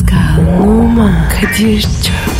Pascal, 0.00 0.60
Oman, 0.62 1.28
Kadir 1.28 1.80
çok 1.82 2.39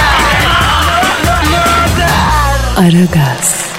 Aragaz, 2.77 3.71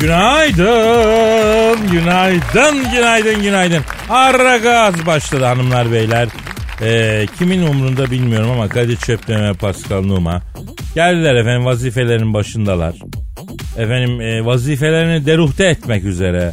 Günaydın, 0.00 1.90
günaydın, 1.92 2.90
günaydın, 2.92 3.42
günaydın. 3.42 3.82
Ara 4.10 4.56
gaz 4.56 5.06
başladı 5.06 5.44
hanımlar 5.44 5.92
beyler. 5.92 6.28
Ee, 6.82 7.26
kimin 7.38 7.62
umrunda 7.66 8.10
bilmiyorum 8.10 8.50
ama 8.50 8.68
Kadir 8.68 8.96
Çöpten 8.96 9.44
ve 9.44 9.52
Pascal 9.52 10.02
Numa. 10.02 10.42
Geldiler 10.94 11.34
efendim 11.34 11.64
vazifelerin 11.64 12.34
başındalar. 12.34 12.94
Efendim 13.78 14.20
e, 14.20 14.44
vazifelerini 14.44 15.26
deruhte 15.26 15.64
etmek 15.64 16.04
üzere. 16.04 16.52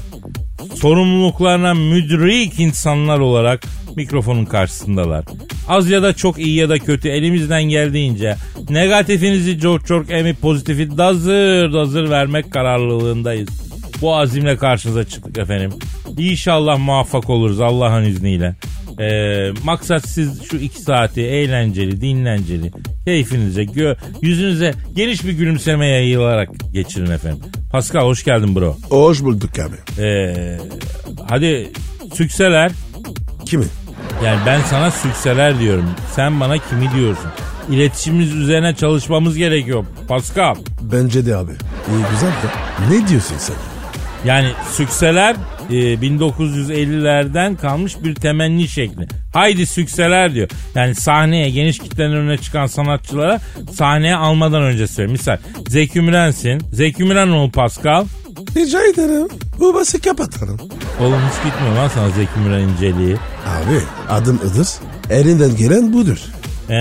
Sorumluluklarına 0.75 1.73
müdrik 1.73 2.59
insanlar 2.59 3.19
olarak 3.19 3.61
mikrofonun 3.95 4.45
karşısındalar. 4.45 5.25
Az 5.67 5.89
ya 5.89 6.03
da 6.03 6.13
çok 6.13 6.39
iyi 6.39 6.55
ya 6.55 6.69
da 6.69 6.79
kötü 6.79 7.09
elimizden 7.09 7.63
geldiğince 7.63 8.35
negatifinizi 8.69 9.59
çok 9.59 9.87
çok 9.87 10.11
emip 10.11 10.41
pozitifi 10.41 10.97
dazır 10.97 11.73
dazır 11.73 12.09
vermek 12.09 12.51
kararlılığındayız. 12.51 13.49
Bu 14.01 14.15
azimle 14.15 14.57
karşınıza 14.57 15.03
çıktık 15.03 15.37
efendim. 15.37 15.71
İnşallah 16.17 16.79
muvaffak 16.79 17.29
oluruz 17.29 17.61
Allah'ın 17.61 18.03
izniyle. 18.03 18.55
Ee, 18.99 19.51
maksat 19.63 20.07
siz 20.07 20.43
şu 20.43 20.57
iki 20.57 20.81
saati 20.81 21.21
eğlenceli, 21.21 22.01
dinlenceli, 22.01 22.71
keyfinize, 23.05 23.63
gö 23.63 23.95
yüzünüze 24.21 24.73
geniş 24.95 25.25
bir 25.25 25.31
gülümseme 25.31 25.87
yayılarak 25.87 26.49
geçirin 26.73 27.11
efendim. 27.11 27.43
Pascal 27.71 28.05
hoş 28.05 28.23
geldin 28.23 28.55
bro. 28.55 28.77
Hoş 28.89 29.23
bulduk 29.23 29.49
abi. 29.59 30.01
Ee, 30.03 30.57
hadi 31.29 31.69
sükseler. 32.13 32.71
Kimi? 33.45 33.65
Yani 34.25 34.39
ben 34.45 34.61
sana 34.61 34.91
sükseler 34.91 35.59
diyorum. 35.59 35.85
Sen 36.15 36.39
bana 36.39 36.57
kimi 36.57 36.91
diyorsun? 36.95 37.25
İletişimimiz 37.69 38.35
üzerine 38.35 38.75
çalışmamız 38.75 39.37
gerekiyor. 39.37 39.85
Pascal. 40.07 40.55
Bence 40.81 41.25
de 41.25 41.35
abi. 41.35 41.51
İyi 41.89 42.03
güzel 42.11 42.29
de. 42.29 42.47
Ne 42.89 43.07
diyorsun 43.07 43.35
sen? 43.37 43.55
Yani 44.25 44.47
sükseler 44.71 45.35
e, 45.69 45.73
1950'lerden 45.75 47.57
kalmış 47.57 48.03
bir 48.03 48.15
temenni 48.15 48.67
şekli. 48.67 49.07
Haydi 49.33 49.65
sükseler 49.65 50.33
diyor. 50.33 50.49
Yani 50.75 50.95
sahneye 50.95 51.49
geniş 51.49 51.79
kitlenin 51.79 52.15
önüne 52.15 52.37
çıkan 52.37 52.65
sanatçılara 52.67 53.39
sahneye 53.73 54.15
almadan 54.15 54.63
önce 54.63 54.87
söylüyor. 54.87 55.11
Misal 55.11 55.37
Zeki 55.69 56.01
Müren'sin. 56.01 56.61
Zeki 56.73 57.03
Müren 57.03 57.27
ol 57.27 57.51
Pascal. 57.51 58.05
Rica 58.55 58.79
ederim. 58.83 59.27
Bu 59.59 59.73
bası 59.73 60.01
kapatalım. 60.01 60.59
Oğlum 60.99 61.19
hiç 61.29 61.51
gitmiyor 61.51 61.75
lan 61.75 61.87
sana 61.87 62.09
Zeki 62.09 62.39
Müren 62.45 62.59
inceliği. 62.67 63.15
Abi 63.61 63.79
adım 64.09 64.39
Idır. 64.51 64.67
Elinden 65.09 65.55
gelen 65.55 65.93
budur. 65.93 66.17
Ee, 66.69 66.75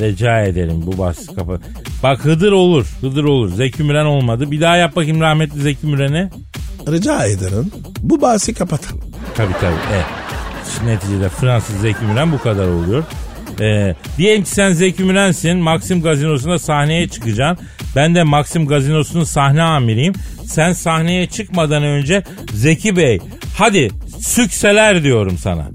rica 0.00 0.40
ederim 0.42 0.82
bu 0.86 0.98
bahsi 0.98 1.34
kapa. 1.34 1.58
Bak 2.02 2.24
Hıdır 2.24 2.52
olur. 2.52 2.86
Hıdır 3.00 3.24
olur. 3.24 3.54
Zeki 3.54 3.82
Müren 3.82 4.04
olmadı. 4.04 4.50
Bir 4.50 4.60
daha 4.60 4.76
yap 4.76 4.96
bakayım 4.96 5.20
rahmetli 5.20 5.60
Zeki 5.60 5.86
Müren'i. 5.86 6.30
Rica 6.88 7.24
ederim. 7.24 7.70
Bu 8.02 8.20
bahsi 8.22 8.54
kapatalım. 8.54 9.00
Tabii 9.36 9.52
tabii. 9.60 9.74
Evet. 9.94 10.04
Şimdi 10.76 10.90
Neticede 10.90 11.28
Fransız 11.28 11.80
Zeki 11.80 12.04
Müren 12.04 12.32
bu 12.32 12.38
kadar 12.38 12.68
oluyor. 12.68 13.04
Ee, 13.60 13.94
diyelim 14.18 14.44
ki 14.44 14.50
sen 14.50 14.72
Zeki 14.72 15.02
Müren'sin. 15.02 15.56
Maxim 15.58 16.02
Gazinosu'nda 16.02 16.58
sahneye 16.58 17.08
çıkacaksın. 17.08 17.66
Ben 17.96 18.14
de 18.14 18.22
Maxim 18.22 18.66
Gazinosu'nun 18.66 19.24
sahne 19.24 19.62
amiriyim. 19.62 20.14
Sen 20.46 20.72
sahneye 20.72 21.26
çıkmadan 21.26 21.82
önce 21.82 22.22
Zeki 22.54 22.96
Bey 22.96 23.18
hadi 23.58 23.90
sükseler 24.20 25.04
diyorum 25.04 25.38
sana. 25.38 25.68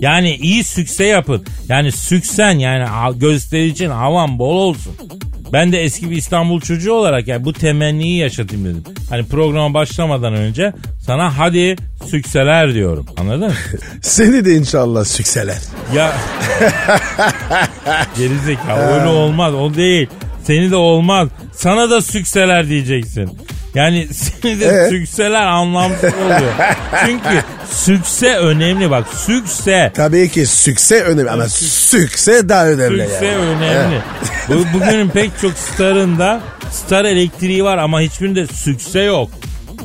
Yani 0.00 0.34
iyi 0.34 0.64
sükse 0.64 1.04
yapın. 1.04 1.44
Yani 1.68 1.92
süksen 1.92 2.58
yani 2.58 3.18
gösteri 3.18 3.66
için 3.66 3.90
havan 3.90 4.38
bol 4.38 4.56
olsun. 4.56 4.92
Ben 5.52 5.72
de 5.72 5.82
eski 5.82 6.10
bir 6.10 6.16
İstanbul 6.16 6.60
çocuğu 6.60 6.92
olarak 6.92 7.28
yani 7.28 7.44
bu 7.44 7.52
temenniyi 7.52 8.18
yaşatayım 8.18 8.64
dedim. 8.64 8.84
Hani 9.10 9.26
programa 9.26 9.74
başlamadan 9.74 10.34
önce 10.34 10.72
sana 11.06 11.38
hadi 11.38 11.76
sükseler 12.06 12.74
diyorum. 12.74 13.06
Anladın 13.16 13.46
mı? 13.46 13.54
Seni 14.02 14.44
de 14.44 14.54
inşallah 14.54 15.04
sükseler. 15.04 15.58
Ya 15.94 16.12
gerizekalı 18.18 18.80
öyle 18.80 19.08
olmaz 19.08 19.54
o 19.54 19.74
değil. 19.74 20.08
Seni 20.44 20.70
de 20.70 20.76
olmaz. 20.76 21.28
Sana 21.52 21.90
da 21.90 22.02
sükseler 22.02 22.68
diyeceksin. 22.68 23.30
Yani 23.74 24.08
seni 24.12 24.60
de 24.60 24.66
Ee? 24.66 24.88
sükseler 24.90 25.46
anlamsız 25.46 26.14
oluyor. 26.24 26.52
Çünkü 27.06 27.42
sükse 27.70 28.36
önemli 28.36 28.90
bak 28.90 29.06
sükse. 29.26 29.92
Tabii 29.94 30.28
ki 30.28 30.46
sükse 30.46 31.02
önemli 31.02 31.30
ama 31.30 31.48
sükse 31.48 32.48
daha 32.48 32.66
önemli. 32.66 33.02
Sükse 33.02 33.26
yani. 33.26 33.36
önemli. 33.36 34.00
Bu, 34.48 34.54
bugünün 34.78 35.08
pek 35.08 35.30
çok 35.40 35.52
starında 35.52 36.40
star 36.72 37.04
elektriği 37.04 37.64
var 37.64 37.78
ama 37.78 38.00
hiçbirinde 38.00 38.46
sükse 38.46 39.00
yok. 39.00 39.30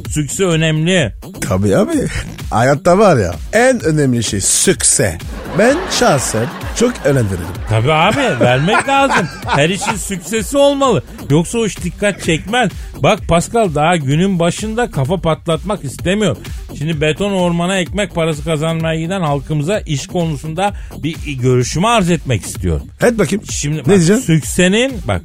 Sükse 0.09 0.44
önemli. 0.44 1.13
Tabii 1.41 1.78
abi. 1.78 2.07
Hayatta 2.51 2.97
var 2.97 3.17
ya 3.17 3.35
en 3.53 3.79
önemli 3.83 4.23
şey 4.23 4.41
sükse. 4.41 5.17
Ben 5.59 5.78
şahsen 6.00 6.45
çok 6.79 6.94
önem 7.06 7.25
veririm. 7.25 7.47
Tabii 7.69 7.94
abi 7.94 8.39
vermek 8.39 8.88
lazım. 8.88 9.28
Her 9.47 9.69
işin 9.69 9.95
süksesi 9.95 10.57
olmalı. 10.57 11.03
Yoksa 11.29 11.57
o 11.57 11.66
iş 11.66 11.83
dikkat 11.83 12.23
çekmez. 12.23 12.72
Bak 13.03 13.19
Pascal 13.28 13.75
daha 13.75 13.95
günün 13.95 14.39
başında 14.39 14.91
kafa 14.91 15.17
patlatmak 15.17 15.83
istemiyor. 15.83 16.38
Şimdi 16.78 17.01
beton 17.01 17.31
ormana 17.31 17.78
ekmek 17.78 18.16
parası 18.16 18.44
kazanmaya 18.44 19.00
giden 19.00 19.22
halkımıza 19.22 19.79
iş 19.79 20.07
konusunda 20.07 20.73
bir 21.03 21.16
görüşümü 21.41 21.88
arz 21.88 22.09
etmek 22.09 22.45
istiyor. 22.45 22.81
Et 23.03 23.17
bakayım. 23.19 23.44
Şimdi 23.51 23.75
ne 23.77 23.79
bak, 23.81 23.88
diyeceksin? 23.88 24.23
süksenin 24.23 24.94
bak 25.07 25.22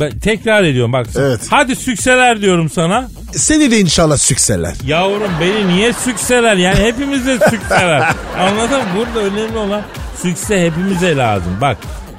ben 0.00 0.18
tekrar 0.18 0.64
ediyorum 0.64 0.92
bak. 0.92 1.06
Evet. 1.18 1.40
Hadi 1.50 1.76
sükseler 1.76 2.40
diyorum 2.40 2.70
sana. 2.70 3.08
Seni 3.32 3.70
de 3.70 3.80
inşallah 3.80 4.16
sükseler. 4.16 4.74
Yavrum 4.86 5.30
beni 5.40 5.68
niye 5.76 5.92
sükseler? 5.92 6.56
Yani 6.56 6.78
hepimize 6.78 7.38
sükseler. 7.50 8.14
Anladın 8.38 8.78
mı? 8.78 8.84
Burada 8.96 9.20
önemli 9.26 9.58
olan 9.58 9.82
sükse 10.22 10.66
hepimize 10.66 11.16
lazım. 11.16 11.52
Bak 11.60 11.76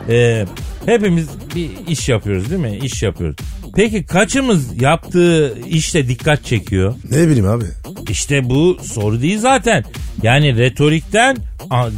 e, 0.09 0.45
hepimiz 0.85 1.27
bir 1.55 1.69
iş 1.88 2.09
yapıyoruz 2.09 2.49
değil 2.49 2.61
mi? 2.61 2.79
İş 2.83 3.03
yapıyoruz. 3.03 3.35
Peki 3.75 4.05
kaçımız 4.05 4.81
yaptığı 4.81 5.57
işte 5.67 6.07
dikkat 6.07 6.45
çekiyor? 6.45 6.95
Ne 7.11 7.27
bileyim 7.27 7.47
abi. 7.47 7.65
İşte 8.09 8.49
bu 8.49 8.77
soru 8.94 9.21
değil 9.21 9.39
zaten. 9.39 9.83
Yani 10.23 10.57
retorikten 10.57 11.38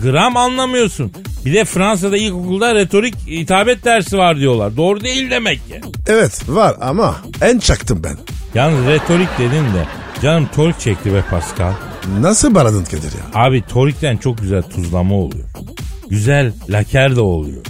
gram 0.03 0.38
anlamıyorsun. 0.38 1.11
Bir 1.46 1.54
de 1.54 1.66
Fransa'da 1.66 2.18
ilkokulda 2.18 2.76
retorik 2.76 3.16
hitabet 3.28 3.86
dersi 3.86 4.18
var 4.18 4.38
diyorlar. 4.38 4.78
Doğru 4.78 5.02
değil 5.02 5.32
demek 5.32 5.68
ki. 5.68 5.82
Evet 6.08 6.50
var 6.50 6.76
ama 6.82 7.16
en 7.42 7.60
çaktım 7.60 8.02
ben. 8.04 8.18
Yalnız 8.54 8.88
retorik 8.88 9.30
dedin 9.40 9.64
de 9.64 9.86
canım 10.22 10.50
torik 10.56 10.80
çekti 10.80 11.14
be 11.14 11.24
Pascal. 11.30 11.74
Nasıl 12.20 12.56
baradın 12.56 12.84
Kadir 12.84 13.03
ya? 13.03 13.41
Abi 13.41 13.62
torikten 13.62 14.18
çok 14.18 14.38
güzel 14.38 14.64
tuzlama 14.64 15.16
oluyor. 15.16 15.46
Güzel 16.09 16.53
laker 16.70 17.16
de 17.16 17.22
oluyor. 17.22 17.62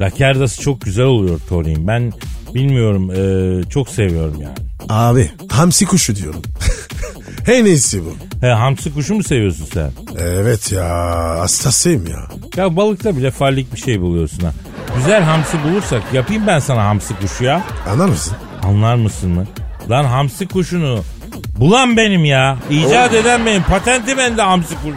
Lakerdası 0.00 0.60
çok 0.62 0.80
güzel 0.80 1.04
oluyor 1.04 1.40
toriğin. 1.48 1.86
Ben 1.86 2.12
bilmiyorum 2.54 3.10
e, 3.10 3.70
çok 3.70 3.88
seviyorum 3.88 4.34
yani. 4.42 4.54
Abi 4.88 5.30
hamsi 5.48 5.86
kuşu 5.86 6.16
diyorum. 6.16 6.42
en 7.48 7.64
iyisi 7.64 8.02
bu. 8.04 8.16
He, 8.40 8.50
hamsi 8.50 8.94
kuşu 8.94 9.14
mu 9.14 9.22
seviyorsun 9.22 9.64
sen? 9.74 9.90
Evet 10.18 10.72
ya 10.72 10.84
hastasıyım 11.40 12.06
ya. 12.06 12.18
Ya 12.56 12.76
balıkta 12.76 13.16
bile 13.16 13.30
fallik 13.30 13.74
bir 13.74 13.80
şey 13.80 14.00
buluyorsun 14.00 14.40
ha. 14.42 14.52
Güzel 14.96 15.22
hamsi 15.22 15.56
bulursak 15.64 16.02
yapayım 16.12 16.46
ben 16.46 16.58
sana 16.58 16.84
hamsi 16.84 17.14
kuşu 17.20 17.44
ya. 17.44 17.62
Anlar 17.90 18.08
mısın? 18.08 18.36
Anlar 18.62 18.94
mısın 18.94 19.30
mı? 19.30 19.46
Lan 19.90 20.04
hamsi 20.04 20.48
kuşunu 20.48 21.00
bulan 21.60 21.96
benim 21.96 22.24
ya. 22.24 22.58
İcat 22.70 23.14
eden 23.14 23.46
benim. 23.46 23.62
Patenti 23.62 24.18
bende 24.18 24.42
hamsi 24.42 24.74
kuşunu. 24.74 24.94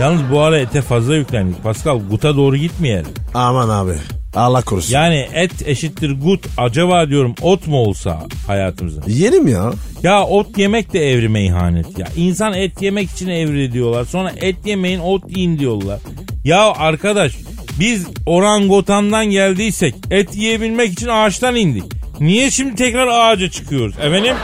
Yalnız 0.00 0.20
bu 0.30 0.40
ara 0.40 0.58
ete 0.58 0.82
fazla 0.82 1.14
yüklendik. 1.16 1.62
Pascal 1.62 2.00
guta 2.10 2.36
doğru 2.36 2.56
gitmeyelim. 2.56 3.10
Aman 3.34 3.68
abi. 3.68 3.92
Allah 4.36 4.62
korusun. 4.62 4.94
Yani 4.94 5.28
et 5.34 5.68
eşittir 5.68 6.20
gut. 6.20 6.46
Acaba 6.58 7.08
diyorum 7.08 7.34
ot 7.42 7.66
mu 7.66 7.76
olsa 7.76 8.22
hayatımızda? 8.46 9.00
Yiyelim 9.06 9.48
ya. 9.48 9.72
Ya 10.02 10.24
ot 10.24 10.58
yemek 10.58 10.92
de 10.92 11.10
evrime 11.10 11.44
ihanet 11.44 11.98
ya. 11.98 12.06
İnsan 12.16 12.52
et 12.54 12.82
yemek 12.82 13.10
için 13.10 13.28
evri 13.28 13.72
diyorlar. 13.72 14.04
Sonra 14.04 14.32
et 14.40 14.56
yemeyin 14.66 15.00
ot 15.00 15.36
yiyin 15.36 15.58
diyorlar. 15.58 16.00
Ya 16.44 16.72
arkadaş 16.72 17.32
biz 17.80 18.06
orangotandan 18.26 19.26
geldiysek 19.26 19.94
et 20.10 20.36
yiyebilmek 20.36 20.92
için 20.92 21.08
ağaçtan 21.08 21.56
indik. 21.56 21.84
Niye 22.20 22.50
şimdi 22.50 22.74
tekrar 22.74 23.06
ağaca 23.06 23.50
çıkıyoruz? 23.50 23.98
Efendim 23.98 24.34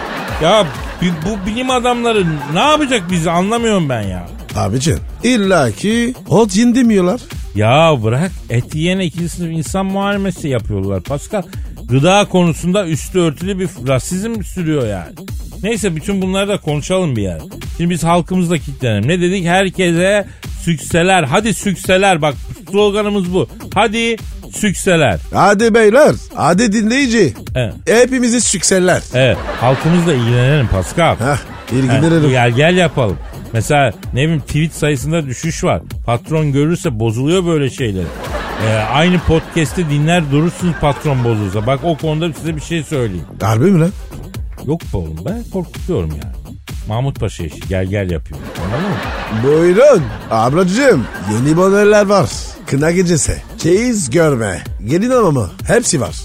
ya 0.43 0.67
bu, 1.03 1.47
bilim 1.47 1.71
adamları 1.71 2.27
ne 2.55 2.61
yapacak 2.61 3.11
bizi 3.11 3.31
anlamıyorum 3.31 3.89
ben 3.89 4.03
ya. 4.03 4.29
Abicim 4.57 4.99
illa 5.25 5.71
ki 5.73 6.15
ot 6.29 6.57
yin 6.57 6.75
demiyorlar. 6.75 7.21
Ya 7.55 7.97
bırak 8.03 8.31
et 8.51 8.75
yiyen 8.75 8.99
ikinci 8.99 9.29
sınıf 9.29 9.51
insan 9.51 9.87
muamelesi 9.87 10.49
yapıyorlar 10.49 11.03
Pascal. 11.03 11.43
Gıda 11.89 12.25
konusunda 12.25 12.87
üstü 12.87 13.19
örtülü 13.19 13.59
bir 13.59 13.69
rasizm 13.89 14.43
sürüyor 14.43 14.87
yani. 14.87 15.13
Neyse 15.63 15.97
bütün 15.97 16.23
bunları 16.23 16.49
da 16.49 16.59
konuşalım 16.59 17.17
bir 17.17 17.23
yer. 17.23 17.41
Şimdi 17.77 17.91
biz 17.91 18.05
halkımızla 18.05 18.59
kitlenelim. 18.59 19.09
Ne 19.09 19.21
dedik? 19.21 19.45
Herkese 19.47 20.27
sükseler. 20.63 21.23
Hadi 21.23 21.55
sükseler. 21.55 22.23
Bak 22.23 22.35
sloganımız 22.71 23.35
bu. 23.35 23.49
Hadi 23.75 24.17
sükseler. 24.55 25.21
Hadi 25.35 25.75
beyler. 25.75 26.15
Hadi 26.35 26.73
dinleyici. 26.73 27.35
Evet. 27.55 27.75
Hepimizi 27.89 28.41
sükseller. 28.41 29.03
Evet. 29.15 29.37
Halkımızla 29.61 30.15
ilgilenelim 30.15 30.69
Pascal. 30.69 31.17
Heh 31.17 31.39
ilgilenelim. 31.73 32.31
gel 32.31 32.51
gel 32.51 32.77
yapalım. 32.77 33.19
Mesela 33.53 33.93
ne 34.13 34.23
bileyim 34.23 34.41
tweet 34.41 34.75
sayısında 34.75 35.27
düşüş 35.27 35.65
var. 35.65 35.83
Patron 36.07 36.53
görürse 36.53 37.01
bozuluyor 37.01 37.47
böyle 37.47 37.71
şeyler. 37.71 38.05
Ee, 38.67 38.73
aynı 38.75 39.19
podcast'i 39.19 39.91
dinler 39.91 40.31
durursunuz 40.31 40.75
patron 40.81 41.25
bozulursa. 41.25 41.67
Bak 41.67 41.81
o 41.85 41.97
konuda 41.97 42.33
size 42.33 42.57
bir 42.57 42.61
şey 42.61 42.83
söyleyeyim. 42.83 43.25
Harbi 43.41 43.65
mi 43.65 43.81
lan? 43.81 43.91
Yok 44.67 44.81
be 44.83 44.97
oğlum 44.97 45.17
ben 45.25 45.45
korkutuyorum 45.53 46.11
yani. 46.11 46.35
Mahmut 46.89 47.21
Paşa 47.21 47.45
işi 47.45 47.61
gel 47.69 47.87
gel 47.87 48.11
yapıyor. 48.11 48.41
Anladın 48.65 48.89
mı? 48.91 48.97
Buyurun. 49.45 50.03
Ablacığım 50.31 51.05
yeni 51.33 51.55
modeller 51.55 52.07
var. 52.07 52.31
Kına 52.67 52.91
gecesi. 52.91 53.37
Çeyiz 53.59 54.11
görme. 54.11 54.63
Gelin 54.85 55.11
hamamı. 55.11 55.51
Hepsi 55.67 56.01
var. 56.01 56.17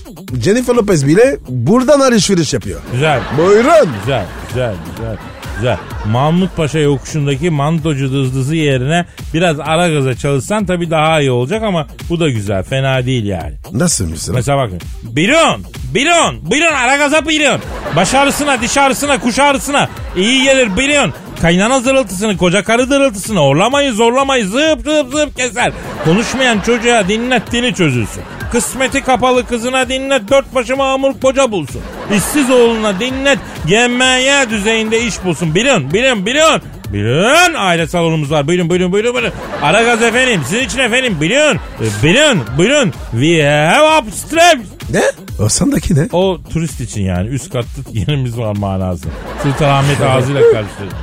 Jennifer 0.44 0.76
Lopez 0.76 1.08
bile 1.08 1.38
buradan 1.50 2.00
alışveriş 2.00 2.54
yapıyor. 2.54 2.82
Güzel. 2.92 3.22
Buyurun. 3.38 3.90
Güzel, 4.00 4.26
güzel, 4.50 4.76
güzel, 4.98 5.18
güzel. 5.58 5.78
Mahmut 6.06 6.56
Paşa 6.56 6.80
yokuşundaki 6.80 7.50
mantocu 7.50 8.14
dızdısı 8.14 8.56
yerine 8.56 9.06
biraz 9.34 9.60
ara 9.60 9.90
gaza 9.90 10.16
çalışsan 10.16 10.66
tabii 10.66 10.92
daha 10.92 11.22
iyi 11.22 11.32
olacak 11.32 11.64
ama 11.64 11.88
bu 12.10 12.20
da 12.20 12.30
güzel. 12.30 12.64
Fena 12.64 13.06
değil 13.06 13.26
yani. 13.26 13.54
Nasıl 13.72 14.10
mesela? 14.10 14.36
Mesela 14.36 14.58
bakın. 14.58 14.80
Buyurun, 15.04 15.66
buyurun, 15.94 16.52
buyurun 16.52 16.74
ara 16.74 16.96
gaza 16.98 17.26
buyurun. 17.26 17.60
Baş 17.96 18.14
ağrısına, 18.14 18.62
diş 18.62 18.78
ağrısına, 18.78 19.20
kuş 19.20 19.40
ağrısına 19.40 19.90
iyi 20.16 20.44
gelir 20.44 20.78
buyurun. 20.78 21.14
Kaynana 21.42 21.80
zırıltısını, 21.80 22.38
koca 22.38 22.64
karı 22.64 22.86
zırıltısını 22.86 23.40
orlamayı 23.42 23.94
zorlamayı 23.94 24.46
zıp 24.46 24.80
zıp 24.86 25.12
zıp 25.14 25.38
keser. 25.38 25.72
Konuşmayan 26.06 26.60
çocuğa 26.60 27.08
dinlet 27.08 27.52
dili 27.52 27.74
çözülsün. 27.74 28.24
Kısmeti 28.52 29.04
kapalı 29.04 29.46
kızına 29.46 29.90
dinlet 29.90 30.30
dört 30.32 30.56
başı 30.56 30.78
mamur 30.78 31.20
koca 31.22 31.52
bulsun. 31.52 31.82
İşsiz 32.18 32.50
oğluna 32.52 33.00
dinlet 33.00 33.40
GMY 33.66 34.50
düzeyinde 34.50 35.02
iş 35.04 35.24
bulsun. 35.26 35.56
Bilin, 35.56 35.94
bilin, 35.94 36.26
bilin. 36.26 36.62
Bilin 36.94 37.54
aile 37.58 37.88
salonumuz 37.88 38.32
var. 38.32 38.48
Buyurun 38.48 38.70
buyurun 38.70 38.92
buyurun 38.92 39.14
buyurun. 39.14 39.32
Ara 39.62 39.84
gaz 39.84 40.02
efendim. 40.04 40.42
Sizin 40.50 40.64
için 40.66 40.80
efendim. 40.80 41.18
Bilin. 41.22 41.56
E, 41.56 42.04
Bilin 42.04 42.42
buyurun. 42.58 42.94
We 43.12 43.44
have 43.50 44.00
upstairs. 44.00 44.60
Ne? 44.90 45.02
O 45.40 45.50
sandaki 45.50 45.96
ne? 45.96 46.08
O 46.12 46.38
turist 46.54 46.82
için 46.82 47.02
yani. 47.02 47.28
Üst 47.30 47.54
katta 47.54 47.68
yerimiz 47.94 48.38
var 48.38 48.56
manası. 48.58 49.08
Sultanahmet 49.44 50.02
ağzıyla 50.02 50.42
karıştırdım. 50.42 50.98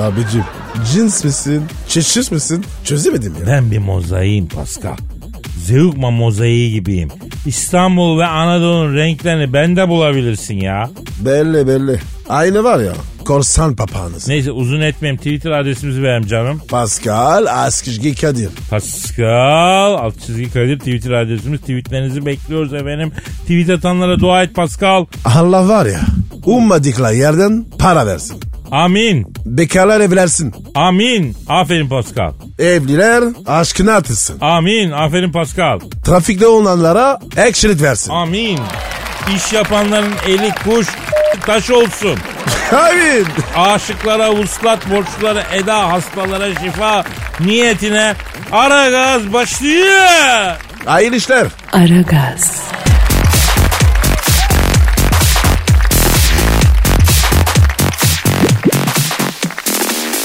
Abicim 0.00 0.44
cins 0.92 1.24
misin? 1.24 1.64
Çeşit 1.88 2.32
misin? 2.32 2.64
Çözemedim 2.84 3.34
ya. 3.40 3.46
Ben 3.46 3.70
bir 3.70 3.78
mozaiğim 3.78 4.48
Pascal. 4.48 4.96
Zeugma 5.66 6.10
mozaiği 6.10 6.72
gibiyim. 6.72 7.08
İstanbul 7.46 8.18
ve 8.18 8.26
Anadolu'nun 8.26 8.96
renklerini 8.96 9.52
bende 9.52 9.88
bulabilirsin 9.88 10.60
ya. 10.60 10.90
Belli 11.20 11.66
belli. 11.66 12.00
Aynı 12.28 12.64
var 12.64 12.80
ya. 12.80 12.92
Korsan 13.24 13.76
papağanız. 13.76 14.28
Neyse 14.28 14.50
uzun 14.52 14.80
etmeyeyim. 14.80 15.16
Twitter 15.18 15.50
adresimizi 15.50 16.02
verelim 16.02 16.26
canım. 16.26 16.60
Pascal 16.68 17.46
Askışgi 17.46 18.14
Kadir. 18.14 18.48
Pascal 18.70 19.92
alt 19.92 20.20
çizgi 20.26 20.50
Kadir 20.52 20.78
Twitter 20.78 21.10
adresimiz. 21.10 21.60
Tweetlerinizi 21.60 22.26
bekliyoruz 22.26 22.74
efendim. 22.74 23.12
Tweet 23.42 23.70
atanlara 23.70 24.20
dua 24.20 24.42
et 24.42 24.54
Pascal. 24.54 25.06
Allah 25.24 25.68
var 25.68 25.86
ya 25.86 26.00
ummadıkları 26.46 27.14
yerden 27.14 27.64
para 27.78 28.06
versin. 28.06 28.40
Amin. 28.72 29.32
Bekarlar 29.46 30.00
evlensin. 30.00 30.54
Amin. 30.74 31.36
Aferin 31.48 31.88
Pascal. 31.88 32.32
Evliler 32.58 33.24
aşkına 33.46 33.94
atılsın. 33.94 34.40
Amin. 34.40 34.90
Aferin 34.90 35.32
Pascal. 35.32 35.80
Trafikte 36.04 36.46
olanlara 36.46 37.18
ek 37.36 37.52
şerit 37.52 37.82
versin. 37.82 38.12
Amin. 38.12 38.58
İş 39.36 39.52
yapanların 39.52 40.12
eli 40.28 40.50
kuş 40.64 40.86
taş 41.46 41.70
olsun. 41.70 42.18
Amin. 42.72 43.26
Aşıklara 43.56 44.32
vuslat, 44.36 44.90
borçlulara 44.90 45.42
eda, 45.52 45.92
hastalara 45.92 46.54
şifa 46.54 47.04
niyetine 47.40 48.14
ara 48.52 48.90
gaz 48.90 49.32
başlıyor. 49.32 50.56
Hayırlı 50.84 51.16
işler. 51.16 51.46
Aragaz, 51.72 52.62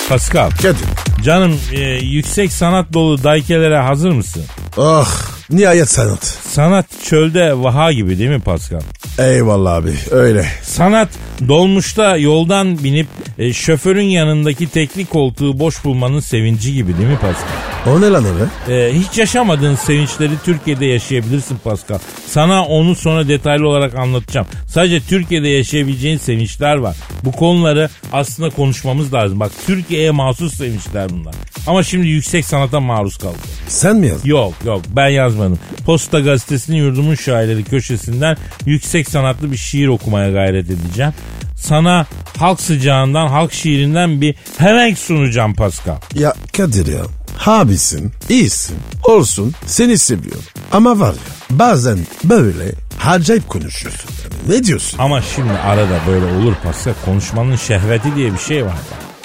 Pascal, 0.09 0.50
Kadir. 0.51 0.75
canım 1.24 1.59
e, 1.74 1.80
yüksek 1.89 2.51
sanat 2.51 2.94
dolu 2.94 3.24
daykelere 3.24 3.77
hazır 3.77 4.12
mısın? 4.12 4.44
Oh 4.77 5.07
nihayet 5.50 5.89
sanat. 5.89 6.25
Sanat 6.51 6.86
çölde 7.04 7.54
vaha 7.63 7.92
gibi 7.92 8.19
değil 8.19 8.30
mi 8.30 8.39
Pascal? 8.39 8.81
Eyvallah 9.19 9.74
abi 9.74 9.94
öyle. 10.12 10.48
Sanat 10.77 11.09
dolmuşta 11.47 12.18
yoldan 12.18 12.83
binip 12.83 13.07
e, 13.38 13.53
şoförün 13.53 14.01
yanındaki 14.01 14.68
tekli 14.68 15.06
koltuğu 15.06 15.59
boş 15.59 15.85
bulmanın 15.85 16.19
sevinci 16.19 16.74
gibi 16.74 16.97
değil 16.97 17.09
mi 17.09 17.18
Pascal? 17.21 17.77
O 17.88 18.01
ne 18.01 18.09
lan 18.09 18.25
öyle? 18.25 18.44
Ee, 18.69 18.94
hiç 18.94 19.18
yaşamadığın 19.18 19.75
sevinçleri 19.75 20.31
Türkiye'de 20.45 20.85
yaşayabilirsin 20.85 21.57
Pascal. 21.63 22.00
Sana 22.27 22.65
onu 22.65 22.95
sonra 22.95 23.27
detaylı 23.27 23.68
olarak 23.68 23.95
anlatacağım. 23.95 24.47
Sadece 24.68 25.00
Türkiye'de 25.00 25.47
yaşayabileceğin 25.47 26.18
sevinçler 26.18 26.75
var. 26.75 26.95
Bu 27.23 27.31
konuları 27.31 27.89
aslında 28.12 28.50
konuşmamız 28.50 29.13
lazım. 29.13 29.39
Bak 29.39 29.51
Türkiye'ye 29.65 30.12
mahsus 30.12 30.53
sevinçler 30.53 31.09
bunlar. 31.09 31.35
Ama 31.68 31.83
şimdi 31.83 32.07
yüksek 32.07 32.45
sanata 32.45 32.80
maruz 32.80 33.18
kaldı. 33.18 33.37
Sen 33.68 33.95
mi 33.95 34.07
yazdın? 34.07 34.30
Yok 34.30 34.54
yok 34.66 34.81
ben 34.90 35.09
yazmadım. 35.09 35.59
Posta 35.85 36.19
gazetesinin 36.19 36.78
yurdumun 36.78 37.16
şairleri 37.16 37.63
köşesinden 37.63 38.37
yüksek 38.66 39.09
sanatlı 39.09 39.52
bir 39.52 39.57
şiir 39.57 39.87
okumaya 39.87 40.31
gayret 40.31 40.67
edeceğim. 40.69 41.14
Sana 41.56 42.06
halk 42.38 42.62
sıcağından, 42.62 43.28
halk 43.28 43.54
şiirinden 43.54 44.21
bir 44.21 44.36
helenk 44.57 44.97
sunacağım 45.00 45.54
Pascal. 45.56 45.95
Ya 46.14 46.33
Kadir 46.57 46.88
ya. 46.88 47.02
Abisin, 47.45 48.12
iyisin, 48.30 48.78
olsun, 49.04 49.54
seni 49.66 49.97
seviyorum. 49.97 50.44
Ama 50.71 51.00
var 51.00 51.14
ya 51.14 51.57
bazen 51.59 51.97
böyle 52.24 52.71
acayip 53.06 53.50
konuşuyorsun. 53.50 54.09
Yani 54.24 54.57
ne 54.59 54.64
diyorsun? 54.64 55.00
Ama 55.00 55.21
şimdi 55.21 55.52
arada 55.54 56.00
böyle 56.07 56.26
olur 56.26 56.54
Pascal. 56.64 56.94
Konuşmanın 57.06 57.56
şehveti 57.56 58.16
diye 58.16 58.33
bir 58.33 58.40
şey 58.40 58.66
var. 58.66 58.76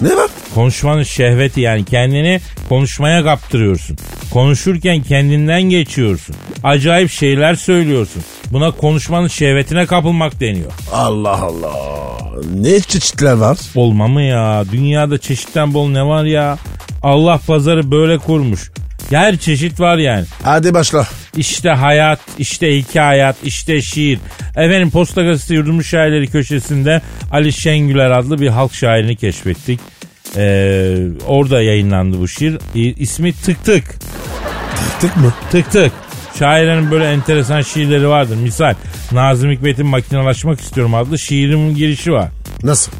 Ne 0.01 0.17
var? 0.17 0.31
Konuşmanın 0.55 1.03
şehveti 1.03 1.61
yani 1.61 1.85
kendini 1.85 2.41
konuşmaya 2.69 3.25
kaptırıyorsun. 3.25 3.97
Konuşurken 4.33 5.03
kendinden 5.03 5.63
geçiyorsun. 5.63 6.37
Acayip 6.65 7.11
şeyler 7.11 7.55
söylüyorsun. 7.55 8.23
Buna 8.53 8.71
konuşmanın 8.71 9.29
şehvetine 9.29 9.87
kapılmak 9.87 10.41
deniyor. 10.41 10.73
Allah 10.93 11.43
Allah. 11.43 11.73
Ne 12.55 12.81
çeşitler 12.81 13.33
var? 13.33 13.59
Olma 13.75 14.09
mı 14.09 14.23
ya? 14.23 14.65
Dünyada 14.73 15.19
çeşitten 15.19 15.75
bol 15.75 15.89
ne 15.89 16.05
var 16.07 16.25
ya? 16.25 16.59
Allah 17.03 17.41
pazarı 17.47 17.91
böyle 17.91 18.19
kurmuş. 18.19 18.71
Her 19.11 19.37
çeşit 19.37 19.81
var 19.81 19.99
yani. 19.99 20.25
Hadi 20.43 20.75
başla. 20.75 21.07
İşte 21.37 21.71
hayat, 21.71 22.21
işte 22.39 22.79
hikayat, 22.79 23.37
işte 23.45 23.83
şiir. 23.83 24.19
Efendim 24.57 24.91
Posta 24.91 25.23
Gazetesi 25.23 25.55
Yurdumun 25.55 25.83
Şairleri 25.83 26.27
köşesinde 26.27 27.03
Ali 27.33 27.53
Şengüler 27.53 28.11
adlı 28.11 28.41
bir 28.41 28.49
halk 28.49 28.75
şairini 28.75 29.17
keşfettik. 29.17 29.81
Ee, 30.37 30.97
orada 31.27 31.63
yayınlandı 31.63 32.21
bu 32.21 32.29
şiir. 32.29 32.59
İsmi 32.75 33.33
Tık 33.33 33.65
Tık. 33.65 33.85
Tık 35.01 35.17
mı? 35.17 35.35
Tık 35.51 35.71
Tık. 35.71 35.93
Şairenin 36.39 36.91
böyle 36.91 37.13
enteresan 37.13 37.61
şiirleri 37.61 38.09
vardır. 38.09 38.37
Misal 38.37 38.75
Nazım 39.13 39.51
Hikmet'in 39.51 39.87
Makinalaşmak 39.87 40.61
istiyorum 40.61 40.95
adlı 40.95 41.19
şiirimin 41.19 41.75
girişi 41.75 42.13
var. 42.13 42.29
Nasıl? 42.63 42.93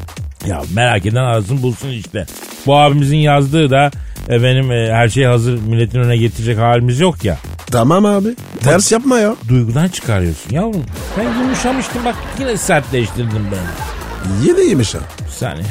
Ya 0.47 0.61
merak 0.73 1.05
eden 1.05 1.23
arasın 1.23 1.61
bulsun 1.63 1.89
işte. 1.89 2.25
Bu 2.65 2.77
abimizin 2.77 3.17
yazdığı 3.17 3.69
da 3.69 3.91
efendim 4.29 4.71
e, 4.71 4.93
her 4.93 5.09
şey 5.09 5.23
hazır 5.23 5.61
milletin 5.61 5.99
önüne 5.99 6.17
getirecek 6.17 6.57
halimiz 6.57 6.99
yok 6.99 7.25
ya. 7.25 7.37
Tamam 7.71 8.05
abi. 8.05 8.35
Ters 8.61 8.91
yapma 8.91 9.19
ya. 9.19 9.35
Duygudan 9.49 9.87
çıkarıyorsun 9.87 10.51
yavrum. 10.51 10.83
Ben 11.17 11.23
yumuşamıştım 11.23 12.05
bak 12.05 12.15
yine 12.39 12.57
sertleştirdin 12.57 13.41
beni. 13.51 14.47
Yine 14.47 14.61
yemiş 14.69 14.95
ha. 14.95 14.99
Bir 15.25 15.31
saniye. 15.31 15.65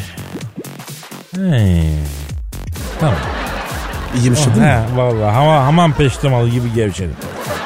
Tamam. 3.00 3.18
Yemişsin 4.22 4.50
değil 4.50 4.66
mi? 4.66 4.72
He 4.92 4.96
vallahi 4.96 5.32
hama, 5.34 5.64
hamam 5.64 5.92
peştemalı 5.92 6.48
gibi 6.48 6.72
gevşedim. 6.74 7.16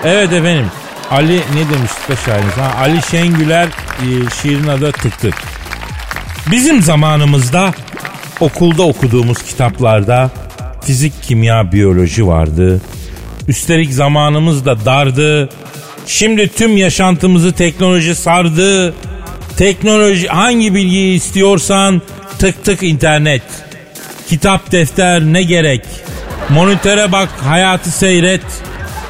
Evet 0.05 0.33
efendim. 0.33 0.67
Ali 1.11 1.37
ne 1.37 1.75
demiştik 1.75 2.11
be 2.11 2.15
şairimiz? 2.27 2.55
Ha, 2.55 2.73
Ali 2.81 3.03
Şengüler 3.11 3.67
e, 3.67 4.07
şiirin 4.43 4.69
adı 4.69 4.93
Tık 4.93 5.19
Tık. 5.19 5.35
Bizim 6.51 6.83
zamanımızda 6.83 7.75
okulda 8.41 8.83
okuduğumuz 8.83 9.43
kitaplarda 9.43 10.31
fizik, 10.83 11.23
kimya, 11.23 11.73
biyoloji 11.73 12.27
vardı. 12.27 12.81
Üstelik 13.49 13.93
zamanımız 13.93 14.65
da 14.65 14.85
dardı. 14.85 15.49
Şimdi 16.07 16.49
tüm 16.49 16.77
yaşantımızı 16.77 17.53
teknoloji 17.53 18.15
sardı. 18.15 18.95
Teknoloji 19.57 20.29
hangi 20.29 20.75
bilgiyi 20.75 21.17
istiyorsan 21.17 22.03
tık 22.38 22.64
tık 22.64 22.83
internet. 22.83 23.43
Kitap 24.28 24.73
defter 24.73 25.23
ne 25.23 25.43
gerek? 25.43 25.85
Monitöre 26.49 27.12
bak 27.12 27.28
hayatı 27.45 27.90
seyret. 27.90 28.43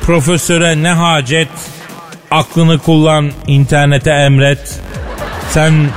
Profesöre 0.00 0.82
ne 0.82 0.92
hacet? 0.92 1.48
Aklını 2.30 2.78
kullan 2.78 3.32
internete 3.46 4.10
emret. 4.10 4.80
Sen 5.50 5.88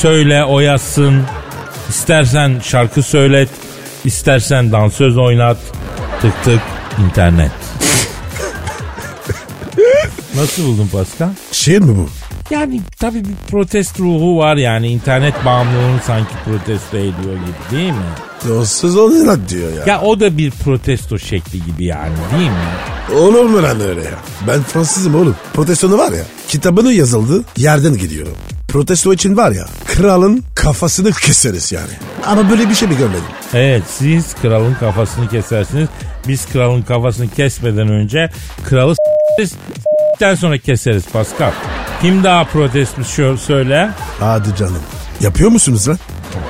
söyle 0.00 0.44
o 0.44 0.60
yazsın. 0.60 1.22
İstersen 1.88 2.60
şarkı 2.64 3.02
söylet. 3.02 3.48
istersen 4.04 4.72
dansöz 4.72 5.18
oynat. 5.18 5.56
Tık 6.22 6.44
tık 6.44 6.60
internet. 7.06 7.50
Nasıl 10.36 10.66
buldun 10.66 10.88
Pascal? 10.92 11.28
Şiir 11.52 11.78
mi 11.78 11.96
bu? 11.96 12.08
Yani 12.50 12.80
tabii 13.00 13.24
bir 13.24 13.34
protest 13.50 14.00
ruhu 14.00 14.38
var 14.38 14.56
yani 14.56 14.88
internet 14.88 15.34
bağımlılığını 15.44 16.00
sanki 16.06 16.34
protesto 16.44 16.96
ediyor 16.96 17.12
gibi 17.34 17.76
değil 17.78 17.92
mi? 17.92 17.98
Dostsuz 18.48 18.96
olarak 18.96 19.48
diyor 19.48 19.72
ya. 19.72 19.84
Ya 19.86 20.00
o 20.00 20.20
da 20.20 20.38
bir 20.38 20.50
protesto 20.50 21.18
şekli 21.18 21.64
gibi 21.64 21.84
yani 21.84 22.14
değil 22.38 22.50
mi? 22.50 23.18
Olur 23.20 23.44
mu 23.44 23.62
lan 23.62 23.80
öyle 23.80 24.02
ya? 24.02 24.14
Ben 24.46 24.62
Fransızım 24.62 25.14
oğlum. 25.14 25.36
Protestonu 25.54 25.98
var 25.98 26.12
ya. 26.12 26.24
Kitabını 26.48 26.92
yazıldı 26.92 27.44
yerden 27.56 27.96
gidiyorum. 27.96 28.32
Protesto 28.68 29.12
için 29.12 29.36
var 29.36 29.50
ya 29.50 29.64
kralın 29.86 30.44
kafasını 30.54 31.12
keseriz 31.12 31.72
yani. 31.72 31.92
Ama 32.26 32.50
böyle 32.50 32.68
bir 32.68 32.74
şey 32.74 32.88
mi 32.88 32.96
görmedim? 32.96 33.22
Evet 33.54 33.82
siz 33.98 34.34
kralın 34.34 34.74
kafasını 34.74 35.28
kesersiniz. 35.28 35.88
Biz 36.28 36.46
kralın 36.46 36.82
kafasını 36.82 37.28
kesmeden 37.28 37.88
önce 37.88 38.30
kralı 38.68 38.94
s**teriz. 38.94 39.52
S**ten 40.14 40.34
sonra 40.34 40.58
keseriz 40.58 41.06
Pascal. 41.12 41.50
Kim 42.02 42.24
daha 42.24 42.44
protest 42.44 43.06
söyle? 43.38 43.90
Hadi 44.20 44.56
canım. 44.56 44.82
Yapıyor 45.20 45.50
musunuz 45.50 45.88
lan? 45.88 45.98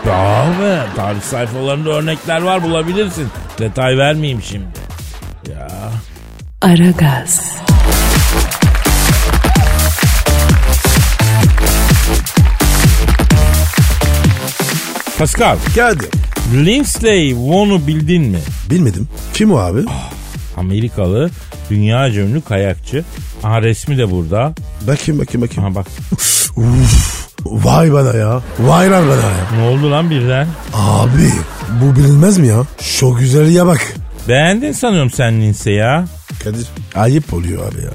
Abi 0.05 0.95
tarih 0.97 1.23
sayfalarında 1.23 1.91
örnekler 1.91 2.43
var 2.43 2.63
bulabilirsin. 2.63 3.29
Detay 3.59 3.99
vermeyeyim 3.99 4.43
şimdi. 4.43 4.67
Ya. 5.51 5.69
Aragaz. 6.63 7.57
Pascal, 15.19 15.57
Geldi. 15.75 16.05
Lindsay 16.55 17.35
Vonn'u 17.37 17.87
bildin 17.87 18.23
mi? 18.23 18.39
Bilmedim. 18.71 19.09
Kim 19.35 19.53
o 19.53 19.57
abi? 19.59 19.81
Amerikalı, 20.59 21.31
dünya 21.71 22.09
ünlü 22.09 22.41
kayakçı. 22.41 23.05
Aha 23.45 23.63
resmi 23.63 23.99
de 23.99 24.11
burada. 24.11 24.55
Bakayım 24.87 25.21
bakayım 25.21 25.49
bakayım. 25.49 25.65
Aha 25.65 25.75
bak. 25.75 25.87
Uf, 26.57 27.29
vay 27.45 27.93
bana 27.93 28.17
ya. 28.17 28.43
Vay 28.59 28.91
lan 28.91 29.05
bana 29.09 29.21
ya. 29.21 29.47
Ne 29.57 29.63
oldu 29.69 29.91
lan 29.91 30.11
birden? 30.11 30.47
Abi 30.75 31.31
bu 31.83 31.97
bilinmez 31.97 32.39
mi 32.39 32.47
ya? 32.47 32.63
Şu 32.81 33.15
güzelliğe 33.15 33.67
bak. 33.67 33.95
Beğendin 34.29 34.73
sanıyorum 34.73 35.11
sen 35.11 35.41
Lindsay 35.41 35.75
ya. 35.75 36.05
Kadir 36.45 36.67
ayıp 36.95 37.35
oluyor 37.35 37.73
abi 37.73 37.83
ya. 37.83 37.91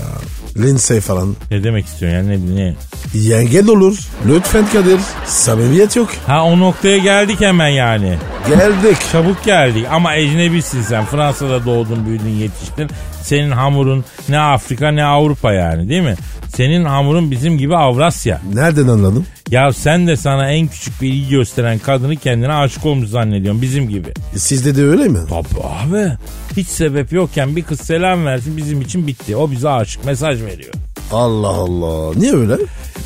Lindsay 0.57 0.99
falan. 0.99 1.35
Ne 1.51 1.63
demek 1.63 1.85
istiyorsun 1.85 2.17
yani 2.17 2.55
ne, 2.55 2.61
ne? 2.63 2.75
Yengen 3.13 3.67
olur. 3.67 3.97
Lütfen 4.27 4.65
Kadir. 4.73 4.99
Samimiyet 5.25 5.95
yok. 5.95 6.09
Ha 6.27 6.43
o 6.43 6.59
noktaya 6.59 6.97
geldik 6.97 7.41
hemen 7.41 7.67
yani. 7.67 8.17
Geldik. 8.47 8.97
Çabuk 9.11 9.43
geldik 9.43 9.85
ama 9.91 10.15
ecnebisin 10.15 10.81
sen. 10.81 11.05
Fransa'da 11.05 11.65
doğdun 11.65 12.05
büyüdün 12.05 12.29
yetiştin. 12.29 12.89
Senin 13.23 13.51
hamurun 13.51 14.05
ne 14.29 14.39
Afrika 14.39 14.91
ne 14.91 15.03
Avrupa 15.03 15.53
yani 15.53 15.89
değil 15.89 16.01
mi? 16.01 16.15
Senin 16.55 16.85
hamurun 16.85 17.31
bizim 17.31 17.57
gibi 17.57 17.75
Avrasya. 17.75 18.41
Nereden 18.53 18.87
anladın? 18.87 19.25
Ya 19.49 19.73
sen 19.73 20.07
de 20.07 20.17
sana 20.17 20.51
en 20.51 20.67
küçük 20.67 21.01
bir 21.01 21.07
ilgi 21.07 21.29
gösteren 21.29 21.79
kadını 21.79 22.15
kendine 22.15 22.53
aşık 22.53 22.85
olmuş 22.85 23.09
zannediyorsun 23.09 23.61
bizim 23.61 23.89
gibi. 23.89 24.13
Sizde 24.35 24.75
de 24.75 24.83
öyle 24.83 25.07
mi? 25.07 25.19
Tabii 25.29 25.63
abi. 25.63 26.11
Hiç 26.57 26.67
sebep 26.67 27.11
yokken 27.13 27.55
bir 27.55 27.63
kız 27.63 27.79
selam 27.81 28.25
versin 28.25 28.57
bizim 28.57 28.81
için 28.81 29.07
bitti. 29.07 29.35
O 29.35 29.51
bize 29.51 29.69
aşık 29.69 30.05
mesaj 30.05 30.41
veriyor. 30.41 30.73
Allah 31.13 31.47
Allah. 31.47 32.13
Niye 32.15 32.33
öyle? 32.35 32.57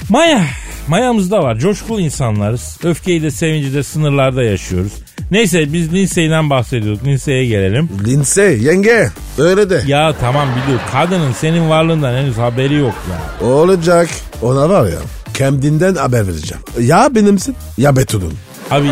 Maya. 0.09 0.45
Mayamızda 0.87 1.39
var. 1.43 1.55
Coşkulu 1.57 1.99
insanlarız. 2.01 2.77
Öfkeyi 2.83 3.23
de 3.23 3.31
sevinci 3.31 3.73
de 3.73 3.83
sınırlarda 3.83 4.43
yaşıyoruz. 4.43 4.91
Neyse 5.31 5.73
biz 5.73 5.93
Lindsay'den 5.93 6.49
bahsediyorduk. 6.49 7.05
Lindsay'e 7.05 7.45
gelelim. 7.45 7.89
Lindsay 8.05 8.63
yenge. 8.63 9.11
Öyle 9.37 9.69
de. 9.69 9.83
Ya 9.87 10.13
tamam 10.19 10.47
biliyorum. 10.61 10.85
Kadının 10.91 11.31
senin 11.31 11.69
varlığından 11.69 12.13
henüz 12.17 12.37
haberi 12.37 12.73
yok 12.73 12.93
ya. 13.41 13.47
Olacak. 13.47 14.09
Ona 14.41 14.69
var 14.69 14.85
ya 14.87 14.97
kendinden 15.33 15.95
haber 15.95 16.27
vereceğim. 16.27 16.63
Ya 16.79 17.15
benimsin 17.15 17.55
ya 17.77 17.95
Betul'un. 17.95 18.33
Abi 18.71 18.87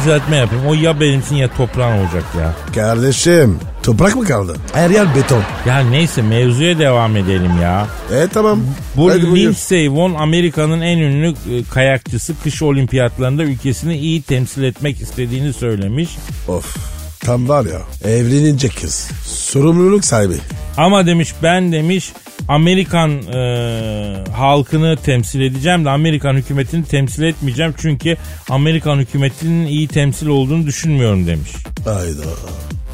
düzeltme 0.00 0.36
yapayım. 0.36 0.66
O 0.66 0.74
ya 0.74 1.00
benimsin 1.00 1.36
ya 1.36 1.48
toprağın 1.56 1.98
olacak 1.98 2.24
ya. 2.38 2.54
Kardeşim 2.74 3.58
toprak 3.82 4.16
mı 4.16 4.24
kaldı? 4.24 4.56
Her 4.72 4.90
yer 4.90 5.14
beton. 5.16 5.42
Ya 5.66 5.78
neyse 5.80 6.22
mevzuya 6.22 6.78
devam 6.78 7.16
edelim 7.16 7.52
ya. 7.62 7.86
E 8.12 8.28
tamam. 8.28 8.60
Bu 8.96 9.10
Hadi. 9.10 9.34
Lindsey 9.34 9.90
Vonn 9.90 10.14
Amerika'nın 10.14 10.80
en 10.80 10.98
ünlü 10.98 11.28
e, 11.28 11.64
kayakçısı 11.70 12.34
kış 12.42 12.62
olimpiyatlarında 12.62 13.42
ülkesini 13.42 13.98
iyi 13.98 14.22
temsil 14.22 14.62
etmek 14.62 15.00
istediğini 15.00 15.52
söylemiş. 15.52 16.10
Of. 16.48 16.97
Tam 17.20 17.48
var 17.48 17.64
ya 17.66 17.80
evlenince 18.04 18.68
kız. 18.68 19.10
Sorumluluk 19.26 20.04
sahibi. 20.04 20.34
Ama 20.76 21.06
demiş 21.06 21.34
ben 21.42 21.72
demiş 21.72 22.12
Amerikan 22.48 23.10
e, 23.10 24.24
halkını 24.36 24.96
temsil 24.96 25.40
edeceğim 25.40 25.84
de 25.84 25.90
Amerikan 25.90 26.34
hükümetini 26.34 26.84
temsil 26.84 27.22
etmeyeceğim. 27.22 27.74
Çünkü 27.76 28.16
Amerikan 28.50 28.96
hükümetinin 28.98 29.66
iyi 29.66 29.88
temsil 29.88 30.26
olduğunu 30.26 30.66
düşünmüyorum 30.66 31.26
demiş. 31.26 31.50
Hayda. 31.84 32.22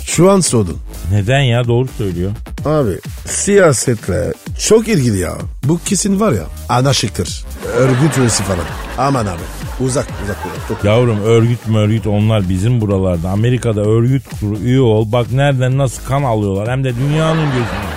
Şu 0.06 0.30
an 0.30 0.40
sordun. 0.40 0.78
Neden 1.12 1.40
ya 1.40 1.64
doğru 1.64 1.88
söylüyor. 1.98 2.30
Abi 2.64 2.92
siyasetle 3.28 4.32
çok 4.68 4.88
ilgili 4.88 5.18
ya. 5.18 5.32
Bu 5.64 5.80
kesin 5.84 6.20
var 6.20 6.32
ya 6.32 6.44
anarşiktir. 6.68 7.44
Örgüt 7.76 8.18
üyesi 8.18 8.42
falan. 8.42 8.64
Aman 8.98 9.26
abi 9.26 9.42
uzak 9.80 10.06
uzak 10.24 10.36
uzak. 10.46 10.68
Çok. 10.68 10.84
Yavrum 10.84 11.22
örgüt 11.22 11.66
mü 11.68 11.78
örgüt 11.78 12.06
onlar 12.06 12.48
bizim 12.48 12.80
buralarda. 12.80 13.30
Amerika'da 13.30 13.80
örgüt 13.80 14.22
kuru 14.40 14.58
üye 14.58 14.80
ol. 14.80 15.12
Bak 15.12 15.32
nereden 15.32 15.78
nasıl 15.78 16.04
kan 16.04 16.22
alıyorlar 16.22 16.70
hem 16.70 16.84
de 16.84 16.96
dünyanın 16.96 17.46
gözünde. 17.46 17.94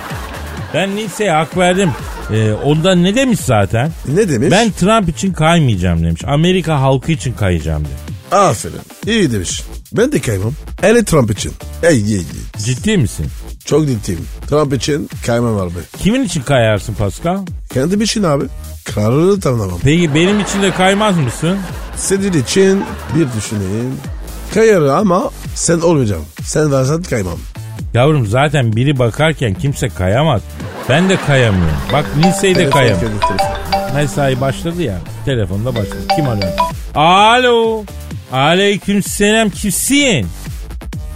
Ben 0.74 0.96
Lindsay'e 0.96 1.30
hak 1.30 1.56
verdim. 1.56 1.90
Ee, 2.32 2.52
onda 2.52 2.94
ne 2.94 3.14
demiş 3.14 3.40
zaten? 3.40 3.90
Ne 4.08 4.28
demiş? 4.28 4.48
Ben 4.50 4.70
Trump 4.70 5.08
için 5.08 5.32
kaymayacağım 5.32 6.04
demiş. 6.04 6.22
Amerika 6.26 6.80
halkı 6.80 7.12
için 7.12 7.32
kayacağım 7.32 7.84
demiş. 7.84 8.00
Aferin. 8.32 8.80
İyi 9.06 9.32
demiş. 9.32 9.62
Ben 9.92 10.12
de 10.12 10.20
kaymam. 10.20 10.52
Hele 10.80 11.04
Trump 11.04 11.30
için. 11.30 11.52
Ey 11.82 11.96
ey 11.96 12.14
ey. 12.14 12.22
Ciddi 12.64 12.96
misin? 12.98 13.26
Çok 13.64 13.86
ciddiyim. 13.86 14.26
Trump 14.48 14.74
için 14.74 15.08
kaymam 15.26 15.56
abi. 15.58 15.72
Kimin 15.98 16.24
için 16.24 16.42
kayarsın 16.42 16.94
Pascal? 16.94 17.38
Kendim 17.72 18.00
için 18.00 18.22
abi. 18.22 18.44
Kararını 18.94 19.40
tanımam. 19.40 19.78
Peki 19.84 20.14
benim 20.14 20.40
için 20.40 20.62
de 20.62 20.70
kaymaz 20.70 21.16
mısın? 21.16 21.58
Senin 21.96 22.32
için 22.32 22.84
bir 23.14 23.26
düşüneyim. 23.36 23.94
Kayarım 24.54 24.90
ama 24.90 25.30
sen 25.54 25.80
olmayacağım. 25.80 26.24
Sen 26.44 26.72
varsan 26.72 27.02
kaymam. 27.02 27.38
Yavrum 27.94 28.26
zaten 28.26 28.72
biri 28.76 28.98
bakarken 28.98 29.54
kimse 29.54 29.88
kayamaz. 29.88 30.42
Ben 30.88 31.08
de 31.08 31.16
kayamıyorum. 31.26 31.76
Bak 31.92 32.04
Lindsay 32.16 32.50
de 32.50 32.54
Telefon, 32.54 32.70
kayamıyor. 32.78 33.00
kendi 33.10 33.20
telefon. 33.38 33.94
Mesai 33.94 34.40
başladı 34.40 34.82
ya. 34.82 34.98
Telefonda 35.24 35.74
başladı. 35.74 35.98
Kim 36.16 36.28
arıyor? 36.28 36.52
Alo. 36.94 37.84
Aleyküm 38.32 39.02
selam. 39.02 39.50
Kimsin? 39.50 40.26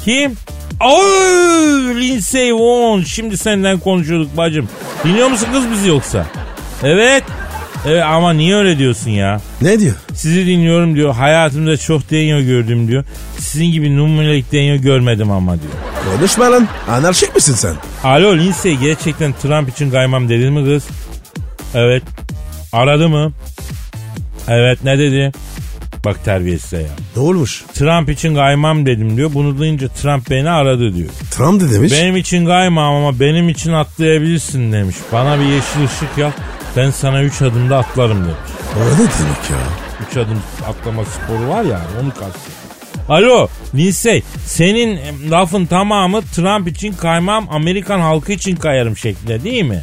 Kim? 0.05 0.33
Oy, 0.81 2.01
Lindsay 2.01 2.53
Vonn. 2.55 3.03
Şimdi 3.03 3.37
senden 3.39 3.79
konuşuyorduk 3.79 4.37
bacım. 4.37 4.69
Dinliyor 5.05 5.29
musun 5.29 5.49
kız 5.53 5.71
bizi 5.71 5.89
yoksa? 5.89 6.27
Evet. 6.83 7.25
Evet 7.87 8.03
ama 8.03 8.33
niye 8.33 8.57
öyle 8.57 8.79
diyorsun 8.79 9.11
ya? 9.11 9.41
Ne 9.63 9.81
diyor? 9.81 9.95
Sizi 10.15 10.47
dinliyorum 10.47 10.97
diyor. 10.97 11.15
Hayatımda 11.15 11.77
çok 11.77 12.11
deniyor 12.11 12.41
gördüm 12.41 12.89
diyor. 12.89 13.05
Sizin 13.39 13.67
gibi 13.67 13.97
numunelik 13.97 14.53
deniyor 14.53 14.77
görmedim 14.77 15.31
ama 15.31 15.53
diyor. 15.53 15.73
Konuşma 16.17 16.53
lan. 16.53 16.69
Anarşik 16.89 17.35
misin 17.35 17.55
sen? 17.55 17.75
Alo 18.05 18.37
Lindsay 18.37 18.77
gerçekten 18.77 19.33
Trump 19.43 19.69
için 19.69 19.91
kaymam 19.91 20.29
dedi 20.29 20.51
mi 20.51 20.65
kız? 20.65 20.85
Evet. 21.75 22.03
Aradı 22.73 23.09
mı? 23.09 23.33
Evet 24.49 24.85
ne 24.85 24.99
dedi? 24.99 25.33
Bak 26.05 26.25
terbiyesize 26.25 26.77
ya. 26.77 26.89
Ne 27.17 27.23
olmuş? 27.23 27.65
Trump 27.75 28.11
için 28.11 28.35
kaymam 28.35 28.87
dedim 28.87 29.17
diyor. 29.17 29.31
Bunu 29.35 29.59
duyunca 29.59 29.89
Trump 29.89 30.31
beni 30.31 30.51
aradı 30.51 30.95
diyor. 30.95 31.09
Trump 31.31 31.63
ne 31.63 31.71
demiş? 31.73 31.93
Benim 31.93 32.17
için 32.17 32.47
kaymam 32.47 32.95
ama 32.95 33.21
benim 33.21 33.49
için 33.49 33.73
atlayabilirsin 33.73 34.73
demiş. 34.73 34.97
Bana 35.13 35.41
bir 35.41 35.45
yeşil 35.45 35.85
ışık 35.85 36.19
yap. 36.19 36.33
Ben 36.77 36.91
sana 36.91 37.23
3 37.23 37.43
adımda 37.43 37.79
atlarım 37.79 38.25
demiş. 38.25 38.37
O 38.77 38.81
ne 38.81 38.99
demek 38.99 39.51
ya? 39.51 39.59
3 40.11 40.17
adım 40.17 40.43
atlama 40.69 41.05
sporu 41.05 41.49
var 41.49 41.65
ya 41.65 41.81
onu 42.03 42.09
kastediyor. 42.11 42.63
Alo 43.09 43.49
Lindsay 43.75 44.23
senin 44.47 45.01
lafın 45.31 45.67
tamamı 45.67 46.23
Trump 46.23 46.69
için 46.69 46.93
kaymam 46.93 47.47
Amerikan 47.51 48.01
halkı 48.01 48.33
için 48.33 48.57
kayarım 48.57 48.97
şeklinde 48.97 49.45
değil 49.45 49.65
mi? 49.65 49.83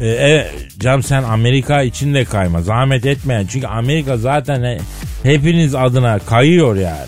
Ee, 0.00 0.08
e, 0.08 0.50
cam 0.78 1.02
sen 1.02 1.22
Amerika 1.22 1.82
için 1.82 2.14
de 2.14 2.24
kayma 2.24 2.62
zahmet 2.62 3.06
etmeyin 3.06 3.46
çünkü 3.46 3.66
Amerika 3.66 4.16
zaten 4.16 4.62
he- 4.62 4.80
hepiniz 5.22 5.74
adına 5.74 6.18
kayıyor 6.18 6.76
yani. 6.76 7.06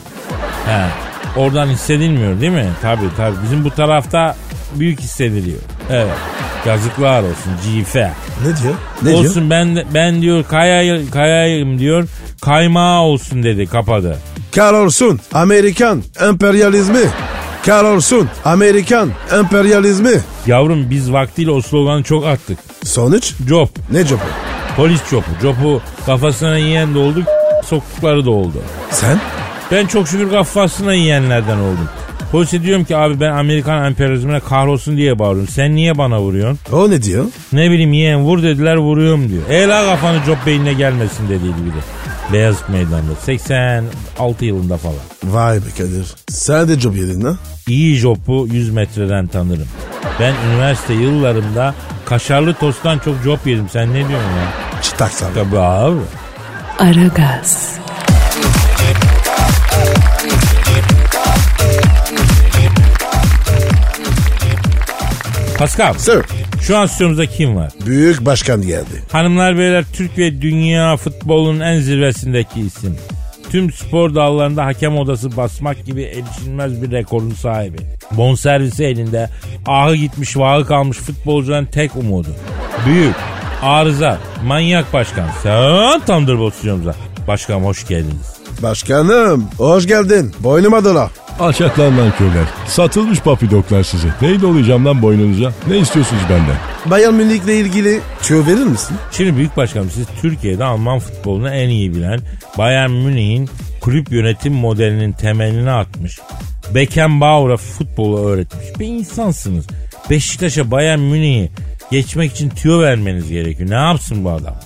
He, 0.67 0.85
oradan 1.41 1.67
hissedilmiyor 1.67 2.41
değil 2.41 2.53
mi? 2.53 2.69
Tabii 2.83 3.09
tabii 3.17 3.37
bizim 3.45 3.65
bu 3.65 3.71
tarafta 3.71 4.37
büyük 4.75 5.01
hissediliyor. 5.01 5.59
Evet 5.91 6.09
yazıklar 6.67 7.23
olsun 7.23 7.53
cife. 7.65 8.13
Ne 8.47 8.63
diyor? 8.63 8.75
Ne 9.03 9.09
diyor? 9.11 9.21
olsun 9.21 9.51
ben 9.51 9.77
de- 9.77 9.85
ben 9.95 10.23
diyor 10.23 10.45
kayay, 10.45 11.11
kayayım 11.11 11.79
diyor 11.79 12.09
kaymağı 12.41 13.01
olsun 13.01 13.43
dedi 13.43 13.67
kapadı. 13.67 14.19
Kahrolsun 14.55 15.21
Amerikan 15.35 16.03
emperyalizmi. 16.21 17.01
Kahrolsun 17.67 18.29
Amerikan 18.45 19.11
emperyalizmi. 19.33 20.13
Yavrum 20.47 20.91
biz 20.91 21.13
vaktiyle 21.13 21.51
o 21.51 21.61
sloganı 21.63 22.03
çok 22.03 22.27
attık. 22.27 22.59
Sonuç? 22.85 23.33
Job, 23.49 23.69
Ne 23.91 24.05
copu? 24.07 24.23
polis 24.77 25.01
jopu. 25.11 25.31
Jopu 25.43 25.83
kafasına 26.07 26.57
yiyen 26.59 26.95
de 26.95 26.99
oldu, 26.99 27.23
soktukları 27.65 28.25
da 28.27 28.31
oldu. 28.31 28.59
Sen? 28.91 29.21
Ben 29.73 29.87
çok 29.87 30.09
şükür 30.09 30.31
kafasına 30.31 30.95
yiyenlerden 30.95 31.57
oldum. 31.59 31.89
Polise 32.37 32.63
diyorum 32.63 32.85
ki 32.85 32.97
abi 32.97 33.21
ben 33.21 33.33
Amerikan 33.33 33.85
emperyalizmine 33.85 34.41
kahrolsun 34.41 34.97
diye 34.97 35.19
bağırıyorum. 35.19 35.53
Sen 35.53 35.75
niye 35.75 35.99
bana 35.99 36.21
vuruyorsun? 36.21 36.59
O 36.73 36.91
ne 36.91 37.03
diyor? 37.03 37.25
Ne 37.53 37.71
bileyim 37.71 37.93
yeğen 37.93 38.21
vur 38.21 38.43
dediler 38.43 38.77
vuruyorum 38.77 39.29
diyor. 39.29 39.43
E 39.51 39.69
la 39.69 39.85
kafanı 39.85 40.19
job 40.27 40.37
beynine 40.47 40.73
gelmesin 40.73 41.29
dediydi 41.29 41.57
bir 41.65 41.71
de. 41.71 41.85
Beyazıt 42.33 42.69
Meydanı'nda 42.69 43.15
86 43.25 44.45
yılında 44.45 44.77
falan. 44.77 44.97
Vay 45.25 45.57
be 45.57 45.71
Kadir. 45.79 46.07
Sen 46.29 46.69
de 46.69 46.81
job 46.81 46.95
yedin 46.97 47.21
ha? 47.25 47.37
İyi 47.69 47.97
jopu 47.97 48.47
100 48.51 48.71
metreden 48.71 49.27
tanırım. 49.27 49.69
Ben 50.21 50.35
üniversite 50.51 50.95
yıllarımda 50.95 51.75
kaşarlı 52.05 52.55
tosttan 52.55 52.99
çok 52.99 53.15
job 53.25 53.39
yedim. 53.47 53.67
Sen 53.73 53.89
ne 53.91 54.09
diyorsun 54.09 54.15
ya? 54.31 54.83
Çıtak 54.83 55.13
sana. 55.13 55.31
Tabii 55.35 55.59
abi. 55.59 56.01
Aragaz, 56.79 57.73
Pascal 65.59 65.95
Sir. 65.95 66.25
şu 66.61 66.77
an 66.79 66.87
stüdyomuzda 66.87 67.27
kim 67.27 67.57
var? 67.57 67.73
Büyük 67.87 68.25
başkan 68.25 68.63
geldi. 68.63 69.03
Hanımlar 69.13 69.59
beyler 69.59 69.85
Türk 69.93 70.19
ve 70.19 70.43
dünya 70.43 70.97
futbolunun 70.97 71.61
en 71.61 71.81
zirvesindeki 71.81 72.61
isim. 72.61 72.97
Tüm 73.51 73.73
spor 73.73 74.15
dallarında 74.15 74.65
hakem 74.67 74.99
odası 74.99 75.37
basmak 75.37 75.85
gibi 75.85 76.03
erişilmez 76.03 76.83
bir 76.83 76.91
rekorun 76.91 77.31
sahibi. 77.31 77.77
Bonservisi 78.11 78.85
elinde 78.85 79.31
ahı 79.67 79.95
gitmiş 79.95 80.37
vahı 80.37 80.67
kalmış 80.67 80.99
futbolcuların 80.99 81.67
tek 81.67 81.97
umudu. 81.97 82.29
Büyük, 82.87 83.15
arıza, 83.63 84.19
manyak 84.45 84.93
başkan. 84.93 85.29
Sen 85.43 86.01
Thunderbolt 86.01 86.55
stüdyomuza. 86.55 86.95
Başkanım 87.29 87.65
hoş 87.65 87.89
geldiniz. 87.89 88.37
Başkanım 88.63 89.49
hoş 89.59 89.87
geldin. 89.87 90.33
Boynuma 90.41 90.85
dola. 90.85 91.11
Alçaklar 91.41 91.97
nankörler. 91.97 92.45
Satılmış 92.67 93.21
papidoklar 93.21 93.83
size. 93.83 94.09
Neyle 94.23 94.47
olacağım 94.47 94.85
lan 94.85 95.03
boynunuza? 95.03 95.53
Ne 95.69 95.79
istiyorsunuz 95.79 96.23
benden? 96.31 96.57
Bayern 96.87 97.15
Münih'le 97.15 97.49
ilgili 97.49 98.01
tüyo 98.23 98.47
verir 98.47 98.65
misin? 98.65 98.97
Şimdi 99.13 99.37
büyük 99.37 99.57
başkanım 99.57 99.91
siz 99.91 100.07
Türkiye'de 100.23 100.65
Alman 100.65 100.99
futbolunu 100.99 101.51
en 101.51 101.69
iyi 101.69 101.95
bilen 101.95 102.21
Bayern 102.59 102.91
Münih'in 102.91 103.49
kulüp 103.81 104.13
yönetim 104.13 104.53
modelinin 104.53 105.13
temelini 105.13 105.71
atmış. 105.71 106.19
Beckenbauer'a 106.75 107.57
futbolu 107.57 108.29
öğretmiş 108.29 108.81
bir 108.81 108.87
insansınız. 108.87 109.67
Beşiktaş'a 110.11 110.71
Bayern 110.71 111.01
Münih'i 111.01 111.51
geçmek 111.91 112.33
için 112.33 112.49
tüyo 112.51 112.81
vermeniz 112.81 113.29
gerekiyor. 113.29 113.71
Ne 113.71 113.75
yapsın 113.75 114.25
bu 114.25 114.31
adam? 114.31 114.57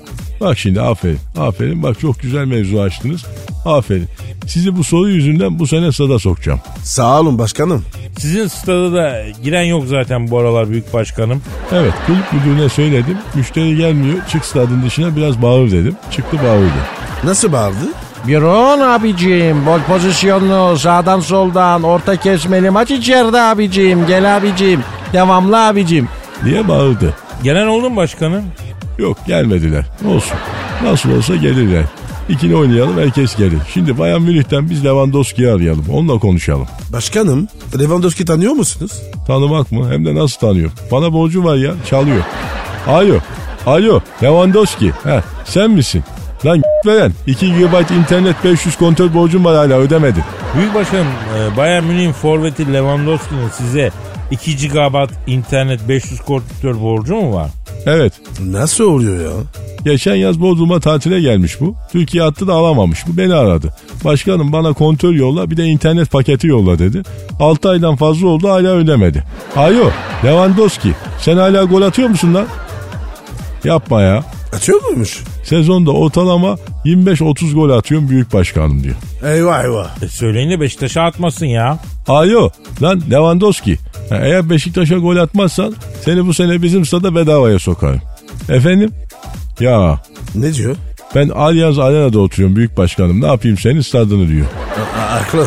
Bak 0.40 0.58
şimdi 0.58 0.80
aferin. 0.80 1.18
Aferin. 1.38 1.82
Bak 1.82 2.00
çok 2.00 2.20
güzel 2.20 2.44
mevzu 2.44 2.80
açtınız. 2.80 3.24
Aferin. 3.64 4.08
Sizi 4.46 4.76
bu 4.76 4.84
soru 4.84 5.08
yüzünden 5.08 5.58
bu 5.58 5.66
sene 5.66 5.92
sada 5.92 6.18
sokacağım. 6.18 6.60
Sağ 6.82 7.20
olun 7.20 7.38
başkanım. 7.38 7.84
Sizin 8.18 8.46
stada 8.46 8.92
da 8.92 9.22
giren 9.44 9.62
yok 9.62 9.84
zaten 9.86 10.30
bu 10.30 10.38
aralar 10.38 10.70
büyük 10.70 10.94
başkanım. 10.94 11.42
Evet 11.72 11.92
kulüp 12.06 12.32
müdürüne 12.32 12.68
söyledim. 12.68 13.18
Müşteri 13.34 13.76
gelmiyor. 13.76 14.18
Çık 14.28 14.44
stadın 14.44 14.82
dışına 14.82 15.16
biraz 15.16 15.42
bağır 15.42 15.70
dedim. 15.70 15.96
Çıktı 16.10 16.36
bağırdı. 16.44 16.70
Nasıl 17.24 17.52
bağırdı? 17.52 17.76
Biron 18.28 18.80
abicim. 18.80 19.66
Bol 19.66 19.78
pozisyonlu. 19.88 20.78
Sağdan 20.78 21.20
soldan. 21.20 21.82
Orta 21.82 22.16
kesmeli. 22.16 22.70
Maç 22.70 22.90
içeride 22.90 23.40
abicim. 23.40 24.06
Gel 24.06 24.36
abicim. 24.36 24.80
Devamlı 25.12 25.66
abicim. 25.66 26.08
Diye 26.44 26.68
bağırdı. 26.68 27.14
Gelen 27.42 27.66
oldu 27.66 27.90
mu 27.90 27.96
başkanım? 27.96 28.44
Yok 29.00 29.18
gelmediler. 29.26 29.84
Olsun. 30.06 30.36
Nasıl 30.84 31.12
olsa 31.16 31.36
gelirler. 31.36 31.84
İkili 32.28 32.56
oynayalım 32.56 32.98
herkes 32.98 33.36
gelir. 33.36 33.58
Şimdi 33.74 33.98
Bayern 33.98 34.22
Münih'ten 34.22 34.70
biz 34.70 34.84
Lewandowski'yi 34.84 35.50
arayalım. 35.50 35.84
Onunla 35.92 36.18
konuşalım. 36.18 36.66
Başkanım 36.92 37.48
Lewandowski 37.78 38.24
tanıyor 38.24 38.52
musunuz? 38.52 38.92
Tanımak 39.26 39.72
mı? 39.72 39.92
Hem 39.92 40.06
de 40.06 40.14
nasıl 40.14 40.40
tanıyor? 40.40 40.70
Bana 40.92 41.12
borcu 41.12 41.44
var 41.44 41.56
ya. 41.56 41.72
Çalıyor. 41.90 42.22
Alo. 42.86 43.18
Alo. 43.66 44.00
Lewandowski. 44.22 44.92
He, 45.04 45.22
sen 45.44 45.70
misin? 45.70 46.04
Lan 46.46 46.62
veren. 46.86 47.12
2 47.26 47.52
GB 47.54 47.90
internet 47.98 48.36
500 48.44 48.76
kontör 48.76 49.14
borcum 49.14 49.44
var 49.44 49.56
hala 49.56 49.74
ödemedin. 49.78 50.22
Büyük 50.56 50.74
başkanım 50.74 51.06
e, 51.06 51.56
Bayern 51.56 51.84
Münih'in 51.84 52.12
forveti 52.12 52.72
Lewandowski'nin 52.72 53.48
size 53.48 53.90
2 54.30 54.56
GB 54.68 55.10
internet 55.26 55.88
500 55.88 56.20
kontör 56.20 56.80
borcu 56.80 57.14
mu 57.14 57.34
var? 57.34 57.50
Evet. 57.86 58.12
Nasıl 58.40 58.84
oluyor 58.84 59.24
ya? 59.24 59.36
Geçen 59.84 60.14
yaz 60.14 60.40
Bodrum'a 60.40 60.80
tatile 60.80 61.20
gelmiş 61.20 61.60
bu. 61.60 61.74
Türkiye 61.92 62.22
attı 62.24 62.46
da 62.48 62.54
alamamış. 62.54 63.06
Bu 63.06 63.16
beni 63.16 63.34
aradı. 63.34 63.74
Başkanım 64.04 64.52
bana 64.52 64.72
kontör 64.72 65.12
yolla 65.12 65.50
bir 65.50 65.56
de 65.56 65.64
internet 65.64 66.10
paketi 66.10 66.46
yolla 66.46 66.78
dedi. 66.78 67.02
6 67.40 67.68
aydan 67.68 67.96
fazla 67.96 68.26
oldu 68.28 68.48
hala 68.48 68.68
ödemedi. 68.68 69.24
Alo 69.56 69.90
Lewandowski 70.24 70.92
sen 71.20 71.36
hala 71.36 71.64
gol 71.64 71.82
atıyor 71.82 72.08
musun 72.08 72.34
lan? 72.34 72.46
Yapma 73.64 74.02
ya. 74.02 74.24
Atıyor 74.56 74.82
muymuş? 74.82 75.18
Sezonda 75.44 75.90
ortalama 75.90 76.56
25-30 76.84 77.54
gol 77.54 77.70
atıyorum 77.70 78.08
büyük 78.08 78.32
başkanım 78.32 78.82
diyor. 78.84 78.94
Eyvah 79.24 79.64
eyvah. 79.64 80.02
E, 80.02 80.08
söyleyin 80.08 80.50
de 80.50 80.60
Beşiktaş'a 80.60 81.02
atmasın 81.02 81.46
ya. 81.46 81.78
Alo 82.08 82.50
lan 82.82 83.02
Lewandowski. 83.10 83.78
Eğer 84.10 84.50
Beşiktaş'a 84.50 84.96
gol 84.96 85.16
atmazsan 85.16 85.74
seni 86.04 86.26
bu 86.26 86.34
sene 86.34 86.62
bizim 86.62 86.84
stada 86.84 87.14
bedavaya 87.14 87.58
sokarım. 87.58 88.00
Efendim? 88.48 88.90
Ya 89.60 90.02
Ne 90.34 90.54
diyor? 90.54 90.76
ben 91.14 91.28
Allianz 91.28 91.78
Arena'da 91.78 92.18
oturuyorum 92.20 92.56
büyük 92.56 92.76
başkanım. 92.76 93.20
Ne 93.20 93.26
yapayım 93.26 93.58
senin 93.58 93.80
stadını 93.80 94.28
diyor. 94.28 94.46
A- 94.98 95.14
aklı. 95.14 95.46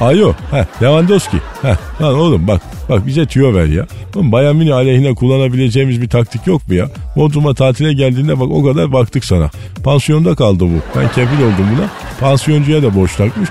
Alo. 0.00 0.34
Heh, 0.50 0.64
Lewandowski. 0.82 1.36
Heh, 1.62 1.76
lan 2.02 2.14
oğlum 2.14 2.48
bak 2.48 2.62
bak 2.88 3.06
bize 3.06 3.26
tüyo 3.26 3.54
ver 3.54 3.66
ya. 3.66 3.86
Oğlum 4.16 4.32
Bayern 4.32 4.56
Münih 4.56 4.74
aleyhine 4.74 5.14
kullanabileceğimiz 5.14 6.02
bir 6.02 6.08
taktik 6.08 6.46
yok 6.46 6.68
mu 6.68 6.74
ya? 6.74 6.88
Bodrum'a 7.16 7.54
tatile 7.54 7.92
geldiğinde 7.92 8.40
bak 8.40 8.48
o 8.50 8.64
kadar 8.64 8.92
baktık 8.92 9.24
sana. 9.24 9.50
Pansiyonda 9.84 10.34
kaldı 10.34 10.64
bu. 10.64 10.98
Ben 11.00 11.08
kefil 11.08 11.42
oldum 11.42 11.66
buna. 11.76 11.86
Pansiyoncuya 12.20 12.82
da 12.82 12.94
borç 12.96 13.16
takmış. 13.16 13.48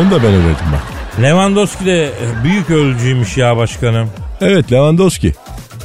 Onu 0.00 0.10
da 0.10 0.22
ben 0.22 0.32
ödedim 0.34 0.66
bak. 0.72 0.82
Lewandowski 1.22 1.86
de 1.86 2.10
büyük 2.44 2.70
ölücüymüş 2.70 3.36
ya 3.36 3.56
başkanım. 3.56 4.08
Evet 4.40 4.72
Lewandowski. 4.72 5.32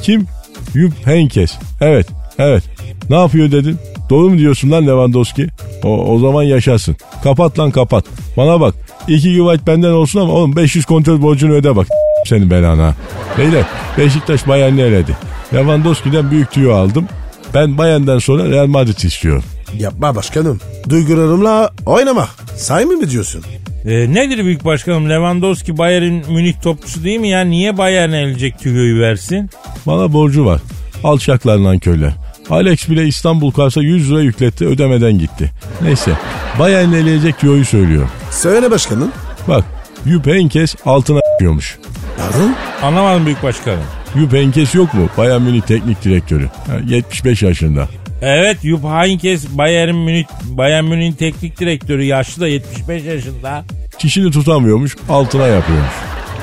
Kim? 0.01 0.27
Jupp 0.73 1.07
Heynckes. 1.07 1.53
Evet, 1.81 2.07
evet. 2.39 2.63
Ne 3.09 3.15
yapıyor 3.15 3.51
dedin? 3.51 3.77
Doğru 4.09 4.29
mu 4.29 4.37
diyorsun 4.37 4.71
lan 4.71 4.87
Lewandowski? 4.87 5.47
O, 5.83 6.05
o 6.15 6.19
zaman 6.19 6.43
yaşasın. 6.43 6.95
Kapat 7.23 7.59
lan 7.59 7.71
kapat. 7.71 8.05
Bana 8.37 8.61
bak. 8.61 8.75
2 9.07 9.35
GB 9.35 9.67
benden 9.67 9.91
olsun 9.91 10.19
ama 10.19 10.33
oğlum 10.33 10.55
500 10.55 10.85
kontrol 10.85 11.21
borcunu 11.21 11.53
öde 11.53 11.75
bak. 11.75 11.87
Senin 12.25 12.49
belana. 12.49 12.95
Beyler 13.37 13.63
Beşiktaş 13.97 14.47
Bayern'i 14.47 14.81
eledi. 14.81 15.17
Lewandowski'den 15.53 16.31
büyük 16.31 16.51
tüyo 16.51 16.73
aldım. 16.73 17.05
Ben 17.53 17.77
Bayern'den 17.77 18.19
sonra 18.19 18.49
Real 18.49 18.67
Madrid 18.67 18.97
istiyorum. 18.97 19.43
Yapma 19.77 20.15
başkanım. 20.15 20.59
Duygularımla 20.89 21.69
oynama. 21.85 22.27
Say 22.55 22.85
mı 22.85 23.09
diyorsun? 23.09 23.43
E, 23.85 24.13
nedir 24.13 24.45
büyük 24.45 24.65
başkanım 24.65 25.09
Lewandowski 25.09 25.77
Bayern 25.77 26.31
Münih 26.33 26.53
topçusu 26.63 27.03
değil 27.03 27.19
mi 27.19 27.29
ya? 27.29 27.41
Niye 27.41 27.77
Bayern 27.77 28.11
elecek 28.11 28.59
tüyoyu 28.59 29.01
versin? 29.01 29.49
Bana 29.87 30.13
borcu 30.13 30.45
var. 30.45 30.61
Alçaklar 31.03 31.63
nankörler. 31.63 32.13
Alex 32.49 32.89
bile 32.89 33.07
İstanbul 33.07 33.51
Kars'a 33.51 33.81
100 33.81 34.11
lira 34.11 34.21
yükletti 34.21 34.65
ödemeden 34.65 35.19
gitti. 35.19 35.51
Neyse 35.81 36.11
Bayern'le 36.59 36.93
eleyecek 36.93 37.39
tüyoyu 37.39 37.65
söylüyor. 37.65 38.09
Söyle 38.31 38.71
başkanım. 38.71 39.11
Bak 39.47 39.63
Jupp 40.07 40.27
Heynckes 40.27 40.75
altına 40.85 41.19
yapıyormuş. 41.31 41.77
Pardon? 42.17 42.55
Anlamadım 42.83 43.25
büyük 43.25 43.43
başkanım. 43.43 43.83
Jupp 44.17 44.33
Heynckes 44.33 44.75
yok 44.75 44.93
mu? 44.93 45.09
Bayern 45.17 45.41
Münih 45.41 45.61
teknik 45.61 46.03
direktörü. 46.03 46.45
Ha, 46.67 46.73
75 46.87 47.41
yaşında. 47.41 47.87
Evet 48.21 48.57
Jupp 48.63 48.83
Heynckes 48.85 49.45
Bayern 49.57 49.95
Münih 49.95 50.25
Bayern 50.43 50.85
Münih'in 50.85 51.13
teknik 51.13 51.59
direktörü 51.59 52.03
yaşlı 52.03 52.41
da 52.41 52.47
75 52.47 53.03
yaşında. 53.03 53.63
Çişini 53.97 54.31
tutamıyormuş 54.31 54.95
altına 55.09 55.47
yapıyormuş. 55.47 55.89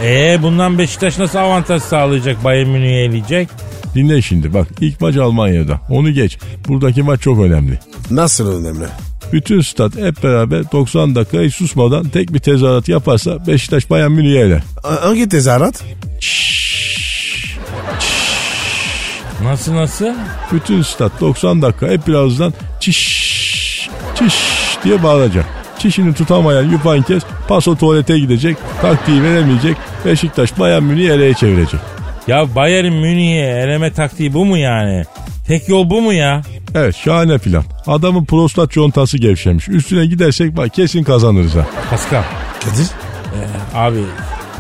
E 0.05 0.39
bundan 0.43 0.79
Beşiktaş 0.79 1.19
nasıl 1.19 1.39
avantaj 1.39 1.83
sağlayacak 1.83 2.45
Bayern 2.45 2.69
Münih'i 2.69 2.95
eleyecek? 3.09 3.49
Dinle 3.99 4.23
şimdi 4.23 4.55
bak 4.55 4.69
ilk 4.81 5.01
maç 5.01 5.17
Almanya'da. 5.17 5.81
Onu 5.91 6.11
geç. 6.11 6.39
Buradaki 6.69 7.03
maç 7.03 7.21
çok 7.21 7.41
önemli. 7.41 7.79
Nasıl 8.11 8.61
önemli? 8.61 8.85
Bütün 9.33 9.61
stat 9.61 9.97
hep 9.97 10.23
beraber 10.23 10.73
90 10.73 11.15
dakika 11.15 11.41
hiç 11.41 11.55
susmadan 11.55 12.05
tek 12.05 12.35
bir 12.35 12.39
tezahürat 12.39 12.89
yaparsa 12.89 13.47
Beşiktaş 13.47 13.91
Bayern 13.91 14.11
Münih'i 14.11 14.39
eler. 14.39 14.63
Hangi 14.83 15.29
tezahürat? 15.29 15.85
Nasıl 19.43 19.75
nasıl? 19.75 20.15
Bütün 20.53 20.83
stat 20.83 21.13
90 21.21 21.63
dakika 21.63 21.89
hep 21.89 22.09
birazdan 22.09 22.53
çiş 22.81 23.89
çiş 24.19 24.35
diye 24.85 25.03
bağıracak. 25.03 25.47
Çişini 25.79 26.15
tutamayan 26.15 26.71
Yupankes 26.71 27.23
paso 27.49 27.77
tuvalete 27.77 28.19
gidecek, 28.19 28.57
taktiği 28.83 29.23
veremeyecek, 29.23 29.77
Beşiktaş 30.05 30.59
Bayern 30.59 30.83
Münih'i 30.83 31.11
eleye 31.11 31.35
çevirecek. 31.35 31.81
Ya 32.29 32.55
Bayern 32.55 32.93
Münih'i 32.93 33.39
eleme 33.41 33.93
taktiği 33.93 34.35
bu 34.35 34.45
mu 34.45 34.57
yani? 34.57 35.05
Tek 35.47 35.69
yol 35.69 35.91
bu 35.91 36.01
mu 36.03 36.13
ya? 36.13 36.43
Evet 36.75 36.97
şahane 36.97 37.39
plan. 37.39 37.65
Adamın 37.87 38.25
prostat 38.25 38.71
contası 38.71 39.19
gevşemiş. 39.19 39.69
Üstüne 39.69 40.07
gidersek 40.07 40.57
bak 40.57 40.75
kesin 40.75 41.05
kazanırız 41.05 41.55
ha. 41.55 41.67
Pascal 41.91 42.23
Kadir? 42.65 42.87
abi 43.75 43.99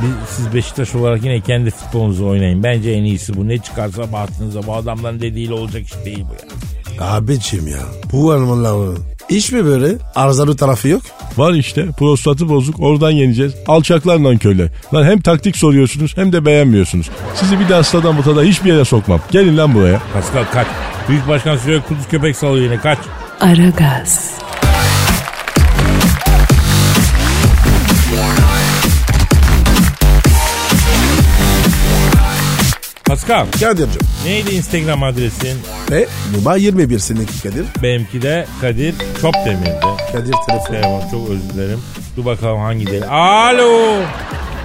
biz- 0.02 0.28
siz 0.36 0.54
Beşiktaş 0.54 0.94
olarak 0.94 1.24
yine 1.24 1.40
kendi 1.40 1.70
futbolunuzu 1.70 2.26
oynayın. 2.26 2.62
Bence 2.62 2.90
en 2.90 3.04
iyisi 3.04 3.36
bu. 3.36 3.48
Ne 3.48 3.58
çıkarsa 3.58 4.12
bahtınıza 4.12 4.66
bu 4.66 4.74
adamların 4.74 5.20
dediğiyle 5.20 5.52
olacak 5.54 5.82
iş 5.82 6.04
değil 6.04 6.24
bu 6.30 6.34
ya. 6.34 7.10
Abicim 7.12 7.68
ya. 7.68 7.78
Bu 8.12 8.32
Almanların 8.32 8.98
hiç 9.30 9.52
mi 9.52 9.64
böyle 9.64 9.94
arızalı 10.14 10.56
tarafı 10.56 10.88
yok? 10.88 11.02
Var 11.36 11.52
işte 11.52 11.86
prostatı 11.98 12.48
bozuk 12.48 12.80
oradan 12.80 13.10
yeneceğiz. 13.10 13.54
Alçaklar 13.66 14.22
nankörler. 14.22 14.68
Lan 14.94 15.04
hem 15.04 15.20
taktik 15.20 15.56
soruyorsunuz 15.56 16.16
hem 16.16 16.32
de 16.32 16.44
beğenmiyorsunuz. 16.44 17.10
Sizi 17.34 17.60
bir 17.60 17.68
daha 17.68 17.82
stadan 17.82 18.14
mutada 18.14 18.42
hiçbir 18.42 18.72
yere 18.72 18.84
sokmam. 18.84 19.20
Gelin 19.30 19.56
lan 19.56 19.74
buraya. 19.74 20.02
Pascal 20.14 20.44
kaç. 20.52 20.66
Büyük 21.08 21.28
başkan 21.28 21.56
sürekli 21.56 21.86
kuduz 21.88 22.08
köpek 22.10 22.36
salıyor 22.36 22.64
yine 22.64 22.80
kaç. 22.80 22.98
Aragaz, 23.40 24.30
Pascal 33.18 33.46
Kadir'cim. 33.60 34.00
neydi 34.26 34.54
Instagram 34.54 35.02
adresin? 35.02 35.58
Ve 35.90 36.06
Numa 36.36 36.56
21 36.56 36.98
seninki 36.98 37.42
Kadir. 37.42 37.66
Benimki 37.82 38.22
de 38.22 38.46
Kadir 38.60 38.94
Çopdemir'di. 39.20 39.86
Kadir 40.12 40.34
telefon. 40.46 40.72
Telefon 40.72 41.00
çok 41.10 41.30
özür 41.30 41.50
dilerim. 41.54 41.80
Dur 42.16 42.24
bakalım 42.24 42.60
hangi 42.60 42.86
değil. 42.86 43.02
Alo. 43.10 44.00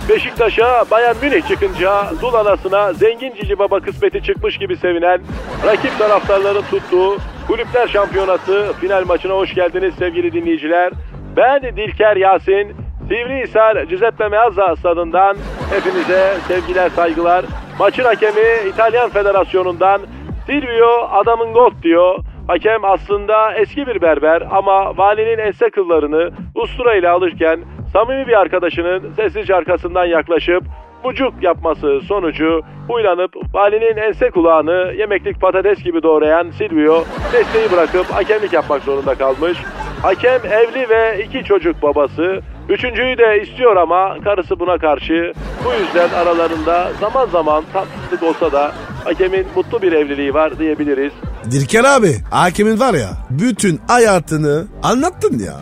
Beşiktaş'a 0.10 0.86
Bayern 0.92 1.16
Münih 1.22 1.48
çıkınca 1.48 2.14
Dul 2.22 2.34
anasına 2.34 2.94
zengin 2.94 3.36
cici 3.42 3.60
baba 3.60 3.80
kısmeti 3.80 4.24
çıkmış 4.24 4.58
gibi 4.58 4.78
sevinen 4.78 5.22
rakip 5.66 6.00
taraftarların 6.00 6.64
tuttuğu 6.72 7.18
Kulüpler 7.48 7.88
Şampiyonası 7.88 8.74
final 8.82 9.06
maçına 9.06 9.34
hoş 9.34 9.54
geldiniz 9.54 9.94
sevgili 10.00 10.34
dinleyiciler. 10.34 10.94
Ben 11.38 11.62
Dilker 11.62 12.16
Yasin, 12.16 12.76
Sivrihisar 13.08 13.84
Giuseppe 13.84 14.28
Meazza 14.28 14.76
stadından 14.76 15.38
hepinize 15.70 16.34
sevgiler 16.48 16.90
saygılar. 16.90 17.46
Maçın 17.80 18.04
hakemi 18.04 18.70
İtalyan 18.70 19.10
Federasyonu'ndan 19.10 20.02
Silvio 20.46 21.08
adamın 21.12 21.54
gol 21.54 21.72
diyor. 21.84 22.20
Hakem 22.48 22.86
aslında 22.86 23.54
eski 23.54 23.88
bir 23.88 24.02
berber 24.02 24.44
ama 24.52 24.98
valinin 24.98 25.38
ense 25.38 25.70
kıllarını 25.70 26.32
ustura 26.56 26.96
ile 26.96 27.10
alırken 27.10 27.60
samimi 27.94 28.28
bir 28.28 28.40
arkadaşının 28.40 29.14
sessizce 29.16 29.56
arkasından 29.56 30.06
yaklaşıp 30.06 30.64
bucuk 31.04 31.34
yapması 31.42 32.02
sonucu 32.02 32.62
huylanıp 32.88 33.36
valinin 33.54 33.98
ense 33.98 34.30
kulağını 34.30 34.94
yemeklik 34.98 35.42
patates 35.42 35.84
gibi 35.84 36.04
doğrayan 36.04 36.52
Silvio 36.52 37.04
mesleği 37.34 37.72
bırakıp 37.72 38.06
hakemlik 38.12 38.54
yapmak 38.54 38.84
zorunda 38.84 39.16
kalmış. 39.16 39.58
Hakem 40.02 40.42
evli 40.46 40.90
ve 40.90 41.24
iki 41.24 41.44
çocuk 41.44 41.82
babası. 41.82 42.42
Üçüncüyü 42.70 43.18
de 43.18 43.42
istiyor 43.42 43.76
ama 43.76 44.16
karısı 44.24 44.60
buna 44.60 44.78
karşı. 44.78 45.34
Bu 45.66 45.70
yüzden 45.84 46.10
aralarında 46.10 46.92
zaman 47.00 47.26
zaman 47.28 47.64
tatsızlık 47.74 48.24
olsa 48.24 48.52
da 48.52 48.72
hakemin 49.04 49.48
mutlu 49.56 49.82
bir 49.82 49.92
evliliği 49.92 50.34
var 50.34 50.60
diyebiliriz. 50.60 51.14
Dilker 51.52 51.84
abi 51.84 52.16
hakimin 52.32 52.80
var 52.80 52.94
ya 52.94 53.10
bütün 53.30 53.80
hayatını 53.88 54.68
anlattın 54.84 55.40
ya. 55.40 55.54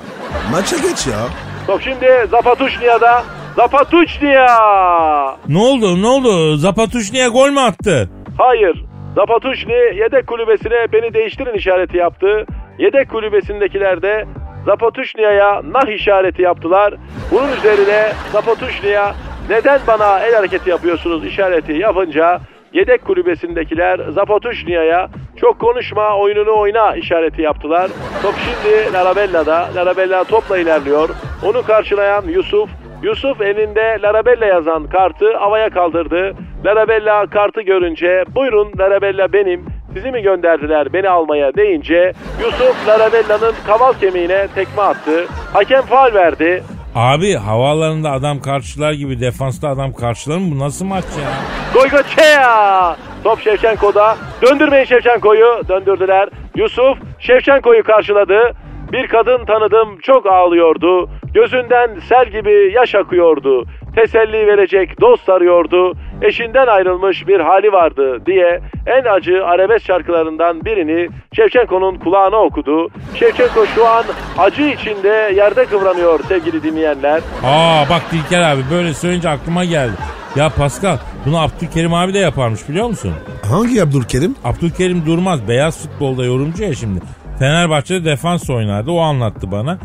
Maça 0.51 0.77
geç 0.77 1.07
ya. 1.07 1.19
Top 1.67 1.81
şimdi 1.81 2.07
Zapatuşnia'da. 2.31 3.23
Zapatuşnia! 3.55 5.35
Ne 5.49 5.57
oldu 5.57 6.01
ne 6.01 6.07
oldu? 6.07 6.57
Zapatuş 6.57 7.11
niye 7.13 7.27
gol 7.27 7.49
mü 7.49 7.59
attı? 7.59 8.09
Hayır. 8.37 8.85
Zapatuşni 9.15 9.73
yedek 9.73 10.27
kulübesine 10.27 10.91
beni 10.93 11.13
değiştirin 11.13 11.53
işareti 11.53 11.97
yaptı. 11.97 12.45
Yedek 12.79 13.09
kulübesindekiler 13.09 14.01
de 14.01 14.25
Zapatuşnia'ya 14.65 15.61
nah 15.71 15.87
işareti 15.87 16.41
yaptılar. 16.41 16.93
Bunun 17.31 17.51
üzerine 17.51 18.11
Zapatuşnia 18.31 19.13
neden 19.49 19.79
bana 19.87 20.19
el 20.19 20.35
hareketi 20.35 20.69
yapıyorsunuz 20.69 21.25
işareti 21.25 21.73
yapınca 21.73 22.39
yedek 22.73 23.05
kulübesindekiler 23.05 23.99
Zapatuşnia'ya 24.09 25.09
çok 25.37 25.59
konuşma 25.59 26.17
oyununu 26.17 26.59
oyna 26.59 26.95
işareti 26.95 27.41
yaptılar. 27.41 27.91
Top 28.21 28.33
şimdi 28.37 28.93
Larabella'da. 28.93 29.69
Larabella 29.75 30.23
topla 30.23 30.57
ilerliyor. 30.57 31.09
Onu 31.45 31.63
karşılayan 31.63 32.23
Yusuf 32.27 32.69
Yusuf 33.03 33.41
elinde 33.41 33.97
Larabella 34.03 34.45
yazan 34.45 34.87
kartı 34.87 35.37
havaya 35.37 35.69
kaldırdı. 35.69 36.33
Larabella 36.65 37.25
kartı 37.27 37.61
görünce 37.61 38.23
buyurun 38.35 38.71
Larabella 38.79 39.33
benim 39.33 39.65
sizi 39.93 40.11
mi 40.11 40.21
gönderdiler 40.21 40.93
beni 40.93 41.09
almaya 41.09 41.53
deyince 41.55 42.13
Yusuf 42.41 42.87
Larabella'nın 42.87 43.53
kaval 43.67 43.93
kemiğine 43.93 44.47
tekme 44.55 44.81
attı. 44.81 45.25
Hakem 45.53 45.81
faal 45.81 46.13
verdi. 46.13 46.63
Abi 46.95 47.33
havaalanında 47.35 48.11
adam 48.11 48.39
karşılar 48.39 48.91
gibi 48.93 49.19
defansta 49.21 49.69
adam 49.69 49.93
karşılar 49.93 50.37
mı? 50.37 50.45
Bu 50.55 50.59
nasıl 50.59 50.85
maç 50.85 51.03
ya? 51.03 51.29
Goygoçea! 51.73 52.95
Top 53.23 53.39
Şevçenko'da. 53.39 54.15
Döndürmeyin 54.41 54.85
Şevçenko'yu. 54.85 55.61
Döndürdüler. 55.69 56.29
Yusuf 56.55 56.97
Şevçenko'yu 57.19 57.83
karşıladı. 57.83 58.51
Bir 58.91 59.07
kadın 59.07 59.45
tanıdım 59.45 59.97
çok 60.03 60.25
ağlıyordu. 60.25 61.09
Gözünden 61.33 61.99
sel 62.09 62.29
gibi 62.29 62.73
yaş 62.75 62.95
akıyordu. 62.95 63.65
Teselli 63.95 64.47
verecek 64.47 65.01
dost 65.01 65.29
arıyordu. 65.29 65.93
Eşinden 66.21 66.67
ayrılmış 66.67 67.27
bir 67.27 67.39
hali 67.39 67.71
vardı 67.71 68.25
diye 68.25 68.59
en 68.87 69.05
acı 69.05 69.45
arabesk 69.45 69.85
şarkılarından 69.85 70.65
birini 70.65 71.09
Şevçenko'nun 71.35 71.95
kulağına 71.95 72.37
okudu. 72.37 72.89
Şevçenko 73.15 73.65
şu 73.65 73.87
an 73.87 74.03
acı 74.37 74.61
içinde 74.63 75.31
yerde 75.35 75.65
kıvranıyor 75.65 76.19
sevgili 76.23 76.63
dinleyenler. 76.63 77.21
Aa 77.43 77.89
bak 77.89 78.01
Dilker 78.11 78.41
abi 78.41 78.61
böyle 78.71 78.93
söyleyince 78.93 79.29
aklıma 79.29 79.65
geldi. 79.65 79.93
Ya 80.35 80.49
Pascal 80.49 80.97
bunu 81.25 81.39
Abdülkerim 81.39 81.93
abi 81.93 82.13
de 82.13 82.19
yaparmış 82.19 82.69
biliyor 82.69 82.87
musun? 82.87 83.13
Hangi 83.51 83.83
Abdülkerim? 83.83 84.35
Abdülkerim 84.43 85.05
Durmaz 85.05 85.47
beyaz 85.47 85.87
futbolda 85.87 86.25
yorumcu 86.25 86.63
ya 86.63 86.73
şimdi. 86.73 86.99
Fenerbahçe'de 87.39 88.05
defans 88.05 88.49
oynardı 88.49 88.91
o 88.91 88.99
anlattı 88.99 89.51
bana. 89.51 89.77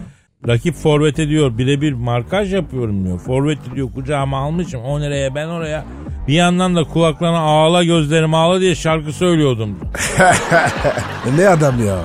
Rakip 0.48 0.74
forvete 0.74 1.28
diyor 1.28 1.58
birebir 1.58 1.92
markaj 1.92 2.54
yapıyorum 2.54 3.04
diyor. 3.04 3.18
Forveti 3.18 3.74
diyor 3.74 3.88
kucağıma 3.94 4.38
almışım 4.38 4.80
o 4.82 5.00
nereye 5.00 5.34
ben 5.34 5.46
oraya. 5.48 5.84
Bir 6.28 6.32
yandan 6.34 6.76
da 6.76 6.84
kulaklarına 6.84 7.38
ağla 7.38 7.84
gözlerim 7.84 8.34
ağla 8.34 8.60
diye 8.60 8.74
şarkı 8.74 9.12
söylüyordum. 9.12 9.78
Ne 11.36 11.48
adam 11.48 11.86
ya? 11.86 11.98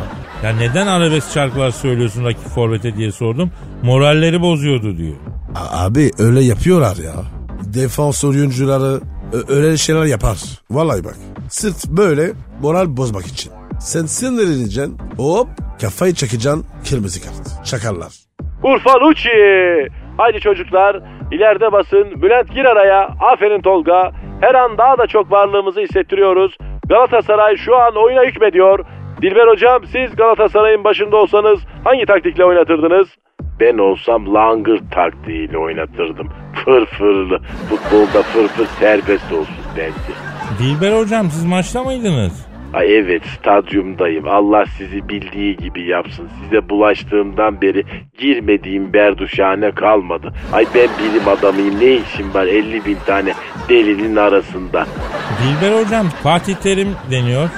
Ya 0.44 0.56
neden 0.58 0.88
arabesk 0.88 1.32
şarkılar 1.32 1.72
söylüyorsun 1.72 2.26
rakip 2.26 2.48
forvete 2.48 2.96
diye 2.98 3.12
sordum. 3.12 3.52
Moralleri 3.84 4.41
bozuyordu 4.41 4.98
diyor. 4.98 5.15
A- 5.56 5.86
abi 5.86 6.12
öyle 6.20 6.41
yapıyorlar 6.44 6.98
ya. 6.98 7.13
Defans 7.74 8.24
oyuncuları 8.24 9.02
ö- 9.34 9.56
öyle 9.56 9.78
şeyler 9.78 10.06
yapar. 10.06 10.38
Vallahi 10.72 11.04
bak. 11.04 11.15
Sırf 11.50 11.86
böyle 11.88 12.32
moral 12.62 12.98
bozmak 12.98 13.28
için. 13.28 13.52
Sen 13.82 14.06
sinirleneceksin. 14.06 14.98
Hop 15.17 15.48
kafayı 15.82 16.13
çekeceksin. 16.13 16.65
Kırmızı 16.89 17.22
kart. 17.22 17.65
Çakarlar. 17.65 18.13
Urfa 18.63 19.00
Lucci. 19.00 19.30
Haydi 20.17 20.39
çocuklar 20.39 21.00
ileride 21.32 21.72
basın. 21.72 22.22
Bülent 22.22 22.54
gir 22.56 22.65
araya. 22.65 23.10
Aferin 23.34 23.62
Tolga. 23.62 24.12
Her 24.41 24.56
an 24.56 24.78
daha 24.78 24.98
da 24.98 25.08
çok 25.08 25.32
varlığımızı 25.32 25.82
hissettiriyoruz. 25.82 26.58
Galatasaray 26.89 27.56
şu 27.58 27.78
an 27.78 27.96
oyuna 27.96 28.24
hükmediyor. 28.24 28.86
Dilber 29.22 29.48
hocam 29.48 29.82
siz 29.86 30.15
Galatasaray'ın 30.15 30.84
başında 30.84 31.17
olsanız 31.17 31.60
hangi 31.84 32.06
taktikle 32.06 32.46
oynatırdınız? 32.46 33.08
Ben 33.60 33.78
olsam 33.78 34.34
langır 34.34 34.80
taktiğiyle 34.91 35.58
oynatırdım. 35.58 36.30
Fırfırlı. 36.65 37.39
Futbolda 37.70 38.22
fırfır 38.24 38.65
serbest 38.65 39.32
olsun 39.34 39.56
bence. 39.78 40.13
Dilber 40.60 41.00
hocam 41.00 41.30
siz 41.32 41.46
maçta 41.46 41.84
mıydınız? 41.84 42.51
Ay 42.74 42.98
evet 42.98 43.26
stadyumdayım. 43.26 44.28
Allah 44.28 44.66
sizi 44.78 45.10
bildiği 45.10 45.58
gibi 45.58 45.88
yapsın. 45.88 46.30
Size 46.44 46.70
bulaştığımdan 46.70 47.62
beri 47.62 47.84
girmediğim 48.18 48.94
berduşhane 48.94 49.72
kalmadı. 49.72 50.34
Ay 50.54 50.66
ben 50.76 50.90
bilim 51.00 51.28
adamıyım. 51.28 51.80
Ne 51.80 51.96
işim 51.96 52.34
var 52.34 52.48
50 52.48 52.86
bin 52.86 52.98
tane 53.06 53.34
delinin 53.70 54.16
arasında. 54.16 54.86
Dilber 55.42 55.82
hocam 55.84 56.10
Fatih 56.24 56.56
Terim 56.56 56.96
deniyor. 57.12 57.50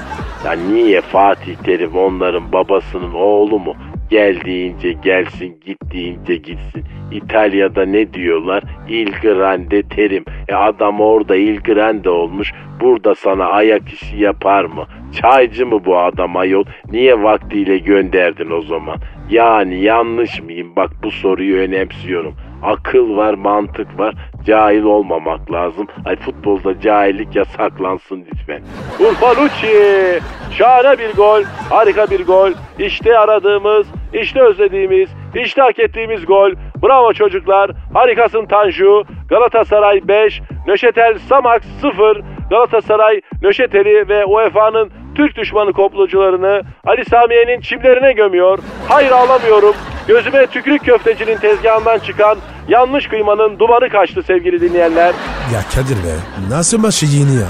Ya 0.45 0.51
niye 0.51 1.01
Fatih 1.01 1.55
Terim 1.55 1.97
onların 1.97 2.51
babasının 2.51 3.13
oğlu 3.13 3.59
mu? 3.59 3.75
Gel 4.13 4.41
deyince 4.45 4.91
gelsin, 4.91 5.59
git 5.65 5.77
deyince 5.93 6.35
gitsin. 6.35 6.83
İtalya'da 7.11 7.85
ne 7.85 8.13
diyorlar? 8.13 8.63
Il 8.89 9.11
grande 9.21 9.83
terim. 9.83 10.25
E 10.47 10.55
adam 10.55 11.01
orada 11.01 11.35
il 11.35 11.59
grande 11.59 12.09
olmuş. 12.09 12.53
Burada 12.81 13.15
sana 13.15 13.45
ayak 13.45 13.93
işi 13.93 14.17
yapar 14.17 14.65
mı? 14.65 14.85
Çaycı 15.21 15.65
mı 15.67 15.85
bu 15.85 15.97
adam 15.97 16.37
ayol? 16.37 16.63
Niye 16.91 17.23
vaktiyle 17.23 17.77
gönderdin 17.77 18.51
o 18.51 18.61
zaman? 18.61 18.97
Yani 19.29 19.81
yanlış 19.81 20.41
mıyım? 20.41 20.75
Bak 20.75 20.89
bu 21.03 21.11
soruyu 21.11 21.57
önemsiyorum. 21.57 22.33
Akıl 22.63 23.17
var, 23.17 23.33
mantık 23.33 23.99
var. 23.99 24.15
Cahil 24.45 24.83
olmamak 24.83 25.51
lazım. 25.51 25.87
Ay 26.05 26.15
futbolda 26.15 26.79
cahillik 26.79 27.35
yasaklansın 27.35 28.25
lütfen. 28.31 28.61
Urfa 28.99 29.29
Lucci. 29.29 30.19
Şahane 30.57 30.99
bir 30.99 31.13
gol. 31.13 31.43
Harika 31.69 32.09
bir 32.09 32.25
gol. 32.25 32.51
İşte 32.79 33.19
aradığımız, 33.19 33.87
işte 34.13 34.41
özlediğimiz, 34.41 35.09
işte 35.35 35.61
hak 35.61 35.79
ettiğimiz 35.79 36.25
gol. 36.25 36.51
Bravo 36.83 37.13
çocuklar. 37.13 37.71
Harikasın 37.93 38.45
Tanju. 38.45 39.03
Galatasaray 39.29 40.07
5, 40.07 40.41
Nöşetel 40.67 41.17
Samax 41.29 41.61
0. 41.81 42.21
Galatasaray, 42.49 43.21
Nöşetel'i 43.41 44.09
ve 44.09 44.25
UEFA'nın 44.25 44.91
Türk 45.15 45.35
düşmanı 45.35 45.73
komplocularını 45.73 46.61
Ali 46.85 47.05
Samiye'nin 47.05 47.59
çimlerine 47.59 48.11
gömüyor. 48.13 48.59
Hayır 48.89 49.11
ağlamıyorum. 49.11 49.75
Gözüme 50.07 50.47
tükürük 50.47 50.85
köftecinin 50.85 51.37
tezgahından 51.37 51.99
çıkan 51.99 52.37
yanlış 52.69 53.07
kıymanın 53.07 53.59
dumanı 53.59 53.89
kaçtı 53.89 54.23
sevgili 54.27 54.61
dinleyenler. 54.61 55.13
Ya 55.53 55.61
Kadir 55.75 55.95
be 55.97 56.15
nasıl 56.49 56.77
maçı 56.79 57.05
yeni 57.05 57.35
ya? 57.35 57.47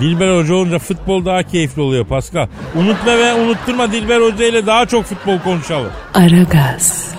Dilber 0.00 0.38
Hoca 0.38 0.54
olunca 0.54 0.78
futbol 0.78 1.24
daha 1.24 1.42
keyifli 1.42 1.82
oluyor 1.82 2.04
Pascal. 2.06 2.46
Unutma 2.74 3.18
ve 3.18 3.34
unutturma 3.34 3.92
Dilber 3.92 4.20
Hoca 4.20 4.44
ile 4.46 4.66
daha 4.66 4.86
çok 4.86 5.04
futbol 5.04 5.38
konuşalım. 5.38 5.90
Aragaz, 6.14 7.14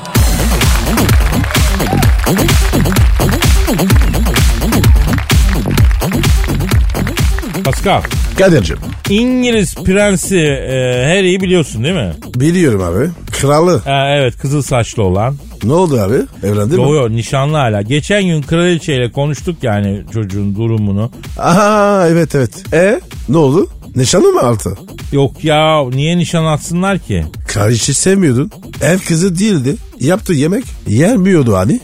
Pascal, 7.66 8.02
Kadir'cim 8.38 8.78
İngiliz 9.10 9.76
prensi 9.76 10.38
e, 10.38 11.06
Harry'i 11.08 11.42
biliyorsun 11.42 11.84
değil 11.84 11.96
mi? 11.96 12.14
biliyorum 12.36 12.82
abi. 12.84 13.10
Kralı. 13.32 13.82
Ha, 13.86 14.08
evet 14.10 14.38
kızıl 14.38 14.62
saçlı 14.62 15.04
olan. 15.04 15.36
Ne 15.68 15.74
oldu 15.74 16.00
abi? 16.02 16.16
Evlendi 16.44 16.76
mi? 16.76 16.82
Yo 16.82 16.94
yo 16.94 17.10
nişanlı 17.10 17.58
hala. 17.58 17.82
Geçen 17.82 18.24
gün 18.24 18.42
kraliçeyle 18.42 19.12
konuştuk 19.12 19.56
yani 19.64 20.04
çocuğun 20.14 20.56
durumunu. 20.56 21.12
Aha 21.40 22.08
evet 22.10 22.36
evet. 22.36 22.74
E 22.74 23.00
ne 23.30 23.38
oldu? 23.38 23.68
Nişanlı 23.96 24.28
mı 24.32 24.42
altı? 24.42 24.78
Yok 25.12 25.44
ya 25.44 25.84
niye 25.90 26.18
nişan 26.18 26.46
atsınlar 26.46 27.00
ki? 27.00 27.26
Karışı 27.54 27.94
sevmiyordun. 27.94 28.52
Ev 28.82 28.98
kızı 29.00 29.40
değildi. 29.40 29.76
Yaptığı 30.00 30.34
yemek 30.34 30.64
yenmiyordu 30.88 31.56
hani. 31.56 31.80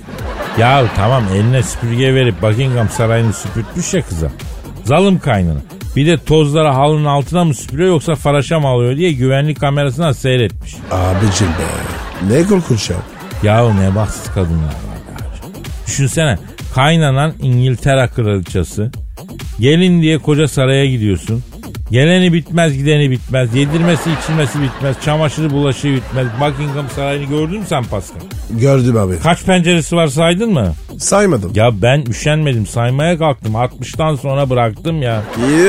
Ya 0.60 0.86
tamam 0.96 1.24
eline 1.36 1.63
süpürge 1.63 2.15
verip 2.15 2.41
Buckingham 2.41 2.89
Sarayı'nı 2.89 3.34
süpürtmüş 3.34 3.93
ya 3.93 4.02
kıza. 4.02 4.32
Zalım 4.84 5.19
kaynını. 5.19 5.60
Bir 5.96 6.08
de 6.08 6.17
tozları 6.17 6.67
halının 6.67 7.06
altına 7.06 7.43
mı 7.46 7.54
süpürüyor 7.54 7.89
yoksa 7.89 8.15
faraşa 8.15 8.60
mı 8.60 8.67
alıyor 8.67 8.98
diye 8.98 9.12
güvenlik 9.12 9.60
kamerasından 9.60 10.12
seyretmiş. 10.12 10.76
Abicim 10.91 11.48
be. 11.48 12.34
Ne 12.34 12.43
korkunç 12.43 12.89
ya. 12.89 12.98
Yahu 13.43 13.82
ne 13.82 13.95
bahtsız 13.95 14.34
kadınlar 14.34 14.63
var 14.63 15.17
kardeşim. 15.17 15.63
Düşünsene 15.88 16.38
kaynanan 16.75 17.34
İngiltere 17.41 18.08
kraliçesi. 18.08 18.89
Gelin 19.60 20.01
diye 20.01 20.17
koca 20.17 20.47
saraya 20.47 20.86
gidiyorsun. 20.86 21.43
Geleni 21.91 22.34
bitmez 22.34 22.77
gideni 22.77 23.12
bitmez. 23.12 23.56
Yedirmesi 23.56 24.10
içilmesi 24.21 24.62
bitmez. 24.62 24.95
Çamaşırı 25.06 25.49
bulaşığı 25.49 25.93
bitmez. 25.93 26.27
Buckingham 26.41 26.89
Sarayı'nı 26.95 27.25
gördün 27.25 27.60
mü 27.60 27.65
sen 27.69 27.84
Pascal? 27.84 28.19
Gördüm 28.49 28.97
abi. 28.97 29.19
Kaç 29.19 29.43
penceresi 29.43 29.95
var 29.95 30.08
saydın 30.08 30.53
mı? 30.53 30.73
Saymadım. 30.97 31.51
Ya 31.56 31.82
ben 31.82 32.01
üşenmedim 32.01 32.65
saymaya 32.65 33.17
kalktım. 33.17 33.53
60'tan 33.53 34.17
sonra 34.17 34.49
bıraktım 34.49 35.01
ya. 35.01 35.21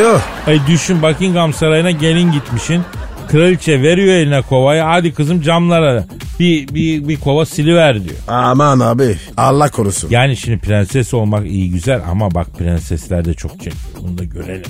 Yok. 0.02 0.20
Ay 0.46 0.60
düşün 0.66 1.02
Buckingham 1.02 1.52
Sarayı'na 1.52 1.90
gelin 1.90 2.32
gitmişin. 2.32 2.82
Kraliçe 3.28 3.82
veriyor 3.82 4.14
eline 4.14 4.42
kovayı. 4.42 4.82
Hadi 4.82 5.14
kızım 5.14 5.40
camlara 5.42 6.04
bir, 6.40 6.68
bir, 6.68 7.08
bir 7.08 7.16
kova 7.16 7.46
siliver 7.46 8.04
diyor. 8.04 8.16
Aman 8.28 8.80
abi. 8.80 9.16
Allah 9.36 9.70
korusun. 9.70 10.10
Yani 10.10 10.36
şimdi 10.36 10.58
prenses 10.58 11.14
olmak 11.14 11.46
iyi 11.46 11.70
güzel 11.70 12.00
ama 12.10 12.34
bak 12.34 12.58
prensesler 12.58 13.24
de 13.24 13.34
çok 13.34 13.50
çekiyor. 13.52 13.76
Bunu 14.02 14.18
da 14.18 14.24
görelim. 14.24 14.62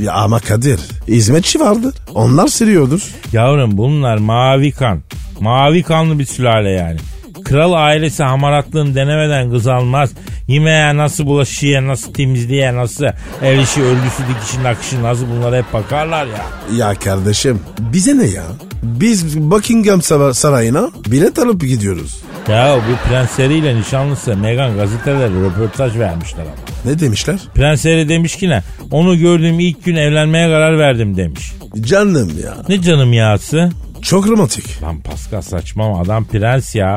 Ya 0.00 0.12
ama 0.12 0.40
Kadir. 0.40 0.80
Hizmetçi 1.08 1.60
vardır. 1.60 1.94
Onlar 2.14 2.48
siliyordur. 2.48 3.02
Yavrum 3.32 3.76
bunlar 3.76 4.18
mavi 4.18 4.72
kan. 4.72 5.00
Mavi 5.40 5.82
kanlı 5.82 6.18
bir 6.18 6.24
sülale 6.24 6.70
yani. 6.70 6.96
Kral 7.44 7.72
ailesi 7.72 8.22
hamaratlığını 8.22 8.94
denemeden 8.94 9.50
kız 9.50 9.66
almaz. 9.66 10.10
Yemeğe 10.48 10.96
nasıl 10.96 11.26
bulaşıya, 11.26 11.86
nasıl 11.86 12.12
temizliğe, 12.12 12.74
nasıl 12.74 13.04
ev 13.42 13.58
işi, 13.60 13.82
örgüsü, 13.82 14.22
dikişi, 14.28 14.62
nakışı 14.62 15.02
nasıl 15.02 15.26
bunlara 15.30 15.56
hep 15.56 15.72
bakarlar 15.72 16.26
ya. 16.26 16.46
Ya 16.76 16.94
kardeşim 16.94 17.60
bize 17.80 18.18
ne 18.18 18.24
ya? 18.26 18.42
Biz 18.82 19.38
Buckingham 19.38 20.02
Sar- 20.02 20.32
Sarayı'na 20.32 20.90
bilet 21.06 21.38
alıp 21.38 21.60
gidiyoruz. 21.60 22.16
Ya 22.48 22.76
bu 22.90 23.08
prensleriyle 23.08 23.76
nişanlısı 23.80 24.36
Meghan 24.36 24.76
gazetelere 24.76 25.28
röportaj 25.30 25.98
vermişler 25.98 26.42
ama. 26.42 26.54
Ne 26.92 27.00
demişler? 27.00 27.38
Prens 27.54 27.84
Harry 27.84 28.08
demiş 28.08 28.36
ki 28.36 28.48
ne? 28.48 28.62
Onu 28.90 29.18
gördüğüm 29.18 29.60
ilk 29.60 29.84
gün 29.84 29.96
evlenmeye 29.96 30.46
karar 30.48 30.78
verdim 30.78 31.16
demiş. 31.16 31.52
Canım 31.80 32.32
ya. 32.44 32.54
Ne 32.68 32.82
canım 32.82 33.12
yağsı? 33.12 33.70
Çok 34.02 34.26
romantik. 34.28 34.82
Lan 34.82 35.00
Pascal 35.00 35.40
saçma 35.42 36.00
adam 36.00 36.24
prens 36.24 36.74
ya. 36.74 36.96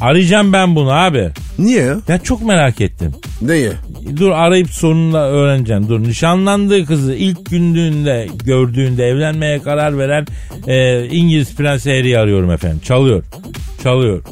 Arayacağım 0.00 0.52
ben 0.52 0.76
bunu 0.76 0.92
abi. 0.92 1.30
Niye? 1.58 1.94
Ya 2.08 2.18
çok 2.18 2.42
merak 2.42 2.80
ettim. 2.80 3.12
Neye? 3.42 3.72
Dur 4.16 4.30
arayıp 4.30 4.70
sonunda 4.70 5.28
öğreneceğim. 5.28 5.88
Dur 5.88 6.00
nişanlandığı 6.00 6.86
kızı 6.86 7.14
ilk 7.14 7.50
gündüğünde 7.50 8.28
gördüğünde 8.44 9.06
evlenmeye 9.06 9.58
karar 9.62 9.98
veren 9.98 10.26
e, 10.66 11.06
İngiliz 11.06 11.56
Prensi 11.56 11.90
Harry'i 11.90 12.18
arıyorum 12.18 12.50
efendim. 12.50 12.80
Çalıyor. 12.84 13.24
Çalıyor. 13.82 14.22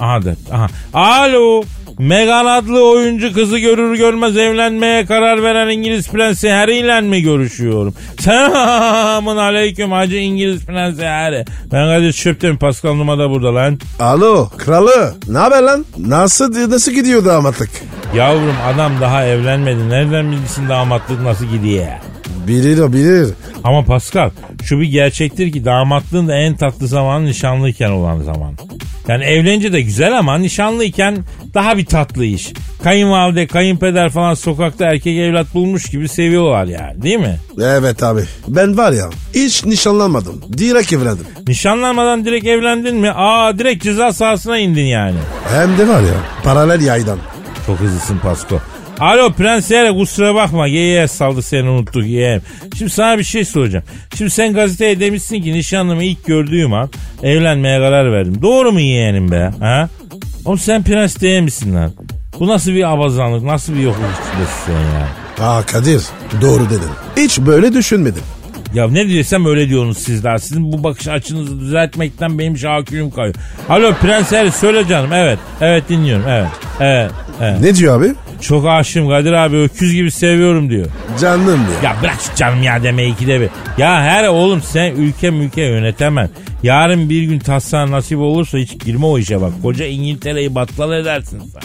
Aha 0.00 0.22
da. 0.24 0.36
Aha. 0.52 0.68
Alo. 0.94 1.62
Meghan 1.98 2.46
adlı 2.46 2.90
oyuncu 2.90 3.32
kızı 3.32 3.58
görür 3.58 3.96
görmez 3.96 4.36
evlenmeye 4.36 5.06
karar 5.06 5.42
veren 5.42 5.68
İngiliz 5.68 6.08
Prensi 6.08 6.50
Harry 6.50 6.78
ile 6.78 7.00
mi 7.00 7.22
görüşüyorum? 7.22 7.94
Selamun 8.20 9.36
aleyküm 9.36 9.92
Hacı 9.92 10.16
İngiliz 10.16 10.66
Prensi 10.66 11.04
Harry. 11.04 11.44
Ben 11.72 11.86
Kadir 11.96 12.12
Çöpten 12.12 12.56
Pascal 12.56 12.94
Numa 12.94 13.18
da 13.18 13.30
burada 13.30 13.54
lan. 13.54 13.78
Alo 14.00 14.48
kralı. 14.58 15.14
Ne 15.28 15.38
haber 15.38 15.62
lan? 15.62 15.84
Nasıl 15.98 16.70
nasıl 16.70 16.92
gidiyor 16.92 17.24
damatlık? 17.24 17.70
Yavrum 18.14 18.56
adam 18.74 18.92
daha 19.00 19.24
evlenmedi. 19.24 19.88
Nereden 19.88 20.32
bilsin 20.32 20.68
damatlık 20.68 21.20
nasıl 21.22 21.44
gidiyor? 21.44 21.86
Bilir 22.48 22.78
o 22.78 22.92
bilir. 22.92 23.28
Ama 23.64 23.84
Pascal 23.84 24.30
şu 24.64 24.80
bir 24.80 24.86
gerçektir 24.86 25.52
ki 25.52 25.64
damatlığın 25.64 26.28
da 26.28 26.34
en 26.36 26.56
tatlı 26.56 26.86
zamanı 26.86 27.24
nişanlıyken 27.24 27.90
olan 27.90 28.22
zaman. 28.22 28.54
Yani 29.08 29.24
evlenince 29.24 29.72
de 29.72 29.80
güzel 29.80 30.18
ama 30.18 30.38
nişanlıyken 30.38 31.16
daha 31.54 31.78
bir 31.78 31.86
tatlı 31.86 32.24
iş. 32.24 32.52
Kayınvalide, 32.82 33.46
kayınpeder 33.46 34.10
falan 34.10 34.34
sokakta 34.34 34.84
erkek 34.84 35.18
evlat 35.18 35.54
bulmuş 35.54 35.90
gibi 35.90 36.08
seviyorlar 36.08 36.64
yani 36.64 37.02
değil 37.02 37.18
mi? 37.18 37.36
Evet 37.62 38.02
abi. 38.02 38.20
Ben 38.48 38.76
var 38.76 38.92
ya 38.92 39.10
hiç 39.34 39.64
nişanlanmadım. 39.64 40.42
Direkt 40.58 40.92
evlendim. 40.92 41.26
Nişanlanmadan 41.48 42.24
direkt 42.24 42.46
evlendin 42.46 42.96
mi? 42.96 43.10
Aa 43.10 43.58
direkt 43.58 43.84
ceza 43.84 44.12
sahasına 44.12 44.58
indin 44.58 44.84
yani. 44.86 45.16
Hem 45.54 45.78
de 45.78 45.88
var 45.88 46.00
ya 46.00 46.14
paralel 46.44 46.80
yaydan. 46.80 47.18
Çok 47.66 47.78
hızlısın 47.80 48.18
Pasko. 48.18 48.60
Alo 49.00 49.32
Prens 49.32 49.70
Yere 49.70 49.92
kusura 49.92 50.34
bakma. 50.34 50.66
Yeğe 50.66 51.08
saldı 51.08 51.42
seni 51.42 51.68
unuttuk 51.68 52.06
yeğen. 52.06 52.42
Şimdi 52.78 52.90
sana 52.90 53.18
bir 53.18 53.24
şey 53.24 53.44
soracağım. 53.44 53.84
Şimdi 54.16 54.30
sen 54.30 54.52
gazeteye 54.54 55.00
demişsin 55.00 55.42
ki 55.42 55.52
nişanlımı 55.52 56.04
ilk 56.04 56.24
gördüğüm 56.24 56.72
an 56.72 56.90
evlenmeye 57.22 57.78
karar 57.78 58.12
verdim. 58.12 58.42
Doğru 58.42 58.72
mu 58.72 58.80
yeğenim 58.80 59.30
be? 59.30 59.50
Ha? 59.60 59.88
Oğlum 60.44 60.58
sen 60.58 60.82
prens 60.82 61.20
değil 61.20 61.42
misin 61.42 61.74
lan? 61.74 61.92
Bu 62.40 62.48
nasıl 62.48 62.70
bir 62.72 62.92
abazanlık, 62.92 63.42
nasıl 63.42 63.74
bir 63.74 63.80
yokluk 63.80 64.10
içindesin 64.12 64.54
sen 64.66 64.72
ya? 64.72 65.08
Aa 65.48 65.62
Kadir 65.62 66.02
doğru 66.40 66.70
dedin. 66.70 66.90
Hiç 67.16 67.38
böyle 67.38 67.72
düşünmedim. 67.72 68.22
Ya 68.74 68.88
ne 68.88 69.08
diyorsam 69.08 69.46
öyle 69.46 69.68
diyorsunuz 69.68 69.98
sizler. 69.98 70.38
Sizin 70.38 70.72
bu 70.72 70.84
bakış 70.84 71.08
açınızı 71.08 71.60
düzeltmekten 71.60 72.38
benim 72.38 72.58
şakülüm 72.58 73.10
kayıyor. 73.10 73.34
Alo 73.68 73.94
Prens 73.94 74.32
Harry 74.32 74.50
söyle 74.52 74.88
canım. 74.88 75.12
Evet. 75.12 75.38
Evet 75.60 75.88
dinliyorum. 75.88 76.24
Evet. 76.28 76.48
Evet. 76.80 77.10
evet. 77.42 77.60
Ne 77.60 77.74
diyor 77.74 78.00
abi? 78.00 78.14
Çok 78.48 78.66
aşığım 78.66 79.08
Kadir 79.08 79.32
abi. 79.32 79.56
Öküz 79.56 79.92
gibi 79.92 80.10
seviyorum 80.10 80.70
diyor. 80.70 80.86
Canım 81.20 81.60
ya. 81.82 81.90
Ya 81.90 81.96
bırak 82.02 82.16
şu 82.20 82.36
canım 82.36 82.62
ya 82.62 82.82
deme 82.82 83.06
ikide 83.06 83.40
bir. 83.40 83.48
Ya 83.78 84.02
her 84.02 84.28
oğlum 84.28 84.62
sen 84.62 84.94
ülke 84.94 85.30
mülke 85.30 85.62
yönetemem. 85.62 86.30
Yarın 86.62 87.10
bir 87.10 87.22
gün 87.22 87.38
taslan 87.38 87.90
nasip 87.90 88.18
olursa 88.18 88.58
hiç 88.58 88.84
girme 88.84 89.06
o 89.06 89.18
işe 89.18 89.40
bak. 89.40 89.52
Koca 89.62 89.86
İngiltere'yi 89.86 90.54
battal 90.54 90.92
edersin 90.92 91.40
sen. 91.52 91.62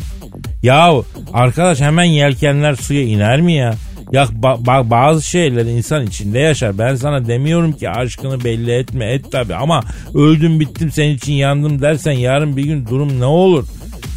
Ya 0.64 0.92
arkadaş 1.34 1.82
hemen 1.82 2.04
yelkenler 2.04 2.76
suya 2.76 3.02
iner 3.02 3.42
mi 3.42 3.54
ya? 3.54 3.74
Ya 4.12 4.24
ba- 4.24 4.90
bazı 4.90 5.22
şeyler 5.22 5.66
insan 5.66 6.06
içinde 6.06 6.40
yaşar. 6.40 6.78
Ben 6.78 6.96
sana 6.96 7.28
demiyorum 7.28 7.72
ki 7.72 7.90
aşkını 7.90 8.44
belli 8.44 8.72
etme 8.72 9.06
et 9.06 9.32
tabi 9.32 9.56
ama 9.56 9.84
öldüm 10.16 10.60
bittim 10.60 10.92
senin 10.92 11.16
için 11.16 11.34
yandım 11.34 11.82
dersen 11.82 12.12
yarın 12.12 12.58
bir 12.58 12.64
gün 12.64 12.86
durum 12.86 13.20
ne 13.20 13.26
olur? 13.26 13.66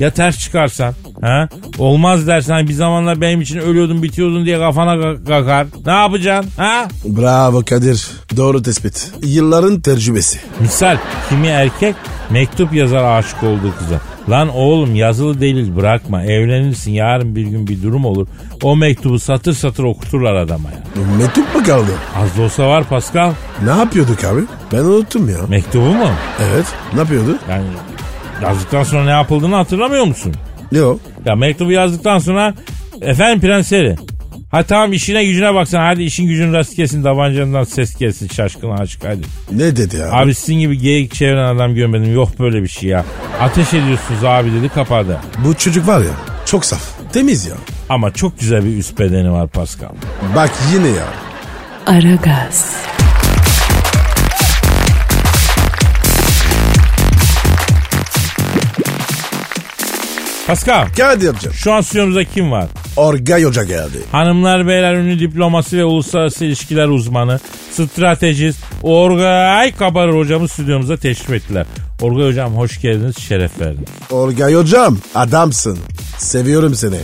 Ya 0.01 0.11
ters 0.11 0.39
çıkarsan 0.39 0.95
ha? 1.23 1.49
Olmaz 1.79 2.27
dersen 2.27 2.53
hani 2.55 2.69
bir 2.69 2.73
zamanlar 2.73 3.21
benim 3.21 3.41
için 3.41 3.59
ölüyordun 3.59 4.03
bitiyordun 4.03 4.45
diye 4.45 4.59
kafana 4.59 4.95
ka- 4.95 5.25
kakar. 5.25 5.67
Ne 5.87 5.93
yapacaksın 5.93 6.51
ha? 6.57 6.89
Bravo 7.05 7.65
Kadir. 7.65 8.07
Doğru 8.37 8.63
tespit. 8.63 9.11
Yılların 9.23 9.81
tecrübesi. 9.81 10.39
Misal 10.61 10.97
kimi 11.29 11.47
erkek 11.47 11.95
mektup 12.31 12.73
yazar 12.75 13.19
aşık 13.19 13.43
olduğu 13.43 13.75
kıza. 13.79 14.01
Lan 14.31 14.49
oğlum 14.49 14.95
yazılı 14.95 15.41
delil 15.41 15.77
bırakma 15.77 16.23
evlenirsin 16.25 16.93
yarın 16.93 17.37
bir 17.37 17.43
gün 17.43 17.67
bir 17.67 17.83
durum 17.83 18.05
olur. 18.05 18.27
O 18.63 18.77
mektubu 18.77 19.19
satır 19.19 19.53
satır 19.53 19.85
okuturlar 19.85 20.35
adama 20.35 20.69
ya. 20.71 21.03
Mektup 21.19 21.55
mu 21.55 21.63
kaldı? 21.65 21.91
Az 22.17 22.39
da 22.39 22.43
olsa 22.43 22.69
var 22.69 22.85
Pascal. 22.85 23.33
Ne 23.65 23.71
yapıyorduk 23.71 24.25
abi? 24.25 24.41
Ben 24.73 24.79
unuttum 24.79 25.29
ya. 25.29 25.37
Mektubu 25.49 25.85
mu? 25.85 26.09
Evet. 26.43 26.67
Ne 26.93 26.99
yapıyordu? 27.01 27.39
Yani 27.51 27.65
yazdıktan 28.43 28.83
sonra 28.83 29.05
ne 29.05 29.11
yapıldığını 29.11 29.57
hatırlamıyor 29.57 30.05
musun? 30.05 30.35
Yok. 30.73 31.01
Ya 31.27 31.37
mektubu 31.37 31.71
yazdıktan 31.73 32.19
sonra 32.19 32.55
efendim 33.01 33.41
prenseri. 33.41 33.97
Ha 34.51 34.63
tamam 34.63 34.93
işine 34.93 35.25
gücüne 35.25 35.55
baksana 35.55 35.87
hadi 35.87 36.03
işin 36.03 36.27
gücün 36.27 36.53
rast 36.53 36.75
kesin 36.77 37.03
tabancandan 37.03 37.65
ses 37.65 37.97
gelsin 37.99 38.29
şaşkın 38.29 38.71
aşık 38.71 39.05
hadi. 39.05 39.21
Ne 39.53 39.77
dedi 39.77 40.05
abi? 40.05 40.17
Abi 40.17 40.35
sizin 40.35 40.59
gibi 40.61 40.79
geyik 40.79 41.15
çeviren 41.15 41.55
adam 41.55 41.75
görmedim 41.75 42.15
yok 42.15 42.39
böyle 42.41 42.63
bir 42.63 42.69
şey 42.69 42.89
ya. 42.89 43.05
Ateş 43.41 43.75
ediyorsunuz 43.75 44.25
abi 44.25 44.53
dedi 44.53 44.69
kapadı. 44.69 45.21
Bu 45.45 45.55
çocuk 45.55 45.87
var 45.89 46.01
ya 46.01 46.11
çok 46.47 46.65
saf. 46.65 46.83
Temiz 47.13 47.47
ya. 47.47 47.55
Ama 47.89 48.11
çok 48.11 48.41
güzel 48.41 48.65
bir 48.65 48.77
üst 48.77 48.99
bedeni 48.99 49.33
var 49.33 49.49
Pascal. 49.49 49.89
Bak 50.37 50.51
yine 50.75 50.89
ya. 50.89 51.05
Aragaz, 51.87 52.77
Pascal 60.53 60.87
Kadir'cim. 60.97 61.53
şu 61.53 61.73
an 61.73 61.81
stüdyomuzda 61.81 62.25
kim 62.25 62.51
var? 62.51 62.67
Orgay 62.97 63.45
Hoca 63.45 63.65
geldi. 63.65 63.99
Hanımlar 64.13 64.67
beyler 64.67 64.95
ünlü 64.95 65.21
diplomasi 65.21 65.79
ve 65.79 65.85
uluslararası 65.85 66.45
ilişkiler 66.45 66.89
uzmanı, 66.89 67.41
stratejist 67.71 68.59
Orgay 68.83 69.73
Kabarır 69.75 70.15
hocamız 70.15 70.53
stüdyomuza 70.53 70.97
teşrif 70.97 71.31
ettiler. 71.31 71.67
Orgay 72.03 72.29
hocam 72.29 72.55
hoş 72.55 72.81
geldiniz, 72.81 73.19
şeref 73.19 73.61
verdiniz. 73.61 73.89
Orgay 74.11 74.55
Hocam 74.55 74.99
adamsın. 75.15 75.79
Seviyorum 76.19 76.75
seni. 76.75 76.97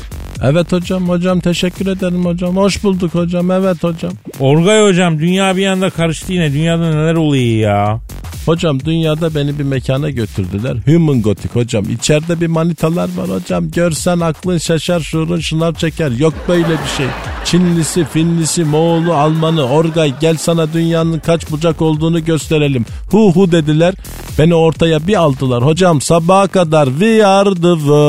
Evet 0.42 0.72
hocam 0.72 1.08
hocam 1.08 1.40
teşekkür 1.40 1.87
ederim 1.87 2.24
hocam. 2.24 2.56
Hoş 2.56 2.82
bulduk 2.84 3.14
hocam 3.14 3.50
evet 3.50 3.84
hocam. 3.84 4.12
Orgay 4.40 4.82
hocam 4.82 5.18
dünya 5.18 5.56
bir 5.56 5.66
anda 5.66 5.90
karıştı 5.90 6.32
yine. 6.32 6.52
Dünyada 6.52 6.90
neler 6.90 7.14
oluyor 7.14 7.70
ya? 7.70 8.00
Hocam 8.48 8.80
dünyada 8.80 9.34
beni 9.34 9.58
bir 9.58 9.64
mekana 9.64 10.11
götürdüler. 10.11 10.76
Human 10.87 11.22
Gothic 11.22 11.48
hocam. 11.52 11.84
İçeride 11.90 12.40
bir 12.40 12.46
manitalar 12.46 13.08
var 13.16 13.28
hocam. 13.28 13.70
Görsen 13.70 14.20
aklın 14.20 14.58
şaşar 14.58 15.00
şuurun 15.00 15.40
şınav 15.40 15.74
çeker. 15.74 16.11
Yok 16.11 16.34
böyle 16.48 16.68
bir 16.68 16.96
şey. 16.96 17.06
Çinlisi, 17.44 18.04
Finlisi, 18.04 18.64
Moğolu, 18.64 19.14
Almanı, 19.14 19.62
Orgay 19.62 20.14
gel 20.20 20.37
sana 20.37 20.72
dünyanın 20.72 21.18
kaç 21.18 21.50
bucak 21.50 21.82
olduğunu 21.82 22.24
gösterelim. 22.24 22.87
Hu 23.11 23.32
hu 23.32 23.52
dediler. 23.52 23.94
Beni 24.38 24.54
ortaya 24.54 25.06
bir 25.06 25.14
aldılar. 25.14 25.64
Hocam 25.64 26.00
sabaha 26.00 26.48
kadar 26.48 26.87
we 26.87 27.26
are 27.26 27.54
the 27.54 27.74
world, 27.78 28.04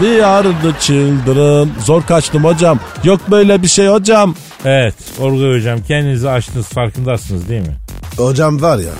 we 0.00 0.26
are 0.26 0.48
the 0.62 0.72
children. 0.80 1.68
Zor 1.84 2.02
kaçtım 2.02 2.44
hocam. 2.44 2.80
Yok 3.04 3.20
böyle 3.30 3.62
bir 3.62 3.68
şey 3.68 3.86
hocam. 3.86 4.34
Evet 4.64 4.94
Orgay 5.20 5.58
hocam 5.58 5.78
kendinizi 5.88 6.30
açtınız 6.30 6.68
farkındasınız 6.68 7.48
değil 7.48 7.62
mi? 7.62 7.83
Hocam 8.16 8.62
var 8.62 8.78
ya 8.78 8.92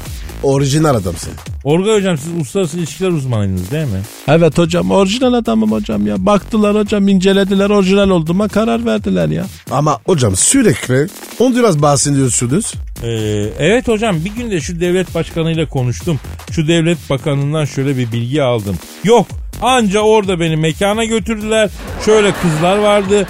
orijinal 0.43 0.95
adamsın. 0.95 1.33
Orgay 1.65 1.97
hocam 1.97 2.19
siz 2.19 2.33
uluslararası 2.33 2.79
ilişkiler 2.79 3.09
uzmanıydınız 3.09 3.71
değil 3.71 3.87
mi? 3.87 4.01
Evet 4.29 4.59
hocam 4.59 4.91
orijinal 4.91 5.33
adamım 5.33 5.73
hocam 5.73 6.07
ya. 6.07 6.27
Baktılar 6.27 6.77
hocam 6.77 7.09
incelediler 7.09 7.71
orijinal 7.71 8.11
olduğuma 8.11 8.49
karar 8.49 8.87
verdiler 8.87 9.29
ya. 9.29 9.47
Ama 9.71 9.99
hocam 10.07 10.37
sürekli 10.37 11.07
Honduras 11.39 11.83
bahsediyorsunuz. 11.83 12.75
Ee, 13.03 13.09
evet 13.59 13.89
hocam 13.89 14.17
bir 14.25 14.31
gün 14.35 14.51
de 14.51 14.61
şu 14.61 14.81
devlet 14.81 15.15
başkanıyla 15.15 15.69
konuştum. 15.69 16.21
Şu 16.51 16.69
devlet 16.69 17.11
bakanından 17.11 17.65
şöyle 17.65 17.97
bir 17.97 18.13
bilgi 18.13 18.43
aldım. 18.43 18.77
Yok 19.05 19.27
anca 19.63 20.01
orada 20.01 20.41
beni 20.41 20.57
mekana 20.57 21.05
götürdüler. 21.05 21.71
Şöyle 22.05 22.33
kızlar 22.33 22.79
vardı. 22.79 23.27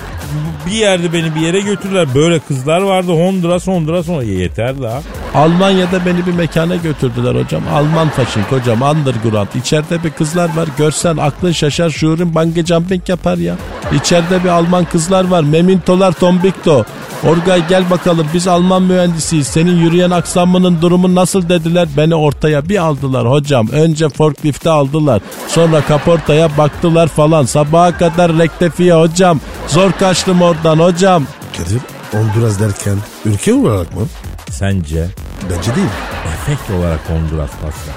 Bir 0.67 0.73
yerde 0.73 1.13
beni 1.13 1.35
bir 1.35 1.41
yere 1.41 1.61
götürdüler. 1.61 2.09
Böyle 2.15 2.39
kızlar 2.39 2.81
vardı. 2.81 3.13
Honduras 3.13 3.67
Honduras 3.67 4.09
Honduras. 4.09 4.29
Yeter 4.29 4.83
daha. 4.83 5.03
Almanya'da 5.35 6.07
beni 6.07 6.27
bir 6.27 6.33
mekana 6.33 6.77
götürdüler 6.77 7.45
hocam. 7.45 7.63
Alman 7.75 8.09
faşink 8.09 8.53
hocam 8.53 8.83
underground. 8.83 9.49
İçeride 9.55 10.05
bir 10.05 10.11
kızlar 10.11 10.57
var. 10.57 10.69
Görsen 10.79 11.17
aklın 11.17 11.53
şaşar 11.53 11.91
şuurun 11.91 12.35
bungee 12.35 12.67
jumping 12.67 13.09
yapar 13.09 13.39
ya. 13.39 13.57
İçeride 13.93 14.45
bir 14.45 14.49
Alman 14.49 14.85
kızlar 14.85 15.29
var. 15.29 15.43
Memintolar 15.43 16.13
tombikto. 16.13 16.85
Orgay 17.25 17.69
gel 17.69 17.91
bakalım 17.91 18.27
biz 18.35 18.49
Alman 18.49 18.83
mühendisiyiz. 18.83 19.47
Senin 19.47 19.77
yürüyen 19.77 20.11
aksamının 20.11 20.83
durumu 20.83 21.15
nasıl 21.15 21.49
dediler. 21.49 21.89
Beni 21.97 22.15
ortaya 22.15 22.69
bir 22.69 22.79
aldılar 22.79 23.31
hocam. 23.31 23.69
Önce 23.69 24.09
forklifte 24.09 24.71
aldılar. 24.71 25.23
Sonra 25.49 25.81
kaportaya 25.81 26.59
baktılar 26.59 27.09
falan. 27.09 27.45
Sabaha 27.45 27.99
kadar 27.99 28.39
rektefiye 28.39 28.95
hocam. 28.95 29.41
Zor 29.69 29.93
kaçtım 29.93 30.43
oradan 30.43 30.79
hocam. 30.79 31.25
Kadir 31.57 31.81
Honduras 32.13 32.61
derken 32.61 32.97
ülke 33.25 33.55
olarak 33.55 33.95
mı? 33.95 34.03
Sence 34.51 35.07
Bence 35.51 35.77
değil. 35.77 35.87
efekt 36.35 36.71
olarak 36.71 37.01
Honduras 37.11 37.51
Pascal. 37.51 37.95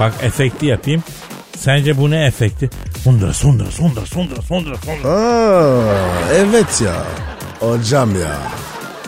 Bak 0.00 0.12
efekti 0.22 0.66
yapayım. 0.66 1.02
Sence 1.56 1.98
bu 1.98 2.10
ne 2.10 2.24
efekti? 2.26 2.70
Honduras, 3.04 3.44
Honduras, 3.44 3.80
Honduras, 3.80 4.16
Honduras, 4.16 4.50
Honduras, 4.50 4.78
Honduras. 4.86 5.04
Aa, 5.06 6.34
evet 6.34 6.82
ya. 6.84 6.94
Hocam 7.60 8.10
ya. 8.20 8.36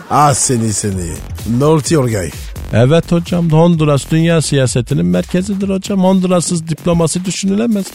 Ah 0.09 0.33
seni 0.33 0.73
seni. 0.73 1.11
Norti 1.59 1.97
Orgay. 1.97 2.29
Evet 2.73 3.11
hocam 3.11 3.49
Honduras 3.51 4.11
dünya 4.11 4.41
siyasetinin 4.41 5.05
merkezidir 5.05 5.69
hocam. 5.69 6.03
Honduras'sız 6.03 6.67
diplomasi 6.67 7.25
düşünülemez. 7.25 7.85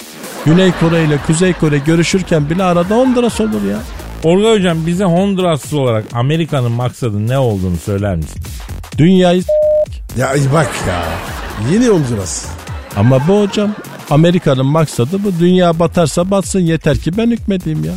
Güney 0.45 0.73
Kore 0.81 1.05
ile 1.05 1.19
Kuzey 1.27 1.53
Kore 1.53 1.79
görüşürken 1.79 2.51
bile 2.51 2.65
arada 2.65 2.95
Honduras 2.97 3.41
olur 3.41 3.63
ya. 3.71 3.79
Orgay 4.25 4.59
hocam 4.59 4.87
bize 4.87 5.05
Honduras'ız 5.05 5.75
olarak 5.75 6.05
Amerika'nın 6.13 6.73
maksadı 6.73 7.29
ne 7.29 7.39
olduğunu 7.39 7.77
söyler 7.77 8.17
misin? 8.17 8.43
Dünyayı 8.99 9.43
Ya 10.19 10.35
bak 10.53 10.71
ya. 10.89 11.03
Yine 11.73 11.89
Honduras. 11.89 12.47
ama 12.97 13.29
bu 13.29 13.41
hocam 13.41 13.75
Amerika'nın 14.11 14.67
maksadı 14.67 15.25
bu. 15.25 15.33
Dünya 15.41 15.79
batarsa 15.79 16.31
batsın 16.31 16.61
yeter 16.61 16.99
ki 16.99 17.17
ben 17.17 17.31
hükmedeyim 17.31 17.85
ya. 17.85 17.93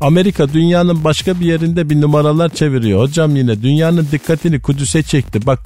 Amerika 0.00 0.52
dünyanın 0.52 1.04
başka 1.04 1.40
bir 1.40 1.46
yerinde 1.46 1.90
bir 1.90 2.00
numaralar 2.00 2.48
çeviriyor. 2.48 3.00
Hocam 3.00 3.36
yine 3.36 3.62
dünyanın 3.62 4.08
dikkatini 4.12 4.60
Kudüs'e 4.60 5.02
çekti. 5.02 5.46
Bak 5.46 5.60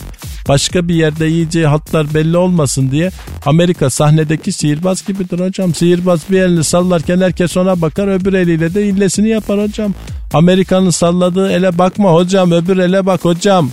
başka 0.49 0.89
bir 0.89 0.95
yerde 0.95 1.27
yiyeceği 1.27 1.67
hatlar 1.67 2.15
belli 2.15 2.37
olmasın 2.37 2.91
diye 2.91 3.11
Amerika 3.47 3.91
sahnedeki 3.91 4.53
sihirbaz 4.53 5.07
gibidir 5.07 5.41
hocam. 5.41 5.75
Sihirbaz 5.75 6.21
bir 6.31 6.41
elini 6.41 6.65
sallarken 6.65 7.21
herkes 7.21 7.57
ona 7.57 7.81
bakar 7.81 8.09
öbür 8.09 8.33
eliyle 8.33 8.75
de 8.75 8.87
illesini 8.87 9.29
yapar 9.29 9.63
hocam. 9.63 9.95
Amerika'nın 10.33 10.91
salladığı 10.91 11.51
ele 11.51 11.79
bakma 11.79 12.13
hocam 12.13 12.53
öbür 12.53 12.77
ele 12.79 13.07
bak 13.07 13.25
hocam. 13.25 13.71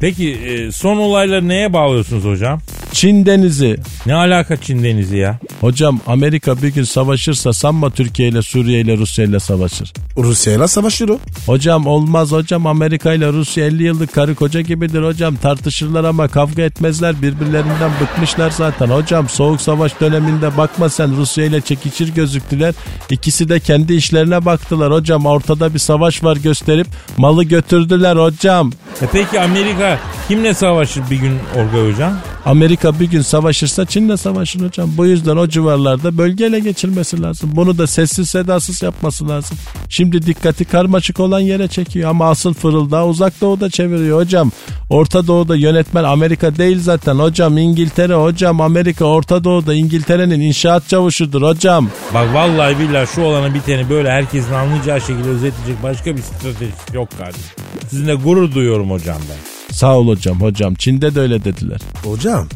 Peki 0.00 0.32
e, 0.32 0.72
son 0.72 0.96
olayları 0.96 1.48
neye 1.48 1.72
bağlıyorsunuz 1.72 2.24
hocam? 2.24 2.60
Çin 2.98 3.26
denizi. 3.26 3.76
Ne 4.06 4.14
alaka 4.14 4.56
Çin 4.56 4.82
denizi 4.82 5.16
ya? 5.16 5.38
Hocam 5.60 6.00
Amerika 6.06 6.62
bir 6.62 6.68
gün 6.68 6.82
savaşırsa 6.82 7.52
sanma 7.52 7.90
Türkiye 7.90 8.28
ile 8.28 8.42
Suriye 8.42 8.80
ile 8.80 8.96
Rusya 8.96 9.24
ile 9.24 9.40
savaşır. 9.40 9.92
Rusya'yla 10.16 10.68
savaşır 10.68 11.08
o. 11.08 11.18
Hocam 11.46 11.86
olmaz 11.86 12.32
hocam 12.32 12.66
Amerika 12.66 13.12
ile 13.12 13.32
Rusya 13.32 13.66
50 13.66 13.82
yıllık 13.82 14.12
karı 14.12 14.34
koca 14.34 14.60
gibidir 14.60 15.02
hocam. 15.02 15.36
Tartışırlar 15.36 16.04
ama 16.04 16.28
kavga 16.28 16.62
etmezler 16.62 17.22
birbirlerinden 17.22 17.90
bıkmışlar 18.00 18.50
zaten. 18.50 18.86
Hocam 18.86 19.28
soğuk 19.28 19.60
savaş 19.60 20.00
döneminde 20.00 20.56
bakma 20.56 20.88
sen 20.88 21.16
Rusya 21.16 21.44
ile 21.44 21.60
çekişir 21.60 22.14
gözüktüler. 22.14 22.74
İkisi 23.10 23.48
de 23.48 23.60
kendi 23.60 23.94
işlerine 23.94 24.44
baktılar 24.44 24.92
hocam. 24.92 25.26
Ortada 25.26 25.74
bir 25.74 25.78
savaş 25.78 26.24
var 26.24 26.36
gösterip 26.36 26.86
malı 27.16 27.44
götürdüler 27.44 28.16
hocam. 28.16 28.72
E 29.02 29.06
peki 29.12 29.40
Amerika 29.40 29.98
kimle 30.28 30.54
savaşır 30.54 31.02
bir 31.10 31.16
gün 31.16 31.38
Orgay 31.56 31.92
hocam? 31.92 32.12
Amerika 32.48 33.00
bir 33.00 33.10
gün 33.10 33.20
savaşırsa 33.20 33.86
Çin'le 33.86 34.16
savaşır 34.16 34.60
hocam. 34.60 34.90
Bu 34.96 35.06
yüzden 35.06 35.36
o 35.36 35.48
civarlarda 35.48 36.18
bölgeyle 36.18 36.60
geçirmesi 36.60 37.22
lazım. 37.22 37.50
Bunu 37.52 37.78
da 37.78 37.86
sessiz 37.86 38.30
sedasız 38.30 38.82
yapması 38.82 39.28
lazım. 39.28 39.58
Şimdi 39.88 40.26
dikkati 40.26 40.64
karmaşık 40.64 41.20
olan 41.20 41.40
yere 41.40 41.68
çekiyor 41.68 42.10
ama 42.10 42.30
asıl 42.30 42.54
fırıldağı 42.54 43.06
uzak 43.06 43.40
doğuda 43.40 43.70
çeviriyor 43.70 44.20
hocam. 44.20 44.52
Orta 44.90 45.26
doğuda 45.26 45.56
yönetmen 45.56 46.04
Amerika 46.04 46.56
değil 46.56 46.80
zaten 46.80 47.14
hocam 47.14 47.58
İngiltere 47.58 48.14
hocam 48.14 48.60
Amerika 48.60 49.04
Orta 49.04 49.44
doğuda 49.44 49.74
İngiltere'nin 49.74 50.40
inşaat 50.40 50.88
çavuşudur 50.88 51.42
hocam. 51.42 51.88
Bak 52.14 52.34
vallahi 52.34 52.78
billahi 52.78 53.06
şu 53.06 53.22
olanı 53.22 53.54
biteni 53.54 53.90
böyle 53.90 54.10
herkesin 54.10 54.52
anlayacağı 54.52 55.00
şekilde 55.00 55.28
özetleyecek 55.28 55.82
başka 55.82 56.16
bir 56.16 56.22
stratejisi 56.22 56.94
yok 56.96 57.08
kardeşim. 57.18 57.50
Sizinle 57.90 58.14
gurur 58.14 58.54
duyuyorum 58.54 58.90
hocam 58.90 59.18
ben. 59.30 59.57
Sağ 59.72 59.98
ol 59.98 60.08
hocam 60.08 60.40
hocam 60.40 60.74
Çin'de 60.74 61.14
de 61.14 61.20
öyle 61.20 61.44
dediler. 61.44 61.80
Hocam 62.04 62.48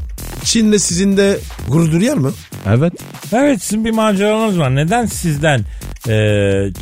Çin'le 0.45 0.79
sizin 0.79 1.17
de 1.17 1.39
gurur 1.69 1.93
duyuyor 1.93 2.17
mu? 2.17 2.33
Evet. 2.67 2.93
Evet 3.33 3.63
sizin 3.63 3.85
bir 3.85 3.91
maceranız 3.91 4.59
var. 4.59 4.75
Neden 4.75 5.07
sizden 5.07 5.61
e, 6.09 6.15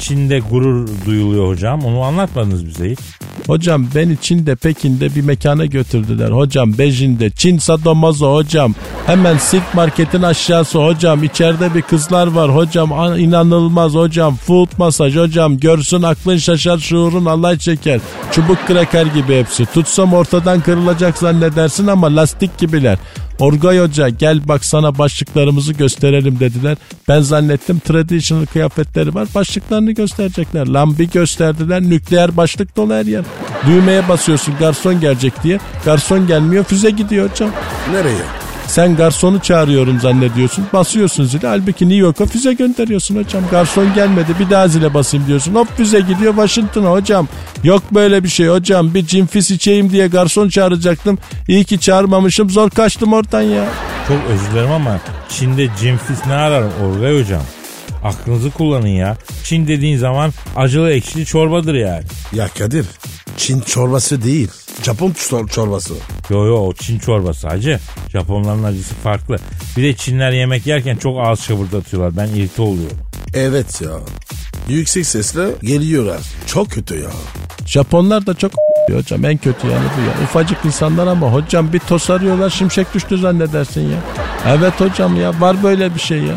Çin'de 0.01 0.39
gurur 0.39 0.89
duyuluyor 1.07 1.49
hocam? 1.49 1.85
Onu 1.85 2.01
anlatmadınız 2.03 2.67
bize 2.67 2.91
hiç. 2.91 2.99
Hocam 3.47 3.87
beni 3.95 4.17
Çin'de 4.21 4.57
Pekin'de 4.57 5.15
bir 5.15 5.21
mekana 5.21 5.67
götürdüler. 5.67 6.31
Hocam 6.31 6.79
Beijing'de 6.79 7.31
Çin 7.31 7.59
Sadomazo 7.59 8.35
hocam. 8.35 8.75
Hemen 9.07 9.37
Silk 9.37 9.75
Market'in 9.75 10.23
aşağısı 10.23 10.79
hocam. 10.79 11.25
İçeride 11.25 11.75
bir 11.75 11.83
kızlar 11.83 12.27
var 12.27 12.57
hocam. 12.57 12.93
An- 12.93 13.19
inanılmaz 13.19 13.95
hocam. 13.95 14.37
Food 14.37 14.69
masaj 14.79 15.17
hocam. 15.17 15.59
Görsün 15.59 16.03
aklın 16.03 16.37
şaşar 16.37 16.79
şuurun 16.79 17.25
alay 17.25 17.59
çeker. 17.59 18.01
Çubuk 18.33 18.67
kraker 18.67 19.07
gibi 19.07 19.39
hepsi. 19.39 19.67
Tutsam 19.67 20.13
ortadan 20.15 20.61
kırılacak 20.61 21.19
zannedersin 21.19 21.87
ama 21.87 22.17
lastik 22.17 22.59
gibiler. 22.59 22.99
Orgay 23.41 23.79
Hoca 23.79 24.09
gel 24.09 24.49
bak 24.49 24.65
sana 24.65 24.99
başlıklarımızı 24.99 25.73
gösterelim 25.73 26.41
dediler. 26.41 26.79
Ben 27.09 27.21
zannettim 27.21 27.79
traditional 27.79 28.47
kıyafetleri 28.47 29.15
var 29.15 29.29
başlıklarını 29.35 29.93
gösterecekler. 29.93 30.67
Lan 30.67 30.99
bir 30.99 31.11
gösterdiler 31.11 31.83
nükleer 31.83 32.37
başlık 32.37 32.77
dolu 32.77 32.95
her 32.95 33.07
yer. 33.07 33.25
Düğmeye 33.67 34.09
basıyorsun 34.09 34.55
garson 34.59 35.01
gelecek 35.01 35.43
diye. 35.43 35.59
Garson 35.85 36.27
gelmiyor 36.27 36.65
füze 36.65 36.91
gidiyor 36.91 37.31
hocam. 37.31 37.51
Nereye? 37.93 38.50
Sen 38.71 38.97
garsonu 38.97 39.41
çağırıyorum 39.41 40.01
zannediyorsun. 40.01 40.67
Basıyorsun 40.73 41.25
zile. 41.25 41.49
Halbuki 41.49 41.85
New 41.85 41.97
York'a 41.97 42.27
füze 42.27 42.53
gönderiyorsun 42.53 43.17
hocam. 43.17 43.43
Garson 43.51 43.95
gelmedi 43.95 44.35
bir 44.41 44.51
daha 44.51 44.69
zile 44.69 44.95
basayım 44.95 45.27
diyorsun. 45.27 45.55
Hop 45.55 45.77
füze 45.77 46.01
gidiyor 46.01 46.35
Washington'a 46.35 46.91
hocam. 46.91 47.29
Yok 47.65 47.83
böyle 47.93 48.25
bir 48.25 48.29
şey 48.29 48.47
hocam. 48.49 48.95
Bir 48.95 49.07
cinfis 49.07 49.51
içeyim 49.51 49.91
diye 49.91 50.07
garson 50.07 50.49
çağıracaktım. 50.49 51.19
İyi 51.49 51.65
ki 51.65 51.81
çağırmamışım. 51.81 52.51
Zor 52.51 52.71
kaçtım 52.71 53.13
oradan 53.13 53.43
ya. 53.43 53.65
Çok 54.09 54.19
özür 54.31 54.51
dilerim 54.53 54.71
ama 54.71 55.01
Çin'de 55.29 55.69
cimfis 55.81 56.27
ne 56.27 56.35
arar 56.35 56.65
Orgay 56.85 57.21
hocam? 57.21 57.43
Aklınızı 58.05 58.51
kullanın 58.51 58.87
ya. 58.87 59.17
Çin 59.45 59.69
dediğin 59.69 59.97
zaman 59.99 60.33
acılı 60.57 60.91
ekşili 60.93 61.27
çorbadır 61.27 61.75
yani. 61.75 62.05
Ya 62.33 62.49
Kadir 62.59 62.87
Çin 63.37 63.61
çorbası 63.61 64.23
değil. 64.23 64.49
Japon 64.83 65.11
çor- 65.11 65.49
çorbası. 65.51 65.95
Yo 66.31 66.47
yo 66.47 66.55
o 66.55 66.73
Çin 66.75 66.99
çorbası 66.99 67.49
hacı. 67.49 67.79
Japonların 68.13 68.63
acısı 68.65 68.95
farklı. 68.95 69.37
Bir 69.77 69.83
de 69.83 69.95
Çinler 69.95 70.33
yemek 70.33 70.67
yerken 70.67 70.97
çok 70.97 71.21
ağız 71.27 71.41
şabırdatıyorlar. 71.41 72.17
Ben 72.17 72.27
irite 72.37 72.63
oluyorum. 72.63 72.99
Evet 73.35 73.81
ya. 73.83 73.91
Yüksek 74.69 75.07
sesle 75.07 75.47
geliyorlar. 75.63 76.21
Çok 76.47 76.71
kötü 76.71 76.95
ya. 77.01 77.11
Japonlar 77.67 78.27
da 78.27 78.35
çok 78.35 78.53
hocam 78.93 79.25
en 79.25 79.37
kötü 79.37 79.67
yani 79.67 79.85
bu 79.97 80.01
ya. 80.01 80.25
Ufacık 80.25 80.59
insanlar 80.65 81.07
ama 81.07 81.33
hocam 81.33 81.73
bir 81.73 81.79
tosarıyorlar 81.79 82.51
şimşek 82.51 82.95
düştü 82.95 83.19
zannedersin 83.19 83.81
ya. 83.91 83.99
Evet 84.49 84.81
hocam 84.81 85.21
ya 85.21 85.41
var 85.41 85.63
böyle 85.63 85.95
bir 85.95 86.01
şey 86.01 86.19
ya. 86.19 86.35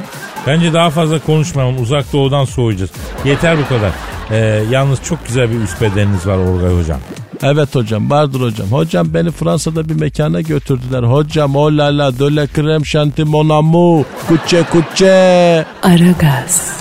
Bence 0.48 0.74
daha 0.74 0.90
fazla 0.90 1.20
konuşmayalım. 1.20 1.82
Uzak 1.82 2.14
doğudan 2.14 2.46
soğuyacağız. 2.46 2.92
Yeter 3.26 3.58
bu 3.58 3.68
kadar. 3.68 3.92
Ee, 4.32 4.64
yalnız 4.70 5.04
çok 5.04 5.28
güzel 5.28 5.52
bir 5.52 5.60
üst 5.60 5.82
bedeniniz 5.82 6.28
var 6.28 6.38
Orgay 6.38 6.80
hocam. 6.80 7.00
Evet 7.44 7.76
hocam 7.76 8.10
vardır 8.12 8.42
hocam. 8.42 8.68
Hocam 8.68 9.14
beni 9.14 9.32
Fransa'da 9.32 9.90
bir 9.90 9.96
mekana 9.96 10.42
götürdüler. 10.42 11.04
Hocam 11.04 11.56
o 11.56 11.78
la 11.78 11.98
la 11.98 12.20
de 12.20 12.36
la 12.36 12.46
crème 12.46 12.86
chantilly 12.86 13.26
mon 13.26 13.50
amour. 13.50 14.04
Kuçe 14.28 14.64
kuçe. 14.64 15.66
Aragaz, 15.84 16.74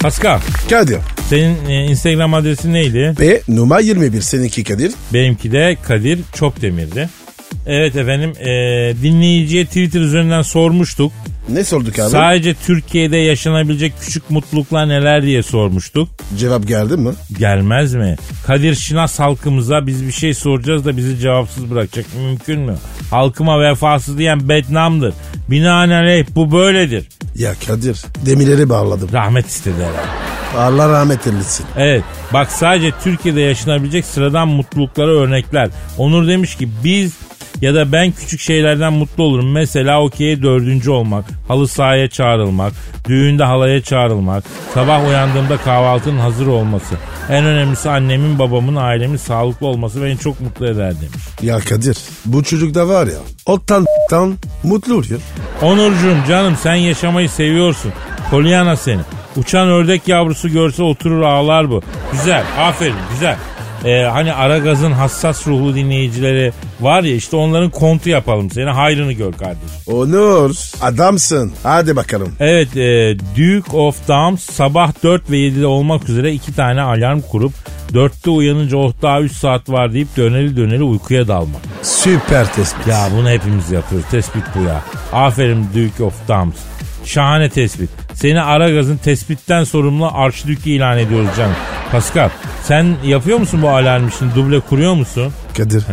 Pascal 0.00 0.40
Kadir. 0.70 1.15
Senin 1.28 1.68
e, 1.68 1.84
Instagram 1.84 2.34
adresin 2.34 2.72
neydi? 2.72 3.14
Ve 3.20 3.42
numara 3.48 3.80
21 3.80 4.20
seninki 4.20 4.64
Kadir. 4.64 4.92
Benimki 5.14 5.52
de 5.52 5.76
Kadir 5.82 6.20
Çopdemir'di. 6.34 7.08
Evet 7.66 7.96
efendim 7.96 8.32
e, 8.40 8.46
dinleyiciye 9.02 9.66
Twitter 9.66 10.00
üzerinden 10.00 10.42
sormuştuk. 10.42 11.12
Ne 11.48 11.64
sorduk 11.64 11.98
abi? 11.98 12.10
Sadece 12.10 12.54
Türkiye'de 12.54 13.16
yaşanabilecek 13.16 13.92
küçük 14.00 14.30
mutluluklar 14.30 14.88
neler 14.88 15.22
diye 15.22 15.42
sormuştuk. 15.42 16.08
Cevap 16.38 16.68
geldi 16.68 16.96
mi? 16.96 17.10
Gelmez 17.38 17.94
mi? 17.94 18.16
Kadir 18.46 18.74
Şinas 18.74 19.18
halkımıza 19.18 19.86
biz 19.86 20.06
bir 20.06 20.12
şey 20.12 20.34
soracağız 20.34 20.84
da 20.84 20.96
bizi 20.96 21.18
cevapsız 21.18 21.70
bırakacak 21.70 22.06
mümkün 22.16 22.60
mü? 22.60 22.74
Halkıma 23.10 23.60
vefasız 23.60 24.18
diyen 24.18 24.48
bednamdır. 24.48 25.14
Binaenaleyh 25.50 26.26
bu 26.34 26.52
böyledir. 26.52 27.08
Ya 27.36 27.52
Kadir 27.66 28.04
demirleri 28.26 28.68
bağladım. 28.68 29.08
Rahmet 29.12 29.46
istedi 29.46 29.76
herhalde. 29.76 30.35
Allah 30.58 30.88
rahmet 30.88 31.26
eylesin. 31.26 31.66
Evet 31.76 32.04
bak 32.32 32.52
sadece 32.52 32.92
Türkiye'de 33.04 33.40
yaşanabilecek 33.40 34.04
sıradan 34.04 34.48
mutluluklara 34.48 35.10
örnekler. 35.10 35.68
Onur 35.98 36.28
demiş 36.28 36.56
ki 36.56 36.68
biz 36.84 37.12
ya 37.60 37.74
da 37.74 37.92
ben 37.92 38.12
küçük 38.12 38.40
şeylerden 38.40 38.92
mutlu 38.92 39.24
olurum. 39.24 39.52
Mesela 39.52 40.02
okey'e 40.02 40.42
dördüncü 40.42 40.90
olmak, 40.90 41.24
halı 41.48 41.68
sahaya 41.68 42.08
çağrılmak, 42.08 42.72
düğünde 43.08 43.44
halaya 43.44 43.82
çağrılmak, 43.82 44.44
sabah 44.74 45.08
uyandığımda 45.08 45.56
kahvaltının 45.56 46.18
hazır 46.18 46.46
olması. 46.46 46.94
En 47.30 47.44
önemlisi 47.44 47.90
annemin, 47.90 48.38
babamın, 48.38 48.76
ailemin 48.76 49.16
sağlıklı 49.16 49.66
olması 49.66 50.02
beni 50.02 50.18
çok 50.18 50.40
mutlu 50.40 50.66
eder 50.66 50.94
demiş. 50.94 51.24
Ya 51.42 51.58
Kadir 51.58 51.96
bu 52.24 52.44
çocuk 52.44 52.74
da 52.74 52.88
var 52.88 53.06
ya 53.06 53.18
ottan 53.46 53.86
tan 54.10 54.34
mutlu 54.62 54.94
oluyor. 54.94 55.20
Onurcuğum 55.62 56.16
canım 56.28 56.56
sen 56.62 56.74
yaşamayı 56.74 57.28
seviyorsun. 57.28 57.92
Polyana 58.30 58.76
seni. 58.76 59.00
Uçan 59.36 59.68
ördek 59.68 60.08
yavrusu 60.08 60.48
görse 60.48 60.82
oturur 60.82 61.22
ağlar 61.22 61.70
bu. 61.70 61.82
Güzel 62.12 62.44
aferin 62.58 62.94
güzel. 63.12 63.36
Ee, 63.84 64.02
hani 64.12 64.32
Aragaz'ın 64.32 64.92
hassas 64.92 65.46
ruhlu 65.46 65.74
dinleyicileri 65.74 66.52
var 66.80 67.02
ya 67.02 67.14
işte 67.14 67.36
onların 67.36 67.70
kontu 67.70 68.08
yapalım 68.10 68.50
seni 68.50 68.70
hayrını 68.70 69.12
gör 69.12 69.32
kardeşim. 69.32 69.92
Onur 69.92 70.56
adamsın. 70.82 71.52
Hadi 71.62 71.96
bakalım. 71.96 72.32
Evet 72.40 72.76
e, 72.76 73.16
Duke 73.36 73.76
of 73.76 74.08
Downs 74.08 74.40
sabah 74.40 74.92
4 75.02 75.30
ve 75.30 75.36
7'de 75.36 75.66
olmak 75.66 76.08
üzere 76.08 76.32
iki 76.32 76.54
tane 76.54 76.82
alarm 76.82 77.20
kurup 77.20 77.52
4'te 77.92 78.30
uyanınca 78.30 78.76
oh 78.76 78.92
daha 79.02 79.20
3 79.20 79.32
saat 79.32 79.68
var 79.68 79.92
deyip 79.92 80.16
döneli 80.16 80.56
döneli 80.56 80.82
uykuya 80.82 81.28
dalmak. 81.28 81.60
Süper 81.82 82.52
tespit. 82.52 82.86
Ya 82.86 83.08
bunu 83.16 83.30
hepimiz 83.30 83.70
yapıyoruz. 83.70 84.08
Tespit 84.10 84.44
bu 84.54 84.62
ya. 84.62 84.82
Aferin 85.12 85.66
Duke 85.74 86.04
of 86.04 86.28
Downs. 86.28 86.54
Şahane 87.06 87.48
tespit. 87.48 87.90
Seni 88.14 88.42
Aragaz'ın 88.42 88.96
tespitten 88.96 89.64
sorumlu 89.64 90.10
arşidükü 90.14 90.70
ilan 90.70 90.98
ediyoruz 90.98 91.28
canım. 91.36 91.54
Pascal 91.92 92.28
sen 92.64 92.96
yapıyor 93.04 93.38
musun 93.38 93.62
bu 93.62 93.68
alarm 93.68 94.08
işini? 94.08 94.34
Duble 94.34 94.60
kuruyor 94.60 94.94
musun? 94.94 95.32
Kadir 95.56 95.84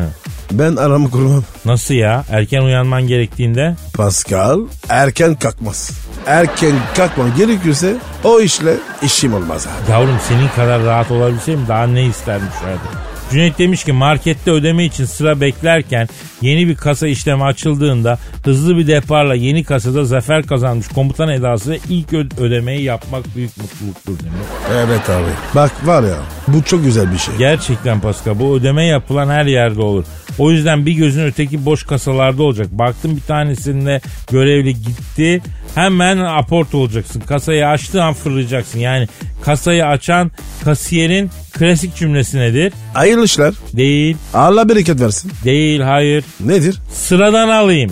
ben 0.52 0.76
aramı 0.76 1.12
kurmam. 1.12 1.44
Nasıl 1.66 1.94
ya? 1.94 2.24
Erken 2.32 2.62
uyanman 2.62 3.08
gerektiğinde? 3.08 3.76
Pascal 3.94 4.60
erken 4.90 5.36
kalkmaz. 5.36 5.92
Erken 6.28 6.72
kalkmam 6.96 7.36
gerekirse 7.38 7.96
o 8.24 8.40
işle 8.40 8.74
işim 9.04 9.34
olmaz 9.34 9.68
abi. 9.68 9.92
Yavrum 9.92 10.18
senin 10.28 10.48
kadar 10.48 10.84
rahat 10.84 11.12
olabilseydim 11.12 11.66
daha 11.68 11.88
ne 11.88 12.04
isterdim 12.06 12.48
şu 12.60 12.66
anda? 12.66 13.13
Cüneyt 13.34 13.60
demiş 13.60 13.84
ki 13.84 13.92
markette 13.92 14.52
ödeme 14.52 14.86
için 14.86 15.06
sıra 15.06 15.42
beklerken 15.42 16.08
yeni 16.42 16.68
bir 16.68 16.76
kasa 16.76 17.08
işlemi 17.08 17.44
açıldığında 17.44 18.18
hızlı 18.46 18.78
bir 18.78 18.88
deparla 18.88 19.36
yeni 19.36 19.64
kasada 19.64 20.06
zafer 20.06 20.44
kazanmış 20.44 20.88
komutan 20.88 21.30
edasıyla 21.30 21.80
ilk 21.90 22.14
ödemeyi 22.14 22.84
yapmak 22.84 23.36
büyük 23.36 23.58
mutluluktur 23.58 24.20
demiş. 24.20 24.48
Evet 24.74 25.10
abi. 25.10 25.56
Bak 25.56 25.72
var 25.88 26.04
ya 26.04 26.16
bu 26.48 26.64
çok 26.64 26.84
güzel 26.84 27.12
bir 27.14 27.18
şey. 27.18 27.36
Gerçekten 27.38 28.00
Pascal 28.00 28.40
bu 28.40 28.56
ödeme 28.56 28.86
yapılan 28.86 29.30
her 29.30 29.46
yerde 29.46 29.82
olur. 29.82 30.06
O 30.38 30.52
yüzden 30.52 30.86
bir 30.86 30.94
gözün 30.94 31.26
öteki 31.26 31.66
boş 31.66 31.84
kasalarda 31.84 32.44
olacak. 32.44 32.68
Baktım 32.72 33.16
bir 33.16 33.22
tanesinde 33.22 34.02
görevli 34.32 34.74
gitti. 34.74 35.42
Hemen 35.76 36.18
aport 36.18 36.76
olacaksın. 36.76 37.20
Kasayı 37.20 37.68
açtığı 37.68 38.04
an 38.04 38.14
fırlayacaksın. 38.14 38.80
Yani 38.80 39.08
kasayı 39.42 39.86
açan 39.86 40.32
kasiyerin 40.64 41.30
klasik 41.54 41.96
cümlesi 41.96 42.38
nedir? 42.40 42.74
Hayırlı 42.94 43.24
işler. 43.26 43.54
Değil, 43.74 44.18
Allah 44.34 44.70
bereket 44.70 45.02
versin. 45.02 45.32
değil, 45.46 45.82
hayır. 45.82 46.26
Nedir? 46.40 46.80
Sıradan 46.94 47.50
alayım. 47.50 47.92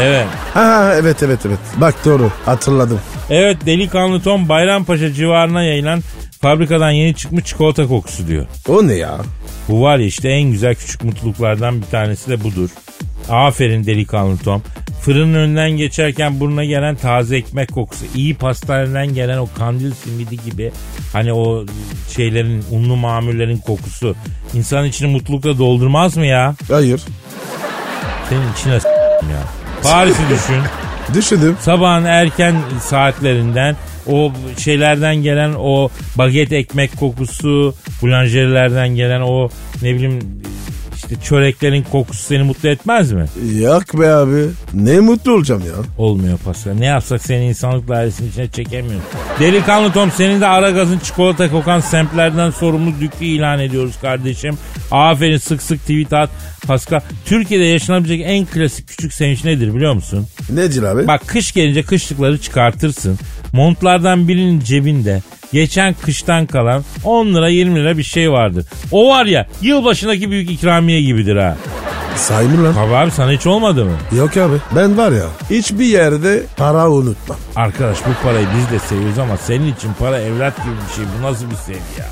Evet. 0.00 0.26
Ha, 0.54 0.60
ha 0.64 0.94
evet 0.94 1.22
evet 1.22 1.40
evet. 1.46 1.58
Bak 1.76 1.94
doğru 2.04 2.30
hatırladım. 2.46 3.00
Evet 3.30 3.66
delikanlı 3.66 4.22
Tom 4.22 4.48
Bayrampaşa 4.48 5.12
civarına 5.12 5.62
yayılan 5.62 6.00
fabrikadan 6.40 6.90
yeni 6.90 7.14
çıkmış 7.14 7.44
çikolata 7.44 7.86
kokusu 7.86 8.26
diyor. 8.26 8.46
O 8.68 8.86
ne 8.88 8.94
ya? 8.94 9.16
Bu 9.68 9.82
var 9.82 9.98
ya 9.98 10.06
işte 10.06 10.28
en 10.28 10.42
güzel 10.50 10.74
küçük 10.74 11.04
mutluluklardan 11.04 11.82
bir 11.82 11.86
tanesi 11.86 12.30
de 12.30 12.44
budur. 12.44 12.70
Aferin 13.30 13.86
delikanlı 13.86 14.38
Tom. 14.38 14.62
Fırının 15.02 15.34
önünden 15.34 15.70
geçerken 15.70 16.40
burnuna 16.40 16.64
gelen 16.64 16.96
taze 16.96 17.36
ekmek 17.36 17.72
kokusu. 17.72 18.04
iyi 18.14 18.34
pastaneden 18.34 19.14
gelen 19.14 19.38
o 19.38 19.48
kandil 19.58 19.92
simidi 19.92 20.36
gibi. 20.44 20.72
Hani 21.12 21.32
o 21.32 21.64
şeylerin 22.16 22.64
unlu 22.70 22.96
mamullerin 22.96 23.58
kokusu. 23.58 24.14
İnsanın 24.54 24.86
içini 24.86 25.10
mutlulukla 25.12 25.58
doldurmaz 25.58 26.16
mı 26.16 26.26
ya? 26.26 26.54
Hayır. 26.70 27.00
Senin 28.28 28.52
içine 28.58 28.80
s- 28.80 28.88
ya. 28.88 29.42
Paris'i 29.82 30.22
düşün. 30.30 30.62
Düşündüm. 31.14 31.56
Sabahın 31.60 32.04
erken 32.04 32.54
saatlerinden 32.82 33.76
o 34.10 34.32
şeylerden 34.58 35.16
gelen 35.16 35.54
o 35.58 35.88
baget 36.18 36.52
ekmek 36.52 36.96
kokusu, 36.96 37.74
bulanjerilerden 38.02 38.88
gelen 38.88 39.20
o 39.20 39.48
ne 39.82 39.94
bileyim 39.94 40.18
işte 40.96 41.14
çöreklerin 41.24 41.82
kokusu 41.82 42.22
seni 42.22 42.42
mutlu 42.42 42.68
etmez 42.68 43.12
mi? 43.12 43.24
Yok 43.60 44.00
be 44.00 44.10
abi. 44.12 44.46
Ne 44.74 45.00
mutlu 45.00 45.32
olacağım 45.32 45.62
ya. 45.66 46.04
Olmuyor 46.04 46.38
Pascal. 46.38 46.72
Ne 46.72 46.86
yapsak 46.86 47.22
seni 47.22 47.46
insanlık 47.48 47.88
dairesinin 47.88 48.30
içine 48.30 48.48
çekemiyoruz. 48.48 49.02
Delikanlı 49.40 49.92
Tom 49.92 50.10
senin 50.10 50.40
de 50.40 50.46
ara 50.46 50.70
gazın 50.70 50.98
çikolata 50.98 51.50
kokan 51.50 51.80
semtlerden 51.80 52.50
sorumlu 52.50 52.92
dükkü 53.00 53.24
ilan 53.24 53.60
ediyoruz 53.60 53.94
kardeşim. 54.02 54.58
Aferin 54.90 55.36
sık 55.36 55.62
sık 55.62 55.80
tweet 55.80 56.12
at. 56.12 56.30
Pascal 56.66 57.00
Türkiye'de 57.24 57.64
yaşanabilecek 57.64 58.22
en 58.26 58.46
klasik 58.46 58.88
küçük 58.88 59.12
sevinç 59.12 59.44
nedir 59.44 59.74
biliyor 59.74 59.94
musun? 59.94 60.26
Nedir 60.50 60.82
abi? 60.82 61.06
Bak 61.06 61.22
kış 61.26 61.52
gelince 61.52 61.82
kışlıkları 61.82 62.38
çıkartırsın. 62.38 63.18
Montlardan 63.52 64.28
birinin 64.28 64.60
cebinde 64.60 65.22
geçen 65.52 65.94
kıştan 65.94 66.46
kalan 66.46 66.84
10 67.04 67.26
lira 67.34 67.48
20 67.48 67.76
lira 67.80 67.98
bir 67.98 68.02
şey 68.02 68.32
vardır. 68.32 68.66
O 68.92 69.08
var 69.08 69.26
ya 69.26 69.46
yılbaşındaki 69.62 70.30
büyük 70.30 70.50
ikramiye 70.50 71.02
gibidir 71.02 71.36
ha. 71.36 71.56
Sahi 72.16 72.62
lan? 72.62 72.74
Tabii 72.74 72.94
abi 72.96 73.10
sana 73.10 73.30
hiç 73.32 73.46
olmadı 73.46 73.84
mı? 73.84 73.92
Yok 74.16 74.36
abi. 74.36 74.56
Ben 74.76 74.96
var 74.98 75.12
ya 75.12 75.24
hiçbir 75.50 75.84
yerde 75.84 76.42
para 76.56 76.90
unutmam. 76.90 77.38
Arkadaş 77.56 77.98
bu 77.98 78.22
parayı 78.28 78.46
biz 78.58 78.70
de 78.70 78.78
seviyoruz 78.86 79.18
ama 79.18 79.36
senin 79.36 79.74
için 79.74 79.90
para 79.98 80.18
evlat 80.18 80.56
gibi 80.56 80.74
bir 80.88 80.94
şey. 80.96 81.04
Bu 81.18 81.22
nasıl 81.26 81.50
bir 81.50 81.56
sevgi 81.56 81.78
ya? 81.98 82.06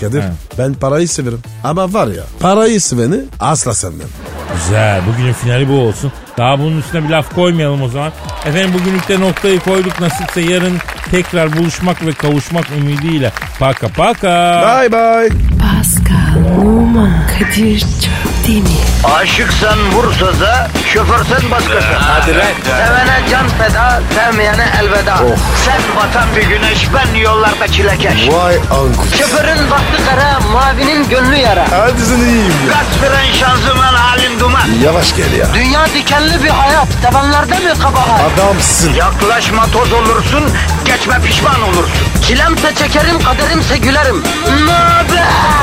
Kadir 0.00 0.20
He. 0.22 0.30
ben 0.58 0.74
parayı 0.74 1.08
severim. 1.08 1.40
Ama 1.64 1.92
var 1.92 2.06
ya 2.06 2.22
parayı 2.40 2.80
seveni 2.80 3.16
asla 3.40 3.74
sevmem. 3.74 4.06
Güzel. 4.54 5.00
Bugünün 5.06 5.32
finali 5.32 5.68
bu 5.68 5.72
olsun. 5.72 6.12
Daha 6.38 6.58
bunun 6.58 6.78
üstüne 6.78 7.04
bir 7.04 7.08
laf 7.08 7.34
koymayalım 7.34 7.82
o 7.82 7.88
zaman. 7.88 8.12
Efendim 8.46 8.74
bugünlükte 8.74 9.20
noktayı 9.20 9.60
koyduk. 9.60 10.00
Nasipse 10.00 10.40
yarın 10.40 10.78
tekrar 11.10 11.56
buluşmak 11.56 12.06
ve 12.06 12.12
kavuşmak 12.12 12.70
ümidiyle. 12.70 13.32
Paka 13.58 13.88
paka. 13.88 14.62
Bye 14.80 14.92
bye. 14.92 15.28
Pascal, 15.60 16.60
Oman, 16.66 17.12
Kadir 17.38 17.80
çok 17.80 18.46
değil 18.46 18.62
mi? 18.62 18.68
Aşıksan 19.14 19.78
vursa 19.92 20.40
da, 20.40 20.68
şoförsen 20.92 21.50
başkasın. 21.50 21.94
Hadi 21.98 22.32
Sevene 22.64 23.20
can 23.30 23.48
feda, 23.48 24.02
sevmeyene 24.14 24.66
elveda. 24.80 25.16
Sen 25.64 25.80
batan 25.96 26.28
bir 26.36 26.42
güneş, 26.42 26.88
ben 26.94 27.18
yollarda 27.18 27.66
çilekeş. 27.68 28.28
Vay 28.28 28.56
anku. 28.56 29.16
Şoförün 29.18 29.70
baktı 29.70 30.02
kara, 30.10 30.40
mavinin 30.52 31.08
gönlü 31.08 31.36
yara. 31.36 31.66
Hadi 31.70 32.00
sen 32.02 32.18
iyiyim 32.18 32.52
ya. 32.68 32.72
Kasperen 32.72 33.32
şanzıman 33.40 33.94
halin 33.94 34.40
duman. 34.40 34.68
Yavaş 34.84 35.16
gel 35.16 35.32
ya. 35.32 35.46
Dünya 35.54 35.86
dikenli 35.86 36.25
bir 36.44 36.48
hayat, 36.48 36.88
sevenlerde 37.02 37.58
mi 37.58 37.78
kabahar? 37.82 38.20
Adamsın. 38.34 38.94
Yaklaşma 38.94 39.66
toz 39.66 39.92
olursun, 39.92 40.44
geçme 40.84 41.20
pişman 41.24 41.62
olursun. 41.62 41.92
Çilemse 42.26 42.74
çekerim, 42.74 43.22
kaderimse 43.22 43.76
gülerim. 43.76 44.22
Möber! 44.46 45.56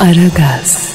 Aragaz. 0.00 0.91